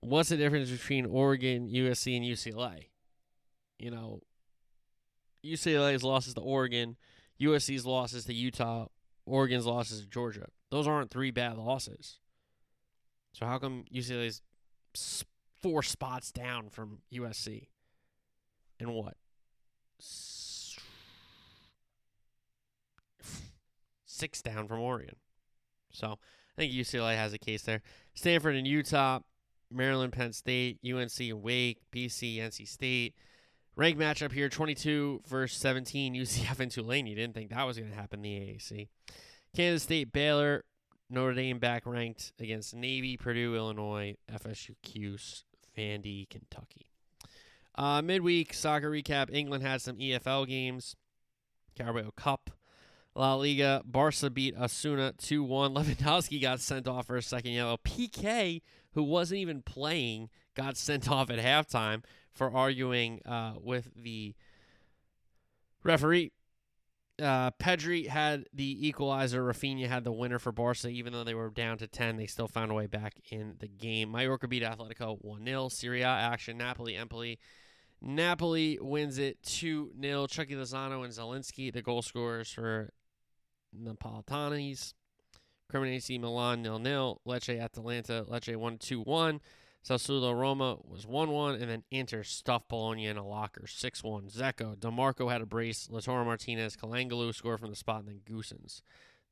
what's 0.00 0.28
the 0.28 0.36
difference 0.36 0.70
between 0.70 1.06
Oregon, 1.06 1.68
USC, 1.68 2.16
and 2.16 2.24
UCLA? 2.24 2.89
You 3.80 3.90
know, 3.90 4.20
UCLA's 5.44 6.04
losses 6.04 6.34
to 6.34 6.40
Oregon, 6.40 6.96
USC's 7.40 7.86
losses 7.86 8.26
to 8.26 8.34
Utah, 8.34 8.86
Oregon's 9.24 9.64
losses 9.64 10.02
to 10.02 10.06
Georgia. 10.06 10.46
Those 10.70 10.86
aren't 10.86 11.10
three 11.10 11.30
bad 11.30 11.56
losses. 11.56 12.18
So 13.32 13.46
how 13.46 13.58
come 13.58 13.84
UCLA's 13.92 14.42
four 15.60 15.82
spots 15.82 16.30
down 16.30 16.68
from 16.68 16.98
USC? 17.12 17.68
And 18.78 18.92
what? 18.92 19.16
Six 24.04 24.42
down 24.42 24.68
from 24.68 24.80
Oregon. 24.80 25.16
So 25.90 26.06
I 26.08 26.60
think 26.60 26.72
UCLA 26.74 27.16
has 27.16 27.32
a 27.32 27.38
case 27.38 27.62
there. 27.62 27.80
Stanford 28.12 28.56
and 28.56 28.66
Utah, 28.66 29.20
Maryland, 29.70 30.12
Penn 30.12 30.34
State, 30.34 30.78
UNC 30.84 31.18
and 31.20 31.42
Wake, 31.42 31.78
BC, 31.94 32.38
NC 32.38 32.68
State. 32.68 33.14
Rank 33.80 33.96
matchup 33.96 34.30
here 34.30 34.50
22 34.50 35.22
versus 35.26 35.58
17, 35.58 36.14
UCF 36.22 36.60
and 36.60 36.70
Tulane. 36.70 37.06
You 37.06 37.16
didn't 37.16 37.32
think 37.32 37.48
that 37.48 37.66
was 37.66 37.78
going 37.78 37.88
to 37.88 37.96
happen 37.96 38.22
in 38.22 38.22
the 38.24 38.52
AAC. 38.52 38.88
Kansas 39.56 39.84
State, 39.84 40.12
Baylor, 40.12 40.66
Notre 41.08 41.32
Dame 41.32 41.58
back 41.58 41.86
ranked 41.86 42.34
against 42.38 42.74
Navy, 42.74 43.16
Purdue, 43.16 43.56
Illinois, 43.56 44.16
FSU, 44.30 44.74
Cuse, 44.82 45.44
Vandy, 45.74 46.28
Kentucky. 46.28 46.90
Uh, 47.74 48.02
midweek 48.02 48.52
soccer 48.52 48.90
recap 48.90 49.32
England 49.32 49.64
had 49.64 49.80
some 49.80 49.96
EFL 49.96 50.46
games, 50.46 50.94
Carabao 51.74 52.10
Cup. 52.14 52.50
La 53.14 53.34
Liga, 53.34 53.80
Barca 53.86 54.28
beat 54.28 54.54
Asuna 54.58 55.16
2 55.16 55.42
1. 55.42 55.74
Lewandowski 55.74 56.42
got 56.42 56.60
sent 56.60 56.86
off 56.86 57.06
for 57.06 57.16
a 57.16 57.22
second 57.22 57.52
yellow. 57.52 57.78
Piqué, 57.78 58.60
who 58.92 59.02
wasn't 59.02 59.40
even 59.40 59.62
playing, 59.62 60.28
got 60.54 60.76
sent 60.76 61.10
off 61.10 61.30
at 61.30 61.38
halftime 61.38 62.02
for 62.32 62.54
arguing 62.54 63.20
uh, 63.26 63.54
with 63.62 63.90
the 63.96 64.34
referee. 65.82 66.32
Uh, 67.20 67.50
Pedri 67.52 68.06
had 68.06 68.46
the 68.54 68.88
equalizer. 68.88 69.42
Raphinha 69.42 69.86
had 69.86 70.04
the 70.04 70.12
winner 70.12 70.38
for 70.38 70.52
Barca. 70.52 70.88
Even 70.88 71.12
though 71.12 71.24
they 71.24 71.34
were 71.34 71.50
down 71.50 71.76
to 71.78 71.86
10, 71.86 72.16
they 72.16 72.26
still 72.26 72.48
found 72.48 72.70
a 72.70 72.74
way 72.74 72.86
back 72.86 73.20
in 73.30 73.56
the 73.58 73.68
game. 73.68 74.12
Mallorca 74.12 74.48
beat 74.48 74.62
Atletico 74.62 75.18
1 75.20 75.44
0. 75.44 75.68
Serie 75.68 76.02
A 76.02 76.08
action. 76.08 76.56
Napoli, 76.56 76.96
Empoli. 76.96 77.38
Napoli 78.00 78.78
wins 78.80 79.18
it 79.18 79.42
2 79.42 79.92
0. 80.00 80.26
Chucky 80.28 80.54
Lozano 80.54 81.04
and 81.04 81.12
Zielinski, 81.12 81.70
the 81.72 81.82
goal 81.82 82.00
scorers 82.00 82.50
for 82.50 82.90
Napolitanis. 83.78 84.94
Cremonese 85.70 86.18
Milan 86.18 86.64
0 86.64 86.82
0. 86.82 87.20
Lecce 87.26 87.60
Atalanta. 87.60 88.24
Lecce 88.28 88.56
1 88.56 88.78
2 88.78 89.02
1. 89.02 89.40
Sassuolo 89.86 90.38
Roma 90.38 90.76
was 90.86 91.06
1 91.06 91.30
1, 91.30 91.54
and 91.54 91.70
then 91.70 91.84
Inter 91.90 92.22
stuffed 92.22 92.68
Bologna 92.68 93.06
in 93.06 93.16
a 93.16 93.26
locker 93.26 93.66
6 93.66 94.04
1. 94.04 94.28
Dzeko, 94.28 94.76
Dimarco 94.76 95.30
had 95.30 95.40
a 95.40 95.46
brace, 95.46 95.88
Lautaro 95.90 96.24
Martinez, 96.24 96.76
Calhanoglu 96.76 97.34
scored 97.34 97.60
from 97.60 97.70
the 97.70 97.76
spot, 97.76 98.04
and 98.04 98.08
then 98.08 98.20
Gosens, 98.28 98.82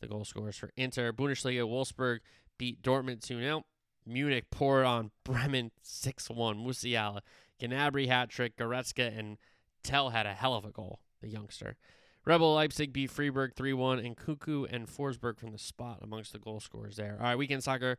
the 0.01 0.07
goal 0.07 0.25
scorers 0.25 0.57
for 0.57 0.71
Inter. 0.77 1.13
Bundesliga, 1.13 1.69
Wolfsburg 1.69 2.21
beat 2.57 2.83
Dortmund 2.83 3.23
2 3.23 3.41
0. 3.41 3.65
Munich 4.07 4.51
poured 4.51 4.87
on 4.87 5.11
Bremen 5.23 5.71
6 5.83 6.31
1. 6.31 6.57
Musiala, 6.57 7.21
Gnabry 7.61 8.09
hat 8.09 8.31
trick, 8.31 8.57
Goretzka, 8.57 9.17
and 9.17 9.37
Tel 9.83 10.11
had 10.11 10.25
a 10.25 10.33
hell 10.33 10.55
of 10.55 10.65
a 10.65 10.71
goal, 10.71 11.01
the 11.21 11.29
youngster. 11.29 11.77
Rebel 12.25 12.55
Leipzig 12.55 12.93
beat 12.93 13.11
Freiburg 13.11 13.55
3 13.55 13.75
1, 13.75 13.99
and 13.99 14.17
Cuckoo 14.17 14.65
and 14.65 14.87
Forsberg 14.87 15.39
from 15.39 15.53
the 15.53 15.59
spot 15.59 15.99
amongst 16.01 16.33
the 16.33 16.39
goal 16.39 16.61
scorers 16.61 16.97
there. 16.97 17.17
All 17.21 17.27
right, 17.27 17.37
weekend 17.37 17.63
soccer 17.63 17.99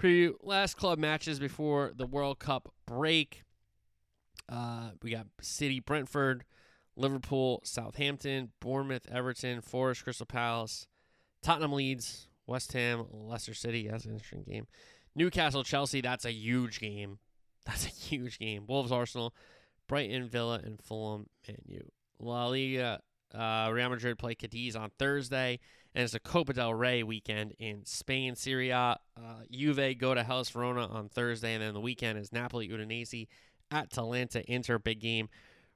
preview 0.00 0.34
last 0.42 0.76
club 0.76 0.98
matches 0.98 1.38
before 1.38 1.92
the 1.94 2.06
World 2.06 2.38
Cup 2.38 2.72
break. 2.86 3.42
Uh, 4.48 4.90
we 5.02 5.10
got 5.10 5.26
City, 5.40 5.80
Brentford, 5.80 6.44
Liverpool, 6.96 7.60
Southampton, 7.64 8.50
Bournemouth, 8.60 9.06
Everton, 9.10 9.60
Forest, 9.60 10.04
Crystal 10.04 10.26
Palace, 10.26 10.86
Tottenham, 11.42 11.72
Leeds, 11.72 12.28
West 12.46 12.72
Ham, 12.72 13.06
Leicester 13.10 13.54
City. 13.54 13.88
That's 13.88 14.06
an 14.06 14.12
interesting 14.12 14.44
game. 14.44 14.66
Newcastle, 15.14 15.62
Chelsea. 15.62 16.00
That's 16.00 16.24
a 16.24 16.32
huge 16.32 16.80
game. 16.80 17.18
That's 17.66 17.84
a 17.84 17.90
huge 17.90 18.38
game. 18.38 18.64
Wolves, 18.66 18.90
Arsenal, 18.90 19.34
Brighton, 19.86 20.28
Villa, 20.28 20.60
and 20.64 20.80
Fulham, 20.82 21.26
Man 21.46 21.58
U. 21.66 21.92
La 22.18 22.46
Liga, 22.46 23.00
uh, 23.34 23.70
Real 23.72 23.90
Madrid 23.90 24.18
play 24.18 24.34
Cadiz 24.34 24.76
on 24.76 24.90
Thursday 24.98 25.60
and 25.94 26.04
it's 26.04 26.14
a 26.14 26.20
Copa 26.20 26.52
del 26.52 26.74
Rey 26.74 27.02
weekend 27.02 27.54
in 27.58 27.84
Spain. 27.84 28.36
Serie 28.36 28.70
A, 28.70 28.98
uh, 29.16 29.42
Juve 29.50 29.98
go 29.98 30.14
to 30.14 30.22
Hellas 30.22 30.50
Verona 30.50 30.86
on 30.86 31.08
Thursday, 31.08 31.54
and 31.54 31.62
then 31.62 31.74
the 31.74 31.80
weekend 31.80 32.18
is 32.18 32.32
Napoli, 32.32 32.68
Udinese, 32.68 33.26
at 33.70 33.84
Atalanta, 33.84 34.48
Inter, 34.50 34.78
big 34.78 35.00
game. 35.00 35.28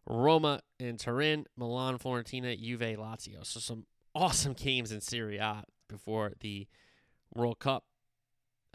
Roma 0.06 0.60
and 0.78 0.98
Turin, 0.98 1.46
Milan, 1.56 1.98
Fiorentina, 1.98 2.58
Juve, 2.58 2.98
Lazio. 2.98 3.44
So 3.44 3.58
some 3.60 3.86
awesome 4.14 4.52
games 4.52 4.92
in 4.92 5.00
Serie 5.00 5.38
A 5.38 5.64
before 5.88 6.32
the 6.40 6.66
World 7.34 7.58
Cup. 7.58 7.84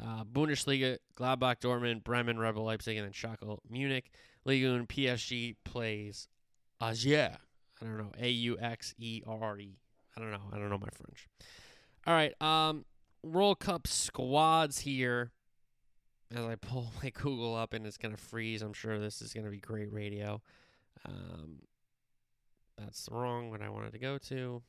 Uh, 0.02 0.23
Bundesliga, 0.23 0.97
Gladbach, 1.17 1.60
Dortmund, 1.60 2.04
Bremen, 2.04 2.39
Rebel 2.39 2.63
Leipzig, 2.63 2.97
and 2.97 3.06
then 3.06 3.12
Schalke, 3.12 3.58
Munich. 3.69 4.12
Ligue 4.45 4.65
1, 4.65 4.88
PSG 4.88 5.56
plays 5.65 6.30
Auxerre. 6.80 7.38
I 7.82 7.86
don't 7.86 7.97
know, 7.97 8.12
A 8.17 8.30
U 8.30 8.58
X 8.60 8.93
E 8.97 9.21
R 9.25 9.60
E. 9.60 9.78
I 10.19 10.23
don't 10.23 10.32
know. 10.32 10.49
I 10.51 10.58
don't 10.58 10.69
know 10.69 10.77
my 10.77 10.89
French. 10.91 11.27
All 12.05 12.13
right. 12.13 12.34
Um, 12.41 12.86
World 13.23 13.60
Cup 13.60 13.88
squads 13.88 14.79
here. 14.79 15.32
As 16.36 16.45
I 16.45 16.55
pull 16.55 16.91
my 17.03 17.10
Google 17.10 17.55
up 17.55 17.73
and 17.73 17.86
it's 17.86 17.97
gonna 17.97 18.17
freeze, 18.17 18.62
I'm 18.62 18.73
sure 18.73 18.99
this 18.99 19.21
is 19.21 19.34
gonna 19.34 19.49
be 19.49 19.60
great 19.60 19.91
radio. 19.91 20.41
Um, 21.05 21.60
that's 22.77 23.08
wrong 23.12 23.49
what 23.49 23.62
I 23.62 23.69
wanted 23.69 23.93
to 23.93 23.99
go 23.99 24.17
to. 24.17 24.62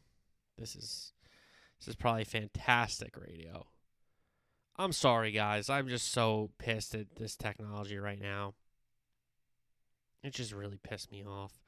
This 0.57 0.77
is 0.77 1.13
this 1.79 1.89
is 1.89 1.97
probably 1.97 2.25
fantastic 2.25 3.17
radio. 3.17 3.67
I'm 4.77 4.93
sorry, 4.93 5.33
guys. 5.33 5.69
I'm 5.69 5.89
just 5.89 6.13
so 6.13 6.51
pissed 6.59 6.95
at 6.95 7.17
this 7.17 7.37
technology 7.37 7.99
right 7.99 8.21
now. 8.21 8.55
It 10.23 10.35
just 10.35 10.53
really 10.53 10.79
pissed 10.83 11.11
me 11.11 11.25
off. 11.25 11.59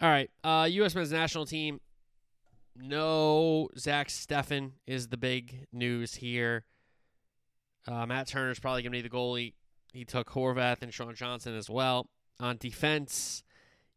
All 0.00 0.08
right, 0.08 0.30
uh, 0.42 0.68
U.S. 0.70 0.94
men's 0.94 1.12
national 1.12 1.46
team 1.46 1.80
no 2.76 3.68
Zach 3.78 4.08
Steffen 4.08 4.72
is 4.86 5.08
the 5.08 5.16
big 5.16 5.66
news 5.72 6.16
here. 6.16 6.64
Uh, 7.86 8.06
Matt 8.06 8.28
Turner's 8.28 8.58
probably 8.58 8.82
going 8.82 8.92
to 8.92 8.98
be 8.98 9.02
the 9.02 9.10
goalie. 9.10 9.54
He 9.92 10.04
took 10.04 10.30
Horvath 10.30 10.82
and 10.82 10.92
Sean 10.92 11.14
Johnson 11.14 11.54
as 11.54 11.68
well. 11.68 12.08
On 12.40 12.56
defense, 12.56 13.42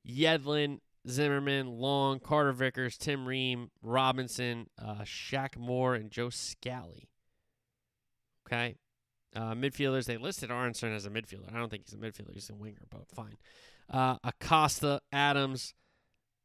Yedlin, 0.07 0.80
Zimmerman, 1.07 1.67
Long, 1.67 2.19
Carter 2.19 2.51
Vickers, 2.51 2.97
Tim 2.97 3.28
Ream, 3.28 3.69
Robinson, 3.82 4.67
uh, 4.82 5.01
Shaq 5.03 5.57
Moore, 5.57 5.95
and 5.95 6.11
Joe 6.11 6.30
Scally. 6.30 7.09
Okay. 8.47 8.76
Uh, 9.36 9.53
midfielders, 9.53 10.05
they 10.05 10.17
listed 10.17 10.49
Aaronson 10.49 10.93
as 10.93 11.05
a 11.05 11.09
midfielder. 11.09 11.53
I 11.53 11.57
don't 11.57 11.69
think 11.69 11.84
he's 11.86 11.93
a 11.93 11.97
midfielder. 11.97 12.34
He's 12.34 12.49
a 12.49 12.55
winger, 12.55 12.86
but 12.89 13.07
fine. 13.13 13.38
Uh, 13.89 14.17
Acosta, 14.23 15.01
Adams, 15.11 15.73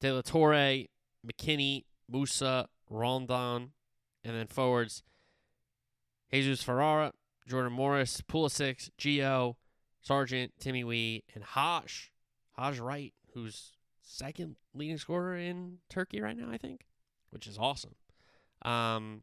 De 0.01 0.13
La 0.13 0.23
Torre, 0.23 0.87
McKennie, 1.27 1.85
Musah, 2.13 2.67
Roldan, 2.89 3.73
and 4.25 4.37
then 4.37 4.47
forwards 4.47 5.03
Jesus 6.33 6.63
Ferreira, 6.63 7.13
Jordan 7.49 7.73
Morris, 7.73 8.21
Pulisic, 8.23 8.91
Gio, 8.99 9.57
Sargent, 10.01 10.53
Timmy 10.61 10.85
Weah, 10.85 11.21
and 11.35 11.43
Haj. 11.45 12.13
Haj 12.53 12.79
Wright, 12.79 13.13
who's 13.35 13.73
second 14.03 14.57
leading 14.75 14.99
scorer 14.99 15.37
in 15.37 15.79
Turkey 15.89 16.21
right 16.21 16.37
now, 16.37 16.51
I 16.51 16.59
think. 16.59 16.87
which 17.31 17.47
is 17.47 17.59
awesome. 17.59 17.95
Um, 18.63 19.23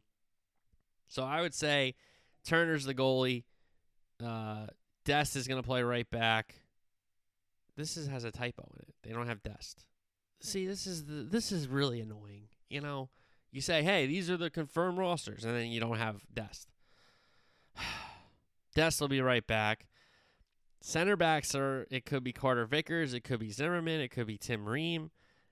so 1.06 1.24
I 1.24 1.40
would 1.40 1.54
say 1.54 1.94
Turner's 2.44 2.84
the 2.84 2.94
goalie. 2.94 3.44
Uh, 4.22 4.66
Dest 5.04 5.36
is 5.36 5.46
going 5.46 5.62
to 5.62 5.66
play 5.66 5.82
right 5.82 6.08
back. 6.10 6.54
This 7.76 7.96
is, 7.96 8.08
has 8.08 8.24
a 8.24 8.32
typo 8.32 8.68
in 8.76 8.82
it. 8.88 8.94
They 9.02 9.12
don't 9.12 9.28
have 9.28 9.42
Dest. 9.42 9.86
See, 10.40 10.66
this 10.66 10.86
is 10.86 11.04
the, 11.04 11.22
this 11.22 11.52
is 11.52 11.68
really 11.68 12.00
annoying. 12.00 12.48
You 12.68 12.80
know, 12.80 13.08
you 13.50 13.60
say, 13.60 13.82
"Hey, 13.82 14.06
these 14.06 14.28
are 14.30 14.36
the 14.36 14.50
confirmed 14.50 14.98
rosters," 14.98 15.44
and 15.44 15.54
then 15.54 15.68
you 15.68 15.80
don't 15.80 15.98
have 15.98 16.22
Dest. 16.32 16.68
Dest 18.74 19.00
will 19.00 19.08
be 19.08 19.20
right 19.20 19.46
back. 19.46 19.86
Center 20.80 21.16
backs 21.16 21.54
are 21.54 21.86
it 21.90 22.04
could 22.04 22.22
be 22.22 22.32
Carter 22.32 22.64
Vickers, 22.64 23.12
it 23.12 23.24
could 23.24 23.40
be 23.40 23.50
Zimmerman, 23.50 24.00
it 24.00 24.10
could 24.10 24.26
be 24.26 24.38
Tim 24.38 24.68
Ream, 24.68 25.10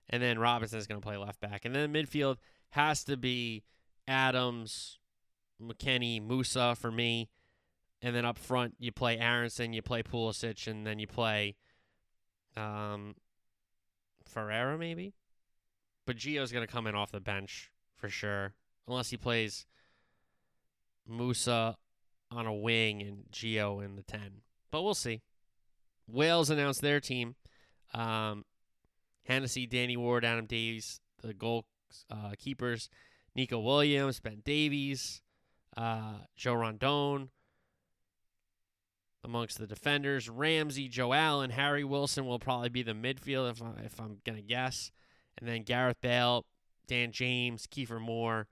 and 0.09 0.23
then 0.23 0.39
Robinson 0.39 0.79
is 0.79 0.87
going 0.87 1.01
to 1.01 1.05
play 1.05 1.17
left 1.17 1.41
back. 1.41 1.65
And 1.65 1.75
then 1.75 1.93
midfield 1.93 2.37
has 2.71 3.03
to 3.05 3.17
be 3.17 3.63
Adams, 4.07 4.99
McKennie, 5.61 6.25
Musah 6.25 6.77
for 6.77 6.91
me. 6.91 7.29
And 8.01 8.15
then 8.15 8.25
up 8.25 8.37
front 8.37 8.75
you 8.79 8.91
play 8.91 9.17
Aaronson, 9.17 9.73
you 9.73 9.81
play 9.81 10.03
Pulisic, 10.03 10.67
and 10.67 10.85
then 10.85 10.99
you 10.99 11.07
play 11.07 11.55
um 12.55 13.15
Ferreira 14.25 14.77
maybe. 14.77 15.13
But 16.07 16.15
Gio's 16.15 16.53
going 16.53 16.65
to 16.65 16.71
come 16.71 16.87
in 16.87 16.95
off 16.95 17.11
the 17.11 17.19
bench 17.19 17.69
for 17.97 18.07
sure, 18.07 18.53
unless 18.87 19.09
he 19.09 19.17
plays 19.17 19.65
Musah 21.07 21.75
on 22.31 22.45
a 22.47 22.53
wing 22.53 23.01
and 23.01 23.25
Gio 23.29 23.83
in 23.83 23.97
the 23.97 24.03
10. 24.03 24.41
But 24.71 24.83
we'll 24.83 24.95
see. 24.95 25.21
Wales 26.07 26.49
announced 26.49 26.81
their 26.81 27.01
team. 27.01 27.35
Um, 27.93 28.45
Hennessy, 29.25 29.67
Danny 29.67 29.97
Ward, 29.97 30.23
Adam 30.23 30.45
Davies, 30.45 31.01
the 31.21 31.33
goal 31.33 31.65
uh, 32.09 32.31
keepers, 32.37 32.89
Neco 33.35 33.59
Williams, 33.59 34.21
Ben 34.21 34.41
Davies, 34.45 35.21
uh, 35.75 36.19
Joe 36.37 36.55
Rodon. 36.55 37.27
Amongst 39.25 39.59
the 39.59 39.67
defenders, 39.67 40.29
Ramsey, 40.29 40.87
Joe 40.87 41.11
Allen, 41.11 41.49
Harry 41.49 41.83
Wilson 41.83 42.25
will 42.25 42.39
probably 42.39 42.69
be 42.69 42.81
the 42.81 42.93
midfield 42.93 43.51
if, 43.51 43.61
I, 43.61 43.71
if 43.83 43.99
I'm 43.99 44.19
going 44.25 44.37
to 44.37 44.41
guess. 44.41 44.89
And 45.37 45.47
then 45.47 45.63
Gareth 45.63 46.01
Bale, 46.01 46.45
Dan 46.87 47.11
James, 47.11 47.67
Kiefer 47.67 47.99
Moore, 48.01 48.47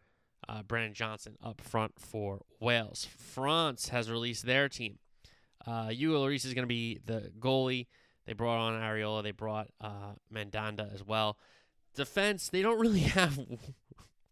uh, 0.47 0.63
Brennan 0.63 0.93
Johnson 0.93 1.37
up 1.43 1.61
front 1.61 1.93
for 1.97 2.41
Wales. 2.59 3.07
France 3.17 3.89
has 3.89 4.09
released 4.09 4.45
their 4.45 4.69
team. 4.69 4.99
Uh, 5.65 5.89
Hugo 5.89 6.23
Lloris 6.23 6.45
is 6.45 6.53
going 6.53 6.63
to 6.63 6.67
be 6.67 6.99
the 7.05 7.31
goalie. 7.39 7.87
They 8.25 8.33
brought 8.33 8.59
on 8.59 8.81
Areola. 8.81 9.23
They 9.23 9.31
brought 9.31 9.67
uh, 9.81 10.13
Mandanda 10.33 10.93
as 10.93 11.03
well. 11.03 11.37
Defense, 11.95 12.49
they 12.49 12.61
don't 12.61 12.79
really 12.79 12.99
have 13.15 13.39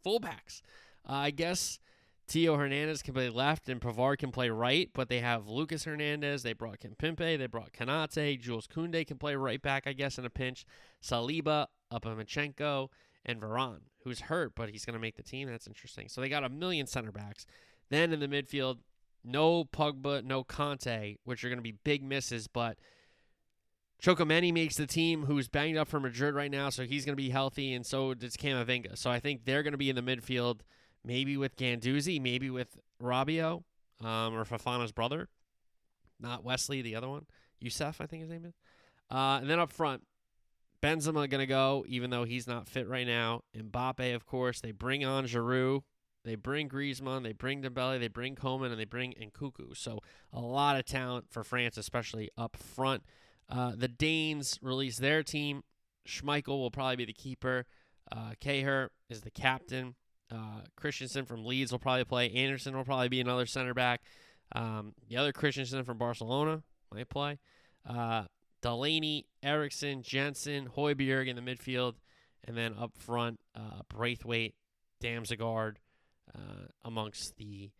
fullbacks. 0.05 0.61
Uh, 1.07 1.13
I 1.13 1.31
guess 1.31 1.79
Theo 2.27 2.55
Hernandez 2.55 3.01
can 3.01 3.13
play 3.13 3.29
left 3.29 3.69
and 3.69 3.81
Pavard 3.81 4.17
can 4.19 4.31
play 4.31 4.49
right, 4.49 4.89
but 4.93 5.09
they 5.09 5.19
have 5.19 5.47
Lucas 5.47 5.83
Hernandez. 5.83 6.43
They 6.43 6.53
brought 6.53 6.79
Kimpembe. 6.79 7.37
They 7.37 7.47
brought 7.47 7.73
Konate. 7.73 8.39
Jules 8.39 8.67
Koundé 8.67 9.05
can 9.05 9.17
play 9.17 9.35
right 9.35 9.61
back, 9.61 9.83
I 9.85 9.93
guess, 9.93 10.17
in 10.17 10.25
a 10.25 10.29
pinch. 10.29 10.65
Saliba, 11.01 11.67
Upamechenko, 11.93 12.89
and 13.25 13.39
Varane, 13.39 13.81
who's 14.03 14.21
hurt, 14.21 14.53
but 14.55 14.69
he's 14.69 14.85
going 14.85 14.95
to 14.95 14.99
make 14.99 15.15
the 15.15 15.23
team. 15.23 15.49
That's 15.49 15.67
interesting. 15.67 16.09
So 16.09 16.19
they 16.19 16.29
got 16.29 16.43
a 16.43 16.49
million 16.49 16.87
center 16.87 17.11
backs. 17.11 17.45
Then 17.89 18.11
in 18.11 18.19
the 18.19 18.27
midfield, 18.27 18.79
no 19.23 19.63
Pogba, 19.63 20.23
no 20.23 20.43
Kanté, 20.43 21.17
which 21.23 21.43
are 21.43 21.49
going 21.49 21.59
to 21.59 21.63
be 21.63 21.77
big 21.83 22.03
misses, 22.03 22.47
but 22.47 22.77
Tchouameni 24.01 24.53
makes 24.53 24.75
the 24.75 24.87
team, 24.87 25.23
who's 25.23 25.47
banged 25.47 25.77
up 25.77 25.87
for 25.87 25.99
Madrid 25.99 26.35
right 26.35 26.51
now, 26.51 26.69
so 26.69 26.83
he's 26.83 27.05
going 27.05 27.15
to 27.15 27.21
be 27.21 27.29
healthy, 27.29 27.73
and 27.73 27.85
so 27.85 28.13
does 28.13 28.35
Camavinga. 28.35 28.97
So 28.97 29.09
I 29.09 29.19
think 29.19 29.45
they're 29.45 29.63
going 29.63 29.71
to 29.71 29.77
be 29.77 29.89
in 29.89 29.95
the 29.95 30.01
midfield, 30.01 30.59
maybe 31.05 31.37
with 31.37 31.55
Guendouzi, 31.55 32.21
maybe 32.21 32.49
with 32.49 32.77
Rabiot, 33.01 33.63
um, 34.01 34.35
or 34.35 34.43
Fofana's 34.43 34.91
brother, 34.91 35.29
not 36.19 36.43
Wesley, 36.43 36.81
the 36.81 36.95
other 36.95 37.07
one, 37.07 37.25
Youssef, 37.61 38.01
I 38.01 38.05
think 38.05 38.23
his 38.23 38.31
name 38.31 38.43
is. 38.45 38.53
Uh, 39.09 39.39
and 39.39 39.49
then 39.49 39.59
up 39.59 39.71
front, 39.71 40.03
Benzema 40.83 41.29
going 41.29 41.39
to 41.39 41.45
go, 41.45 41.85
even 41.87 42.09
though 42.09 42.25
he's 42.25 42.47
not 42.47 42.67
fit 42.67 42.87
right 42.87 43.07
now. 43.07 43.41
Mbappe, 43.57 44.13
of 44.13 44.25
course. 44.25 44.59
They 44.59 44.71
bring 44.71 45.05
on 45.05 45.25
Giroud. 45.25 45.83
They 46.25 46.35
bring 46.35 46.69
Griezmann, 46.69 47.23
they 47.23 47.33
bring 47.33 47.61
Dembele, 47.61 47.99
they 47.99 48.07
bring 48.07 48.35
Coman, 48.35 48.71
and 48.71 48.79
they 48.79 48.85
bring 48.85 49.13
Nkunku. 49.13 49.75
So 49.75 49.99
a 50.31 50.39
lot 50.39 50.77
of 50.77 50.85
talent 50.85 51.25
for 51.29 51.43
France, 51.43 51.77
especially 51.77 52.29
up 52.37 52.55
front. 52.55 53.03
Uh, 53.49 53.73
the 53.75 53.89
Danes 53.89 54.57
release 54.61 54.97
their 54.97 55.21
team. 55.21 55.63
Schmeichel 56.07 56.47
will 56.59 56.71
probably 56.71 56.95
be 56.95 57.05
the 57.05 57.13
keeper. 57.13 57.65
Uh, 58.11 58.33
is 59.09 59.21
the 59.21 59.31
captain. 59.31 59.95
Uh, 60.31 60.61
Kristensen 60.79 61.27
from 61.27 61.43
Leeds 61.45 61.71
will 61.71 61.79
probably 61.79 62.05
play. 62.05 62.31
Andersen 62.31 62.75
will 62.75 62.85
probably 62.85 63.09
be 63.09 63.19
another 63.19 63.45
center 63.45 63.73
back. 63.73 64.01
Um, 64.53 64.93
the 65.09 65.17
other 65.17 65.33
Christensen 65.33 65.83
from 65.83 65.97
Barcelona 65.97 66.63
might 66.93 67.09
play. 67.09 67.39
Uh, 67.87 68.23
Delaney, 68.63 69.27
Eriksen, 69.43 70.01
Jensen, 70.01 70.69
Højbjerg 70.75 71.27
in 71.27 71.35
the 71.35 71.41
midfield. 71.41 71.95
And 72.45 72.57
then 72.57 72.73
up 72.79 72.97
front, 72.97 73.39
uh, 73.55 73.81
Braithwaite, 73.89 74.55
Damsgaard, 75.01 75.75
uh, 76.33 76.67
amongst 76.83 77.37
the 77.37 77.71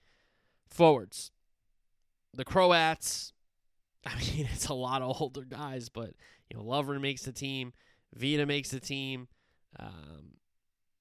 forwards. 0.69 1.31
The 2.33 2.45
Croats, 2.45 3.33
I 4.05 4.15
mean, 4.15 4.47
it's 4.51 4.67
a 4.67 4.73
lot 4.73 5.01
of 5.01 5.19
older 5.21 5.43
guys, 5.43 5.89
but 5.89 6.11
you 6.49 6.57
know, 6.57 6.63
Lovren 6.63 7.01
makes 7.01 7.23
the 7.23 7.31
team, 7.31 7.73
Vida 8.13 8.45
makes 8.45 8.69
the 8.69 8.79
team. 8.79 9.27
Um, 9.79 10.35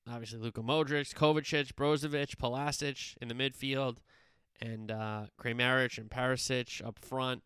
obviously, 0.08 0.38
Luka 0.38 0.62
Modric, 0.62 1.14
Kovacic, 1.14 1.72
Brozovic, 1.74 2.36
Pasalic 2.36 3.16
in 3.20 3.28
the 3.28 3.34
midfield, 3.34 3.98
and 4.60 4.90
uh, 4.90 5.26
Kramaric 5.40 5.98
and 5.98 6.10
Perisic 6.10 6.84
up 6.84 6.98
front. 6.98 7.42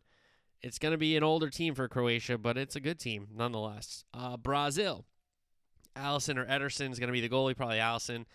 It's 0.61 0.79
going 0.79 0.91
to 0.91 0.97
be 0.97 1.15
an 1.15 1.23
older 1.23 1.49
team 1.49 1.75
for 1.75 1.87
Croatia, 1.87 2.37
but 2.37 2.57
it's 2.57 2.75
a 2.75 2.79
good 2.79 2.99
team 2.99 3.27
nonetheless. 3.33 4.05
Uh, 4.13 4.37
Brazil, 4.37 5.05
Alisson 5.95 6.37
or 6.37 6.45
Ederson 6.45 6.91
is 6.91 6.99
going 6.99 7.07
to 7.07 7.13
be 7.13 7.21
the 7.21 7.29
goalie, 7.29 7.55
probably 7.55 7.77
Alisson 7.77 8.25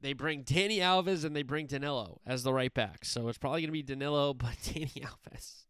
they 0.00 0.12
bring 0.12 0.44
Dani 0.44 0.78
Alves 0.78 1.24
and 1.24 1.36
they 1.36 1.42
bring 1.42 1.66
Danilo 1.66 2.20
as 2.26 2.42
the 2.42 2.52
right 2.52 2.72
back. 2.72 3.04
So 3.04 3.28
it's 3.28 3.38
probably 3.38 3.60
going 3.60 3.68
to 3.68 3.72
be 3.72 3.82
Danilo, 3.82 4.34
but 4.34 4.56
Dani 4.62 5.04
Alves 5.04 5.64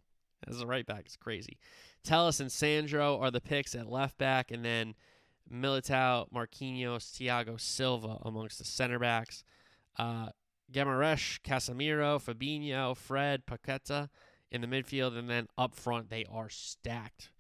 as 0.47 0.59
the 0.59 0.67
right 0.67 0.87
back 0.87 1.07
is 1.07 1.17
crazy. 1.17 1.59
Telles 2.03 2.41
and 2.41 2.51
Sandro 2.51 3.19
are 3.21 3.31
the 3.31 3.41
picks 3.41 3.75
at 3.75 3.87
left 3.87 4.17
back, 4.17 4.51
and 4.51 4.65
then 4.65 4.95
Militao, 5.53 6.33
Marquinhos, 6.33 7.11
Thiago 7.11 7.61
Silva 7.61 8.19
amongst 8.23 8.59
the 8.59 8.65
center 8.65 8.99
backs. 8.99 9.45
Uh, 9.99 10.31
Guimaraes, 10.73 11.41
Casemiro, 11.43 12.23
Fabinho, 12.23 12.97
Fred, 12.97 13.45
Paqueta 13.45 14.09
in 14.51 14.61
the 14.61 14.67
midfield, 14.67 15.17
and 15.17 15.29
then 15.29 15.49
up 15.57 15.75
front 15.75 16.11
they 16.11 16.25
are 16.31 16.49
stacked 16.49 17.31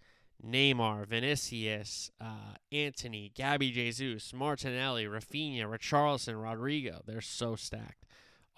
Neymar, 0.46 1.06
Vinicius, 1.06 2.10
uh, 2.20 2.54
Antony, 2.72 3.32
Gabby 3.34 3.70
Jesus, 3.70 4.32
Martinelli, 4.32 5.04
Raphinha, 5.04 5.62
Richarlison, 5.62 6.34
Rodrygo. 6.34 7.04
They're 7.04 7.20
so 7.20 7.56
stacked. 7.56 8.06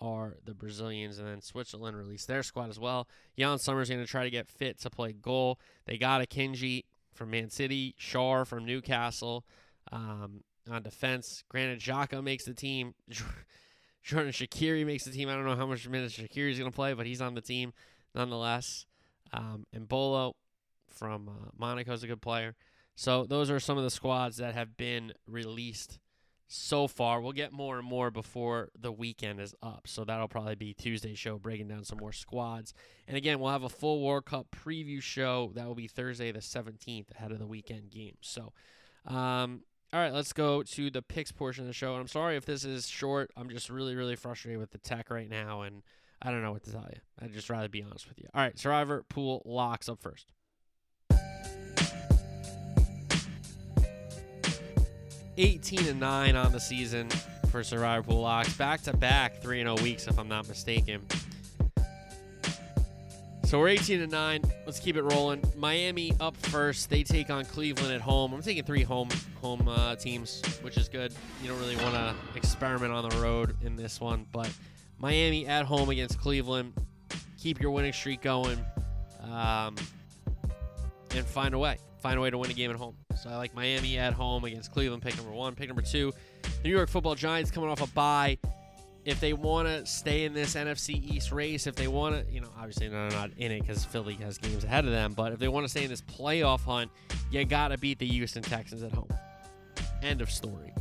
Are 0.01 0.37
the 0.45 0.55
Brazilians 0.55 1.19
and 1.19 1.29
then 1.29 1.41
Switzerland 1.41 1.97
released 1.97 2.27
their 2.27 2.43
squad 2.43 2.71
as 2.71 2.79
well. 2.79 3.07
Yann 3.37 3.59
Sommer's 3.59 3.89
going 3.89 4.01
to 4.01 4.07
try 4.07 4.25
to 4.25 4.31
get 4.31 4.49
fit 4.49 4.81
to 4.81 4.91
play 4.91 5.13
goal. 5.13 5.61
They 5.87 5.97
got 5.97 6.21
Akanji 6.21 6.85
from 7.15 7.31
Man 7.31 7.51
City, 7.51 7.95
Schär 8.01 8.45
from 8.45 8.65
Newcastle. 8.65 9.45
Um, 9.93 10.43
on 10.69 10.83
defense, 10.83 11.45
granted, 11.49 11.79
Xhaka 11.79 12.23
makes 12.23 12.45
the 12.45 12.55
team. 12.55 12.95
Xherdan 14.05 14.31
Shaqiri 14.31 14.85
makes 14.85 15.05
the 15.05 15.13
team. 15.13 15.29
I 15.29 15.35
don't 15.35 15.45
know 15.45 15.55
how 15.55 15.67
much 15.67 15.89
minutes 15.89 16.19
Shaqiri's 16.19 16.59
going 16.59 16.71
to 16.71 16.75
play, 16.75 16.95
but 16.95 17.07
he's 17.07 17.21
on 17.21 17.35
the 17.35 17.41
team 17.41 17.73
nonetheless. 18.15 18.87
Um, 19.33 19.67
and 19.73 19.89
Bolo, 19.89 20.35
from 20.89 21.29
uh, 21.29 21.51
Monaco 21.57 21.93
is 21.93 22.03
a 22.03 22.07
good 22.07 22.23
player. 22.23 22.55
So 22.95 23.25
those 23.25 23.51
are 23.51 23.61
some 23.61 23.79
of 23.79 23.85
the 23.85 23.91
squads 23.91 24.37
that 24.37 24.55
have 24.55 24.77
been 24.77 25.13
released 25.27 25.99
so 26.47 26.87
far. 26.87 27.21
We'll 27.21 27.33
get 27.33 27.53
more 27.53 27.79
and 27.79 27.87
more 27.87 28.11
before 28.11 28.69
the 28.79 28.93
weekend 28.93 29.41
is 29.41 29.55
up. 29.63 29.87
So 29.87 30.05
that'll 30.05 30.29
probably 30.29 30.55
be 30.55 30.75
Tuesday 30.75 31.15
show 31.15 31.39
breaking 31.39 31.69
down 31.69 31.85
some 31.85 31.99
more 31.99 32.13
squads. 32.13 32.75
And 33.09 33.17
again, 33.17 33.41
we'll 33.41 33.51
have 33.51 33.63
a 33.63 33.71
full 33.71 34.03
World 34.03 34.27
Cup 34.27 34.49
preview 34.55 35.01
show 35.01 35.53
that 35.55 35.67
will 35.67 35.75
be 35.75 35.89
Thursday 35.89 36.31
the 36.31 36.41
17th 36.41 37.11
ahead 37.13 37.33
of 37.33 37.39
the 37.39 37.47
weekend 37.47 37.91
games. 37.91 38.19
So 38.21 38.53
um, 39.07 39.63
all 39.93 40.01
right, 40.01 40.13
let's 40.13 40.33
go 40.33 40.63
to 40.63 40.91
the 40.91 41.03
picks 41.03 41.33
portion 41.33 41.65
of 41.65 41.69
the 41.69 41.75
show. 41.75 41.93
And 41.93 42.01
I'm 42.01 42.09
sorry 42.09 42.37
if 42.37 42.47
this 42.47 42.65
is 42.65 42.89
short. 42.89 43.31
I'm 43.37 43.51
just 43.51 43.69
really, 43.69 43.95
really 43.95 44.17
frustrated 44.17 44.59
with 44.59 44.71
the 44.71 44.79
tech 44.79 45.11
right 45.11 45.29
now, 45.29 45.63
and 45.63 45.83
I 46.23 46.31
don't 46.31 46.43
know 46.43 46.53
what 46.53 46.63
to 46.65 46.73
tell 46.73 46.89
you. 46.89 47.01
I'd 47.21 47.33
just 47.33 47.51
rather 47.51 47.69
be 47.69 47.83
honest 47.83 48.09
with 48.09 48.19
you. 48.19 48.29
All 48.33 48.41
right, 48.41 48.57
Survivor 48.59 49.05
pool 49.09 49.43
locks 49.45 49.89
up 49.89 50.01
first. 50.01 50.27
18 55.39 55.87
and 55.87 55.99
9 55.99 56.37
on 56.37 56.53
the 56.53 56.61
season 56.61 57.09
for 57.51 57.65
Survivor 57.65 58.03
Pool 58.03 58.21
Locks. 58.21 58.55
Back 58.55 58.83
to 58.83 58.97
back 58.97 59.41
3 59.41 59.61
0 59.61 59.77
weeks, 59.77 60.07
if 60.07 60.19
I'm 60.19 60.29
not 60.29 60.47
mistaken. 60.47 61.01
So 63.45 63.59
we're 63.59 63.69
18 63.69 64.01
and 64.01 64.13
9. 64.13 64.43
Let's 64.65 64.79
keep 64.79 64.97
it 64.97 65.03
rolling. 65.03 65.43
Miami 65.57 66.13
up 66.21 66.37
first. 66.37 66.89
They 66.89 67.03
take 67.03 67.29
on 67.29 67.45
Cleveland 67.45 67.93
at 67.93 68.01
home. 68.01 68.33
I'm 68.33 68.43
taking 68.43 68.65
three 68.65 68.83
home 68.83 69.09
home 69.43 69.69
uh, 69.69 69.97
teams, 69.97 70.43
which 70.63 70.77
is 70.77 70.89
good. 70.89 71.13
You 71.43 71.49
don't 71.49 71.61
really 71.61 71.77
want 71.77 71.95
to 71.95 72.15
experiment 72.35 72.93
on 72.93 73.09
the 73.09 73.17
road 73.17 73.57
in 73.63 73.77
this 73.77 74.01
one, 74.01 74.27
but 74.33 74.51
Miami 75.03 75.47
at 75.47 75.67
home 75.67 75.91
against 75.91 76.19
Cleveland. 76.19 76.73
Keep 77.39 77.61
your 77.61 77.73
winning 77.73 77.93
streak 77.93 78.23
going, 78.23 78.65
um, 79.21 79.77
and 81.15 81.27
find 81.27 81.55
a 81.55 81.59
way. 81.59 81.77
Find 82.01 82.19
a 82.19 82.23
way 82.23 82.31
to 82.31 82.39
win 82.39 82.51
a 82.51 82.55
game 82.55 82.71
at 82.71 82.77
home. 82.77 82.97
So 83.21 83.29
I 83.29 83.37
like 83.37 83.55
Miami 83.55 83.99
at 83.99 84.15
home 84.15 84.45
against 84.45 84.73
Cleveland. 84.73 85.03
Pick 85.03 85.17
number 85.17 85.33
one. 85.33 85.55
Pick 85.55 85.69
number 85.69 85.83
two. 85.83 86.13
New 86.65 86.71
York 86.71 86.89
Football 86.89 87.17
Giants 87.17 87.51
coming 87.51 87.69
off 87.69 87.83
a 87.83 87.87
bye 87.89 88.39
if 89.05 89.19
they 89.21 89.33
want 89.33 89.67
to 89.67 89.85
stay 89.85 90.25
in 90.25 90.33
this 90.33 90.55
NFC 90.55 91.03
East 91.13 91.33
race, 91.33 91.67
if 91.67 91.75
they 91.75 91.89
want 91.89 92.27
to, 92.27 92.33
you 92.33 92.41
know, 92.41 92.51
obviously 92.57 92.89
they're 92.89 93.11
not 93.11 93.31
in 93.37 93.51
it 93.51 93.61
because 93.61 93.85
Philly 93.85 94.15
has 94.15 94.39
games 94.39 94.63
ahead 94.65 94.85
of 94.85 94.93
them, 94.93 95.13
but 95.13 95.33
if 95.33 95.39
they 95.39 95.49
want 95.49 95.65
to 95.65 95.69
stay 95.69 95.83
in 95.83 95.91
this 95.91 96.03
playoff 96.03 96.61
hunt, 96.61 96.91
you 97.31 97.45
got 97.45 97.69
to 97.69 97.79
beat 97.79 97.99
the 97.99 98.07
Houston 98.07 98.43
Texans 98.43 98.83
at 98.83 98.93
home. 98.93 99.09
End 100.03 100.21
of 100.21 100.31
story. 100.31 100.73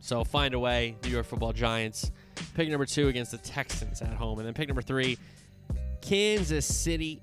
So 0.00 0.24
find 0.24 0.54
a 0.54 0.58
way, 0.58 0.96
New 1.04 1.10
York 1.10 1.26
football 1.26 1.52
Giants. 1.52 2.10
Pick 2.54 2.68
number 2.68 2.86
two 2.86 3.08
against 3.08 3.30
the 3.30 3.38
Texans 3.38 4.02
at 4.02 4.12
home. 4.14 4.38
And 4.38 4.46
then 4.46 4.54
pick 4.54 4.68
number 4.68 4.82
three, 4.82 5.18
Kansas 6.00 6.66
City 6.66 7.22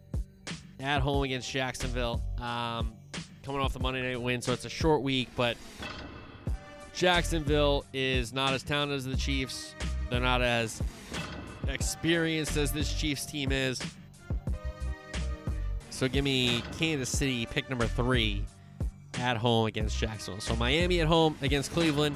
at 0.79 1.01
home 1.01 1.23
against 1.23 1.49
Jacksonville. 1.51 2.21
Um, 2.39 2.93
coming 3.43 3.61
off 3.61 3.73
the 3.73 3.79
Monday 3.79 4.01
night 4.01 4.21
win, 4.21 4.41
so 4.41 4.53
it's 4.53 4.65
a 4.65 4.69
short 4.69 5.01
week, 5.01 5.29
but 5.35 5.57
Jacksonville 6.93 7.85
is 7.93 8.33
not 8.33 8.53
as 8.53 8.63
talented 8.63 8.97
as 8.97 9.05
the 9.05 9.15
Chiefs. 9.15 9.73
They're 10.09 10.19
not 10.19 10.41
as 10.41 10.81
experienced 11.67 12.57
as 12.57 12.71
this 12.71 12.93
Chiefs 12.93 13.25
team 13.25 13.51
is. 13.51 13.81
So 15.89 16.07
give 16.07 16.23
me 16.23 16.63
Kansas 16.77 17.09
City, 17.09 17.45
pick 17.45 17.69
number 17.69 17.85
three, 17.85 18.43
at 19.15 19.37
home 19.37 19.67
against 19.67 19.97
Jacksonville. 19.99 20.41
So 20.41 20.55
Miami 20.55 21.01
at 21.01 21.07
home 21.07 21.37
against 21.41 21.71
Cleveland. 21.71 22.15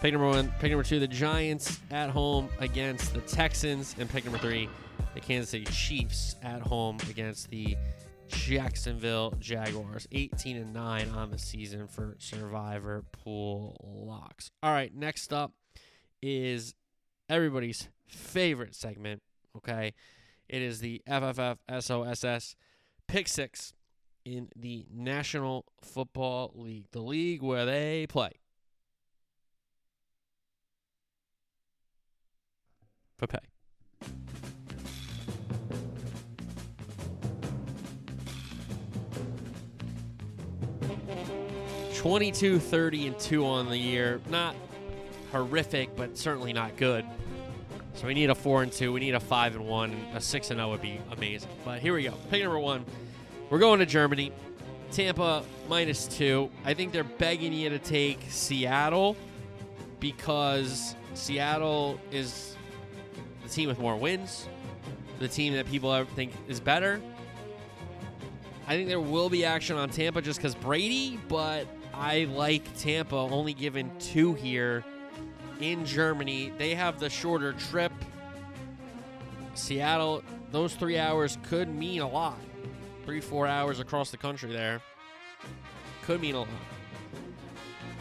Pick 0.00 0.12
number 0.12 0.28
one, 0.28 0.52
pick 0.60 0.70
number 0.70 0.84
two, 0.84 1.00
the 1.00 1.08
Giants 1.08 1.80
at 1.90 2.08
home 2.08 2.48
against 2.60 3.14
the 3.14 3.20
Texans, 3.22 3.96
and 3.98 4.08
pick 4.08 4.24
number 4.24 4.38
three, 4.38 4.68
the 5.14 5.20
Kansas 5.20 5.50
City 5.50 5.64
Chiefs 5.64 6.36
at 6.44 6.60
home 6.60 6.98
against 7.10 7.50
the 7.50 7.76
Jacksonville 8.28 9.34
Jaguars. 9.40 10.06
18 10.12 10.56
and 10.56 10.72
9 10.72 11.10
on 11.10 11.32
the 11.32 11.38
season 11.38 11.88
for 11.88 12.14
Survivor 12.20 13.04
Pool 13.10 13.76
Locks. 13.82 14.52
All 14.62 14.70
right, 14.70 14.94
next 14.94 15.32
up 15.32 15.52
is 16.22 16.76
everybody's 17.28 17.88
favorite 18.06 18.76
segment, 18.76 19.20
okay? 19.56 19.94
It 20.48 20.62
is 20.62 20.78
the 20.78 21.02
FFF 21.08 21.58
SOSS 21.80 22.54
Pick 23.08 23.26
Six 23.26 23.72
in 24.24 24.48
the 24.54 24.86
National 24.94 25.64
Football 25.82 26.52
League, 26.54 26.86
the 26.92 27.00
league 27.00 27.42
where 27.42 27.66
they 27.66 28.06
play. 28.06 28.30
For 33.18 33.26
pay. 33.26 33.38
Twenty-two, 41.96 42.60
thirty, 42.60 43.08
and 43.08 43.18
two 43.18 43.44
on 43.44 43.68
the 43.68 43.76
year. 43.76 44.20
Not 44.30 44.54
horrific, 45.32 45.96
but 45.96 46.16
certainly 46.16 46.52
not 46.52 46.76
good. 46.76 47.04
So 47.94 48.06
we 48.06 48.14
need 48.14 48.30
a 48.30 48.36
four 48.36 48.62
and 48.62 48.70
two. 48.70 48.92
We 48.92 49.00
need 49.00 49.16
a 49.16 49.20
five 49.20 49.56
and 49.56 49.66
one. 49.66 49.90
A 50.14 50.20
six 50.20 50.50
and 50.52 50.58
zero 50.58 50.70
would 50.70 50.80
be 50.80 51.00
amazing. 51.10 51.50
But 51.64 51.80
here 51.80 51.94
we 51.94 52.04
go. 52.04 52.14
Pick 52.30 52.44
number 52.44 52.60
one. 52.60 52.84
We're 53.50 53.58
going 53.58 53.80
to 53.80 53.86
Germany. 53.86 54.30
Tampa 54.92 55.42
minus 55.68 56.06
two. 56.06 56.50
I 56.64 56.72
think 56.72 56.92
they're 56.92 57.02
begging 57.02 57.52
you 57.52 57.68
to 57.70 57.80
take 57.80 58.20
Seattle 58.28 59.16
because 59.98 60.94
Seattle 61.14 62.00
is 62.12 62.54
the 63.48 63.54
team 63.54 63.68
with 63.68 63.78
more 63.78 63.96
wins, 63.96 64.46
the 65.18 65.28
team 65.28 65.54
that 65.54 65.66
people 65.66 66.04
think 66.14 66.32
is 66.48 66.60
better. 66.60 67.00
I 68.66 68.76
think 68.76 68.88
there 68.88 69.00
will 69.00 69.30
be 69.30 69.44
action 69.44 69.76
on 69.76 69.88
Tampa 69.88 70.20
just 70.20 70.38
because 70.38 70.54
Brady, 70.54 71.18
but 71.28 71.66
I 71.94 72.24
like 72.24 72.76
Tampa 72.78 73.16
only 73.16 73.54
given 73.54 73.90
two 73.98 74.34
here 74.34 74.84
in 75.60 75.86
Germany. 75.86 76.52
They 76.58 76.74
have 76.74 77.00
the 77.00 77.08
shorter 77.08 77.54
trip. 77.54 77.92
Seattle, 79.54 80.22
those 80.52 80.74
three 80.74 80.98
hours 80.98 81.38
could 81.44 81.68
mean 81.68 82.02
a 82.02 82.08
lot. 82.08 82.38
Three, 83.06 83.20
four 83.20 83.46
hours 83.46 83.80
across 83.80 84.10
the 84.10 84.18
country 84.18 84.52
there 84.52 84.82
could 86.02 86.20
mean 86.20 86.34
a 86.34 86.40
lot. 86.40 86.48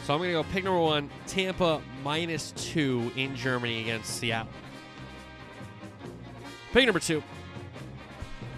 So 0.05 0.13
I'm 0.13 0.19
going 0.19 0.29
to 0.29 0.33
go 0.33 0.43
pick 0.43 0.63
number 0.63 0.79
one 0.79 1.09
Tampa 1.25 1.81
minus 2.03 2.51
two 2.51 3.11
in 3.15 3.35
Germany 3.35 3.81
against 3.81 4.17
Seattle. 4.17 4.51
Pick 6.77 6.85
number 6.85 6.99
two. 6.99 7.23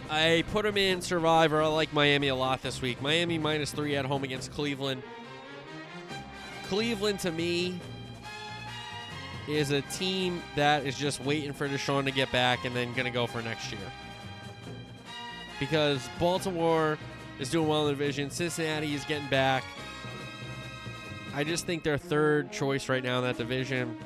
I 0.10 0.44
put 0.52 0.64
them 0.64 0.76
in 0.76 1.02
Survivor. 1.02 1.62
I 1.62 1.68
like 1.68 1.94
Miami 1.94 2.28
a 2.28 2.36
lot 2.36 2.62
this 2.62 2.82
week. 2.82 3.02
Miami 3.02 3.38
minus 3.38 3.72
three 3.72 3.96
at 3.96 4.04
home 4.04 4.26
against 4.26 4.52
Cleveland. 4.52 5.04
Cleveland 6.68 7.22
to 7.22 7.32
me 7.32 7.80
is 9.48 9.72
a 9.72 9.84
team 9.84 10.44
that 10.58 10.86
is 10.86 10.98
just 10.98 11.24
waiting 11.24 11.54
for 11.54 11.70
Deshaun 11.70 12.04
to 12.04 12.12
get 12.12 12.30
back 12.30 12.66
and 12.66 12.76
then 12.76 12.92
going 12.92 13.06
to 13.06 13.10
go 13.10 13.26
for 13.26 13.42
next 13.42 13.72
year. 13.72 13.80
Because 15.58 16.10
Baltimore 16.20 16.98
is 17.40 17.50
doing 17.50 17.70
well 17.70 17.88
in 17.88 17.94
the 17.94 18.04
division, 18.04 18.30
Cincinnati 18.32 18.94
is 18.94 19.06
getting 19.06 19.30
back. 19.30 19.64
I 21.34 21.46
just 21.46 21.66
think 21.66 21.84
they're 21.84 21.98
third 21.98 22.52
choice 22.52 22.90
right 22.90 23.02
now 23.02 23.20
in 23.20 23.24
that 23.24 23.38
division. 23.38 23.98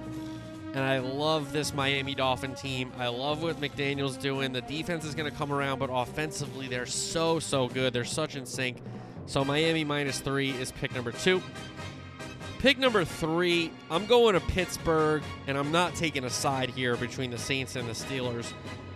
And 0.73 0.83
I 0.83 0.97
love 0.97 1.53
this 1.53 1.71
Miami 1.71 2.15
Dolphin 2.15 2.55
team. 2.55 2.91
I 2.97 3.07
love 3.07 3.43
what 3.43 3.61
McDaniel's 3.61 4.17
doing. 4.17 4.53
The 4.53 4.61
defense 4.61 5.05
is 5.05 5.13
going 5.13 5.29
to 5.29 5.37
come 5.37 5.51
around, 5.51 5.77
but 5.77 5.91
offensively, 5.91 6.67
they're 6.67 6.87
so, 6.87 7.39
so 7.39 7.67
good. 7.67 7.93
They're 7.93 8.03
such 8.03 8.35
in 8.35 8.47
sync. 8.47 8.77
So 9.27 9.45
Miami 9.45 9.83
minus 9.83 10.19
three 10.19 10.49
is 10.49 10.71
pick 10.71 10.93
number 10.95 11.11
two. 11.11 11.43
Pick 12.57 12.79
number 12.79 13.03
three, 13.05 13.71
I'm 13.91 14.05
going 14.05 14.33
to 14.33 14.39
Pittsburgh, 14.39 15.21
and 15.47 15.57
I'm 15.57 15.71
not 15.71 15.95
taking 15.95 16.23
a 16.23 16.29
side 16.29 16.69
here 16.69 16.95
between 16.95 17.29
the 17.29 17.37
Saints 17.37 17.75
and 17.75 17.87
the 17.87 17.93
Steelers, 17.93 18.53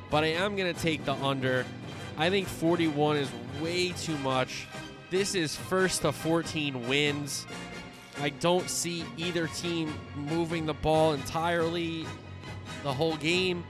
but 0.09 0.23
I 0.23 0.27
am 0.27 0.55
going 0.55 0.73
to 0.73 0.81
take 0.81 1.03
the 1.03 1.13
under. 1.15 1.65
I 2.17 2.29
think 2.29 2.47
41 2.47 3.17
is 3.17 3.29
way 3.61 3.91
too 3.91 4.17
much. 4.19 4.67
This 5.09 5.35
is 5.35 5.55
first 5.55 6.01
to 6.03 6.11
14 6.11 6.87
wins. 6.87 7.45
I 8.19 8.29
don't 8.29 8.69
see 8.69 9.05
either 9.17 9.47
team 9.47 9.93
moving 10.15 10.65
the 10.65 10.73
ball 10.73 11.13
entirely 11.13 12.05
the 12.83 12.93
whole 12.93 13.15
game. 13.17 13.63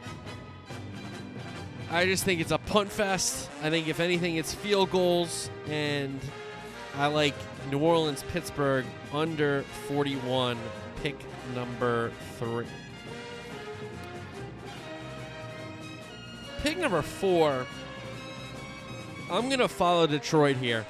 I 1.90 2.06
just 2.06 2.24
think 2.24 2.42
it's 2.42 2.52
a 2.52 2.58
punt 2.58 2.92
fest. 2.92 3.50
I 3.62 3.70
think 3.70 3.88
if 3.88 4.00
anything, 4.00 4.36
it's 4.36 4.54
field 4.54 4.92
goals, 4.92 5.50
and 5.70 6.20
I 6.96 7.08
like 7.08 7.34
New 7.72 7.80
Orleans, 7.80 8.24
Pittsburgh 8.32 8.86
under 9.14 9.64
41, 9.88 10.58
pick 11.02 11.16
number 11.56 12.12
three. 12.38 12.66
Pick 16.60 16.78
number 16.78 17.02
four, 17.02 17.66
I'm 19.30 19.48
going 19.48 19.60
to 19.60 19.68
follow 19.68 20.08
Detroit 20.08 20.58
here. 20.58 20.86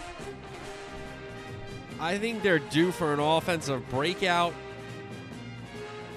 I 1.99 2.17
think 2.17 2.43
they're 2.43 2.59
due 2.59 2.91
for 2.91 3.13
an 3.13 3.19
offensive 3.19 3.89
breakout. 3.89 4.53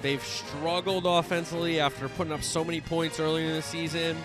They've 0.01 0.23
struggled 0.23 1.05
offensively 1.05 1.79
after 1.79 2.09
putting 2.09 2.33
up 2.33 2.43
so 2.43 2.63
many 2.63 2.81
points 2.81 3.19
earlier 3.19 3.47
in 3.47 3.53
the 3.53 3.61
season. 3.61 4.17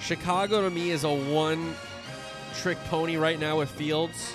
Chicago 0.00 0.62
to 0.62 0.70
me 0.70 0.90
is 0.90 1.04
a 1.04 1.12
one 1.12 1.74
trick 2.54 2.78
pony 2.84 3.16
right 3.16 3.38
now 3.38 3.58
with 3.58 3.70
Fields. 3.70 4.34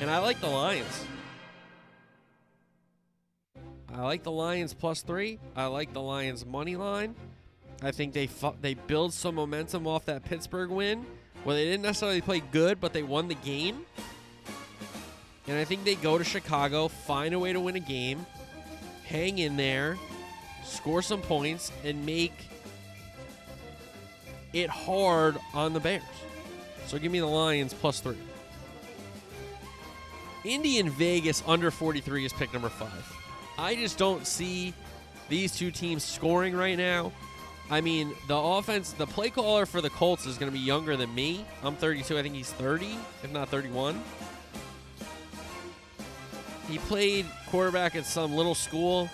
And 0.00 0.10
I 0.10 0.18
like 0.18 0.40
the 0.40 0.48
Lions. 0.48 1.06
I 3.94 4.02
like 4.02 4.22
the 4.22 4.32
Lions 4.32 4.74
plus 4.74 5.02
three. 5.02 5.38
I 5.54 5.66
like 5.66 5.92
the 5.92 6.00
Lions 6.00 6.44
money 6.46 6.76
line. 6.76 7.14
I 7.82 7.90
think 7.90 8.12
they 8.12 8.26
fu- 8.26 8.54
they 8.60 8.74
build 8.74 9.12
some 9.12 9.34
momentum 9.34 9.86
off 9.86 10.06
that 10.06 10.24
Pittsburgh 10.24 10.70
win, 10.70 11.04
where 11.44 11.56
they 11.56 11.64
didn't 11.64 11.82
necessarily 11.82 12.20
play 12.20 12.40
good, 12.40 12.80
but 12.80 12.92
they 12.92 13.02
won 13.02 13.28
the 13.28 13.34
game. 13.34 13.84
And 15.48 15.58
I 15.58 15.64
think 15.64 15.84
they 15.84 15.96
go 15.96 16.18
to 16.18 16.24
Chicago, 16.24 16.88
find 16.88 17.34
a 17.34 17.38
way 17.38 17.52
to 17.52 17.60
win 17.60 17.76
a 17.76 17.80
game, 17.80 18.24
hang 19.04 19.38
in 19.38 19.56
there, 19.56 19.98
score 20.64 21.02
some 21.02 21.20
points, 21.20 21.72
and 21.84 22.06
make 22.06 22.32
it 24.52 24.70
hard 24.70 25.36
on 25.52 25.72
the 25.72 25.80
Bears. 25.80 26.02
So 26.86 26.98
give 26.98 27.10
me 27.10 27.20
the 27.20 27.26
Lions 27.26 27.74
plus 27.74 28.00
three. 28.00 28.16
Indy 30.44 30.78
and 30.78 30.90
Vegas 30.90 31.42
under 31.46 31.70
43 31.70 32.24
is 32.24 32.32
pick 32.32 32.52
number 32.52 32.68
five. 32.68 33.16
I 33.58 33.74
just 33.74 33.98
don't 33.98 34.26
see 34.26 34.74
these 35.28 35.56
two 35.56 35.70
teams 35.70 36.04
scoring 36.04 36.54
right 36.54 36.76
now. 36.76 37.12
I 37.72 37.80
mean, 37.80 38.14
the 38.28 38.36
offense, 38.36 38.92
the 38.92 39.06
play 39.06 39.30
caller 39.30 39.64
for 39.64 39.80
the 39.80 39.88
Colts 39.88 40.26
is 40.26 40.36
going 40.36 40.52
to 40.52 40.56
be 40.56 40.62
younger 40.62 40.94
than 40.94 41.14
me. 41.14 41.46
I'm 41.62 41.74
32. 41.74 42.18
I 42.18 42.22
think 42.22 42.34
he's 42.34 42.52
30, 42.52 42.98
if 43.22 43.32
not 43.32 43.48
31. 43.48 43.98
He 46.68 46.76
played 46.76 47.24
quarterback 47.48 47.96
at 47.96 48.04
some 48.04 48.34
little 48.34 48.54
school. 48.54 49.08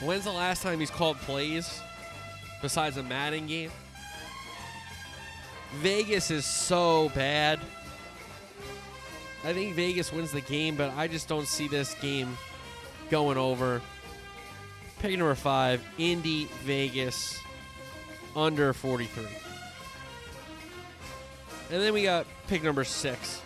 When's 0.00 0.24
the 0.24 0.32
last 0.32 0.62
time 0.62 0.80
he's 0.80 0.90
called 0.90 1.18
plays 1.18 1.82
besides 2.62 2.96
a 2.96 3.02
Madden 3.02 3.46
game? 3.46 3.70
Vegas 5.82 6.30
is 6.30 6.46
so 6.46 7.10
bad. 7.10 7.60
I 9.44 9.52
think 9.52 9.76
Vegas 9.76 10.14
wins 10.14 10.32
the 10.32 10.40
game, 10.40 10.76
but 10.76 10.94
I 10.96 11.08
just 11.08 11.28
don't 11.28 11.46
see 11.46 11.68
this 11.68 11.92
game 12.00 12.38
going 13.10 13.36
over. 13.36 13.82
Pick 15.00 15.16
number 15.16 15.34
five, 15.34 15.82
Indy 15.96 16.44
Vegas, 16.64 17.38
under 18.36 18.74
43. 18.74 19.24
And 21.70 21.80
then 21.80 21.94
we 21.94 22.02
got 22.02 22.26
pick 22.48 22.62
number 22.62 22.84
six. 22.84 23.40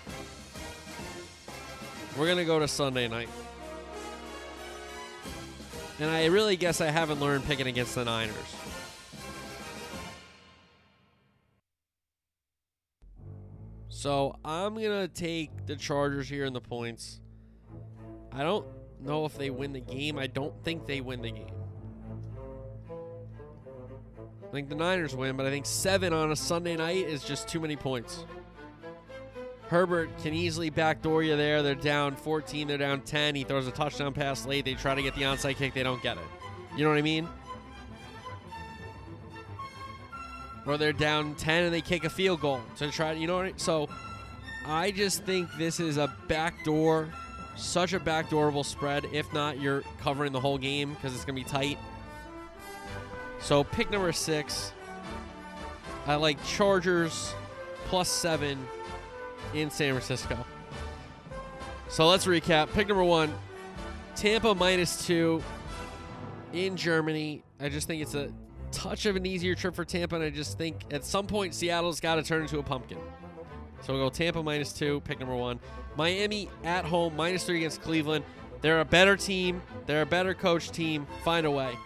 We're 2.19 2.27
going 2.27 2.39
to 2.39 2.45
go 2.45 2.59
to 2.59 2.67
Sunday 2.67 3.07
night. 3.07 3.29
And 6.01 6.11
I 6.11 6.27
really 6.27 6.57
guess 6.57 6.81
I 6.81 6.87
haven't 6.91 7.21
learned 7.21 7.45
picking 7.45 7.69
against 7.69 7.95
the 7.95 8.05
Niners. 8.05 8.35
So 13.89 14.37
I'm 14.45 14.75
going 14.75 14.91
to 14.91 15.09
take 15.09 15.67
the 15.67 15.77
Chargers 15.77 16.29
here 16.29 16.47
in 16.47 16.53
the 16.53 16.61
points. 16.61 17.21
I 18.33 18.43
don't 18.43 18.67
know 19.05 19.25
if 19.25 19.37
they 19.37 19.51
win 19.51 19.73
the 19.73 19.81
game. 19.81 20.19
I 20.19 20.27
don't 20.27 20.55
think 20.65 20.87
they 20.87 21.01
win 21.01 21.23
the 21.23 21.31
game. 21.31 21.55
I 24.43 24.53
think 24.53 24.69
the 24.69 24.75
Niners 24.75 25.17
win, 25.17 25.37
but 25.37 25.47
I 25.47 25.51
think 25.51 25.67
seven 25.67 26.13
on 26.13 26.31
a 26.31 26.37
Sunday 26.37 26.77
night 26.77 27.07
is 27.07 27.25
just 27.25 27.49
too 27.49 27.61
many 27.61 27.77
points. 27.77 28.25
Herbert 29.69 30.17
can 30.19 30.35
easily 30.35 30.71
backdoor 30.71 31.23
you 31.23 31.37
there. 31.37 31.63
They're 31.63 31.75
down 31.75 32.15
14, 32.17 32.69
they're 32.69 32.79
down 32.79 33.01
10. 33.01 33.35
He 33.35 33.45
throws 33.45 33.67
a 33.67 33.73
touchdown 33.73 34.13
pass 34.13 34.47
late. 34.47 34.65
They 34.65 34.75
try 34.75 34.95
to 34.95 35.03
get 35.03 35.15
the 35.15 35.23
onside 35.23 35.57
kick, 35.57 35.75
they 35.75 35.83
don't 35.83 36.03
get 36.03 36.17
it. 36.17 36.25
You 36.77 36.85
know 36.85 36.91
what 36.91 36.99
I 36.99 37.03
mean? 37.03 37.29
Or 40.67 40.79
they're 40.79 40.93
down 40.93 41.35
10 41.35 41.65
and 41.65 41.75
they 41.75 41.81
kick 41.81 42.05
a 42.05 42.11
field 42.11 42.41
goal 42.41 42.61
to 42.77 42.91
try 42.91 43.13
you 43.13 43.27
know 43.27 43.37
what 43.37 43.43
I 43.43 43.49
mean? 43.49 43.59
So 43.59 43.89
I 44.67 44.91
just 44.91 45.25
think 45.25 45.49
this 45.59 45.81
is 45.81 45.97
a 45.97 46.15
backdoor, 46.29 47.09
such 47.57 47.93
a 47.93 48.01
backdoorable 48.01 48.65
spread. 48.65 49.07
If 49.13 49.33
not, 49.33 49.61
you're 49.61 49.83
covering 50.01 50.33
the 50.33 50.41
whole 50.41 50.59
game 50.59 50.95
because 50.95 51.15
it's 51.15 51.25
going 51.25 51.37
to 51.37 51.45
be 51.45 51.49
tight. 51.49 51.79
So 53.41 53.65
pick 53.65 53.91
number 53.91 54.13
six. 54.13 54.73
I 56.07 56.17
like 56.17 56.43
Chargers 56.45 57.35
plus 57.87 58.09
seven 58.09 58.67
in 59.55 59.71
San 59.71 59.93
Francisco. 59.93 60.45
So 61.89 62.09
let's 62.09 62.27
recap. 62.27 62.73
Pick 62.73 62.89
number 62.89 63.05
one 63.05 63.33
Tampa 64.17 64.55
minus 64.55 65.07
two 65.07 65.43
in 66.53 66.77
Germany. 66.77 67.43
I 67.61 67.69
just 67.69 67.87
think 67.87 68.03
it's 68.03 68.15
a 68.15 68.31
touch 68.73 69.07
of 69.07 69.17
an 69.17 69.25
easier 69.25 69.55
trip 69.55 69.75
for 69.75 69.85
Tampa, 69.85 70.17
and 70.17 70.25
I 70.25 70.31
just 70.31 70.59
think 70.59 70.83
at 70.91 71.05
some 71.05 71.27
point 71.27 71.55
Seattle's 71.55 72.01
got 72.01 72.17
to 72.17 72.23
turn 72.23 72.43
into 72.43 72.59
a 72.59 72.63
pumpkin. 72.63 72.99
So 73.85 73.93
we'll 73.93 74.05
go 74.05 74.09
Tampa 74.09 74.43
minus 74.43 74.73
two, 74.73 75.01
pick 75.01 75.21
number 75.21 75.37
one. 75.37 75.61
Miami 75.97 76.49
at 76.65 76.87
home, 76.87 77.15
minus 77.17 77.45
three 77.45 77.59
against 77.59 77.83
Cleveland. 77.83 78.25
They're 78.63 78.81
a 78.81 78.85
better 78.85 79.15
team. 79.15 79.61
They're 79.85 80.03
a 80.03 80.07
better 80.07 80.33
coach 80.33 80.71
team. 80.71 81.07
Find 81.23 81.45
a 81.45 81.51
way. 81.51 81.77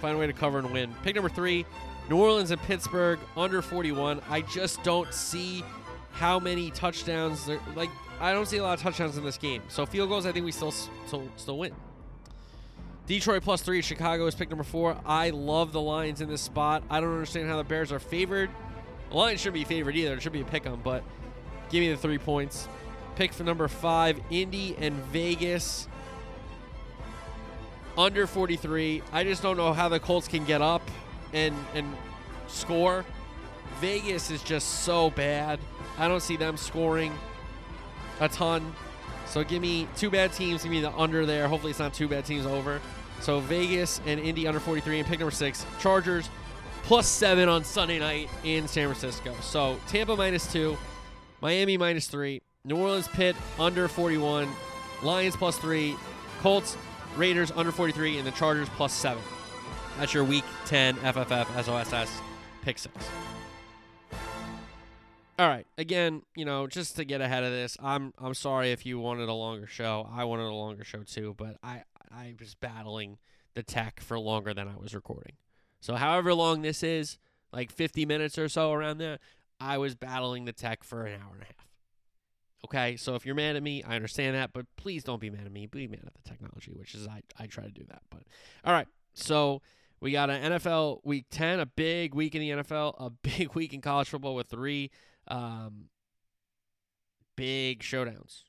Find 0.00 0.16
a 0.16 0.18
way 0.18 0.26
to 0.26 0.32
cover 0.32 0.58
and 0.58 0.72
win. 0.72 0.94
Pick 1.02 1.14
number 1.14 1.28
three, 1.28 1.66
New 2.08 2.16
Orleans 2.16 2.50
and 2.50 2.60
Pittsburgh, 2.62 3.18
under 3.36 3.60
41. 3.60 4.22
I 4.30 4.40
just 4.40 4.82
don't 4.82 5.12
see 5.12 5.62
how 6.12 6.40
many 6.40 6.70
touchdowns. 6.70 7.48
Like, 7.76 7.90
I 8.18 8.32
don't 8.32 8.46
see 8.46 8.56
a 8.56 8.62
lot 8.62 8.78
of 8.78 8.82
touchdowns 8.82 9.18
in 9.18 9.24
this 9.24 9.36
game. 9.36 9.62
So 9.68 9.84
field 9.84 10.08
goals, 10.08 10.24
I 10.24 10.32
think 10.32 10.46
we 10.46 10.52
still 10.52 10.72
still, 10.72 11.28
still 11.36 11.58
win. 11.58 11.74
Detroit 13.06 13.42
plus 13.42 13.60
three. 13.60 13.82
Chicago 13.82 14.26
is 14.26 14.34
pick 14.34 14.48
number 14.48 14.64
four. 14.64 14.96
I 15.04 15.30
love 15.30 15.72
the 15.72 15.80
Lions 15.82 16.22
in 16.22 16.30
this 16.30 16.40
spot. 16.40 16.82
I 16.88 17.00
don't 17.00 17.12
understand 17.12 17.46
how 17.46 17.58
the 17.58 17.64
Bears 17.64 17.92
are 17.92 17.98
favored. 17.98 18.48
Lions 19.10 19.40
shouldn't 19.40 19.54
be 19.54 19.64
favored 19.64 19.96
either. 19.96 20.14
It 20.14 20.22
should 20.22 20.32
be 20.32 20.40
a 20.40 20.44
pick 20.44 20.66
'em, 20.66 20.80
but 20.82 21.02
give 21.70 21.80
me 21.80 21.90
the 21.90 21.96
three 21.96 22.18
points. 22.18 22.68
Pick 23.16 23.32
for 23.32 23.44
number 23.44 23.68
five, 23.68 24.20
Indy 24.30 24.76
and 24.78 24.94
Vegas. 25.06 25.88
Under 27.98 28.26
43. 28.26 29.02
I 29.12 29.24
just 29.24 29.42
don't 29.42 29.56
know 29.56 29.72
how 29.72 29.88
the 29.88 30.00
Colts 30.00 30.28
can 30.28 30.44
get 30.44 30.62
up 30.62 30.82
and 31.32 31.54
and 31.74 31.96
score. 32.48 33.04
Vegas 33.80 34.30
is 34.30 34.42
just 34.42 34.84
so 34.84 35.10
bad. 35.10 35.58
I 35.98 36.08
don't 36.08 36.22
see 36.22 36.36
them 36.36 36.56
scoring 36.56 37.12
a 38.20 38.28
ton. 38.28 38.74
So 39.26 39.44
give 39.44 39.62
me 39.62 39.86
two 39.96 40.10
bad 40.10 40.32
teams. 40.32 40.62
Give 40.62 40.70
me 40.72 40.80
the 40.80 40.92
under 40.92 41.24
there. 41.24 41.48
Hopefully 41.48 41.70
it's 41.70 41.78
not 41.78 41.94
two 41.94 42.08
bad 42.08 42.24
teams 42.24 42.46
over. 42.46 42.80
So 43.20 43.40
Vegas 43.40 44.00
and 44.06 44.18
Indy 44.20 44.46
under 44.46 44.60
43 44.60 44.98
and 45.00 45.08
pick 45.08 45.20
number 45.20 45.30
six. 45.30 45.64
Chargers 45.78 46.28
plus 46.82 47.06
seven 47.06 47.48
on 47.48 47.64
Sunday 47.64 47.98
night 47.98 48.28
in 48.44 48.68
San 48.68 48.86
Francisco. 48.86 49.34
So 49.40 49.78
Tampa 49.88 50.16
minus 50.16 50.50
two, 50.50 50.76
Miami 51.40 51.76
minus 51.76 52.06
three, 52.06 52.42
New 52.64 52.76
Orleans 52.76 53.08
Pitt 53.08 53.36
under 53.58 53.88
41, 53.88 54.48
Lions 55.02 55.36
plus 55.36 55.56
three, 55.58 55.96
Colts, 56.40 56.76
Raiders 57.16 57.50
under 57.52 57.72
43, 57.72 58.18
and 58.18 58.26
the 58.26 58.32
Chargers 58.32 58.68
plus 58.70 58.92
seven. 58.92 59.22
That's 59.98 60.14
your 60.14 60.24
week 60.24 60.44
10 60.66 60.96
FFF 60.96 61.64
SOSS 61.64 62.20
pick 62.62 62.78
six. 62.78 62.94
All 65.38 65.48
right. 65.48 65.66
Again, 65.78 66.22
you 66.36 66.44
know, 66.44 66.66
just 66.66 66.96
to 66.96 67.04
get 67.04 67.20
ahead 67.20 67.44
of 67.44 67.50
this, 67.50 67.76
I'm 67.82 68.12
I'm 68.18 68.34
sorry 68.34 68.72
if 68.72 68.84
you 68.84 68.98
wanted 68.98 69.28
a 69.28 69.34
longer 69.34 69.66
show. 69.66 70.08
I 70.12 70.24
wanted 70.24 70.44
a 70.44 70.52
longer 70.52 70.84
show 70.84 71.02
too, 71.02 71.34
but 71.36 71.56
I 71.62 71.82
I 72.10 72.34
was 72.38 72.54
battling 72.54 73.18
the 73.54 73.62
tech 73.62 74.00
for 74.00 74.18
longer 74.18 74.52
than 74.52 74.68
I 74.68 74.76
was 74.76 74.94
recording. 74.94 75.34
So 75.80 75.94
however 75.94 76.34
long 76.34 76.62
this 76.62 76.82
is, 76.82 77.18
like 77.52 77.70
50 77.70 78.06
minutes 78.06 78.38
or 78.38 78.48
so 78.48 78.72
around 78.72 78.98
there, 78.98 79.18
I 79.58 79.78
was 79.78 79.94
battling 79.94 80.44
the 80.44 80.52
tech 80.52 80.84
for 80.84 81.04
an 81.04 81.20
hour 81.20 81.32
and 81.32 81.42
a 81.42 81.46
half. 81.46 81.54
Okay, 82.66 82.96
so 82.96 83.14
if 83.14 83.24
you're 83.24 83.34
mad 83.34 83.56
at 83.56 83.62
me, 83.62 83.82
I 83.82 83.96
understand 83.96 84.36
that, 84.36 84.52
but 84.52 84.66
please 84.76 85.02
don't 85.02 85.20
be 85.20 85.30
mad 85.30 85.46
at 85.46 85.52
me. 85.52 85.66
Be 85.66 85.88
mad 85.88 86.02
at 86.06 86.14
the 86.14 86.28
technology, 86.28 86.72
which 86.74 86.94
is 86.94 87.06
I 87.06 87.22
I 87.38 87.46
try 87.46 87.64
to 87.64 87.70
do 87.70 87.84
that. 87.88 88.02
But 88.10 88.22
all 88.64 88.72
right, 88.72 88.86
so 89.14 89.62
we 90.00 90.12
got 90.12 90.30
an 90.30 90.52
NFL 90.52 91.00
Week 91.04 91.26
10, 91.30 91.60
a 91.60 91.66
big 91.66 92.14
week 92.14 92.34
in 92.34 92.40
the 92.40 92.62
NFL, 92.62 92.94
a 92.98 93.10
big 93.22 93.54
week 93.54 93.72
in 93.72 93.80
college 93.80 94.08
football 94.08 94.34
with 94.34 94.48
three 94.48 94.90
um, 95.28 95.86
big 97.36 97.80
showdowns. 97.80 98.44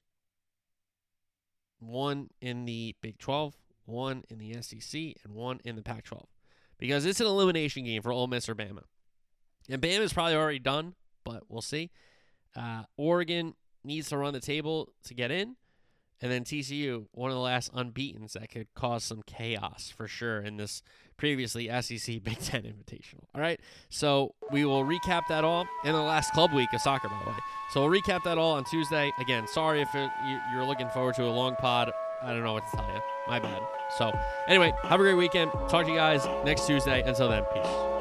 One 1.80 2.30
in 2.42 2.66
the 2.66 2.96
Big 3.02 3.18
12, 3.18 3.56
one 3.86 4.24
in 4.30 4.38
the 4.38 4.62
SEC, 4.62 4.94
and 5.24 5.34
one 5.34 5.60
in 5.64 5.76
the 5.76 5.82
Pac 5.82 6.04
12. 6.04 6.28
Because 6.82 7.06
it's 7.06 7.22
an 7.22 7.28
elimination 7.28 7.86
game 7.86 8.02
for 8.02 8.12
Ole 8.12 8.28
Miss 8.28 8.50
or 8.50 8.56
Bama. 8.56 8.82
And 9.70 9.82
Bama 9.82 10.00
is 10.00 10.12
probably 10.12 10.36
already 10.36 10.60
done, 10.60 10.96
but 11.24 11.44
we'll 11.48 11.62
see. 11.62 11.92
Uh, 12.56 12.84
Oregon 12.98 13.54
needs 13.86 14.10
to 14.10 14.18
run 14.18 14.34
the 14.34 14.40
table 14.40 14.92
to 15.06 15.14
get 15.14 15.30
in. 15.32 15.56
And 16.24 16.32
then 16.32 16.44
TCU, 16.44 17.06
one 17.14 17.32
of 17.32 17.36
the 17.36 17.42
last 17.42 17.72
unbeatens 17.74 18.34
that 18.34 18.50
could 18.50 18.68
cause 18.76 19.04
some 19.04 19.22
chaos 19.26 19.92
for 19.96 20.08
sure 20.08 20.40
in 20.40 20.58
this 20.58 20.84
previously 21.18 21.68
SEC 21.82 22.24
Big 22.24 22.40
Ten 22.40 22.64
Invitational. 22.64 23.26
All 23.34 23.42
right, 23.42 23.60
so 23.90 24.34
we 24.52 24.66
will 24.66 24.84
recap 24.84 25.22
that 25.30 25.44
all 25.44 25.66
in 25.84 25.94
the 25.94 26.02
last 26.02 26.34
club 26.34 26.52
week 26.54 26.70
of 26.74 26.82
soccer, 26.82 27.10
by 27.10 27.20
the 27.24 27.30
way. 27.30 27.38
So 27.72 27.84
we'll 27.84 28.02
recap 28.02 28.24
that 28.24 28.38
all 28.38 28.54
on 28.54 28.66
Tuesday. 28.66 29.12
Again, 29.20 29.48
sorry 29.48 29.82
if 29.82 29.94
it, 29.96 30.10
you're 30.52 30.66
looking 30.66 30.90
forward 30.90 31.16
to 31.16 31.26
a 31.26 31.30
long 31.30 31.56
pod. 31.56 31.92
I 32.24 32.34
don't 32.34 32.44
know 32.44 32.54
what 32.54 32.70
to 32.72 32.78
tell 32.78 32.86
you. 32.94 33.02
My 33.28 33.40
bad. 33.40 33.62
So 33.98 34.12
anyway, 34.48 34.74
have 34.84 35.00
a 35.00 35.04
great 35.04 35.16
weekend. 35.16 35.52
Talk 35.70 35.86
to 35.86 35.92
you 35.92 35.98
guys 35.98 36.26
next 36.46 36.68
Tuesday. 36.68 37.02
Until 37.04 37.30
then, 37.30 37.44
peace. 37.54 38.01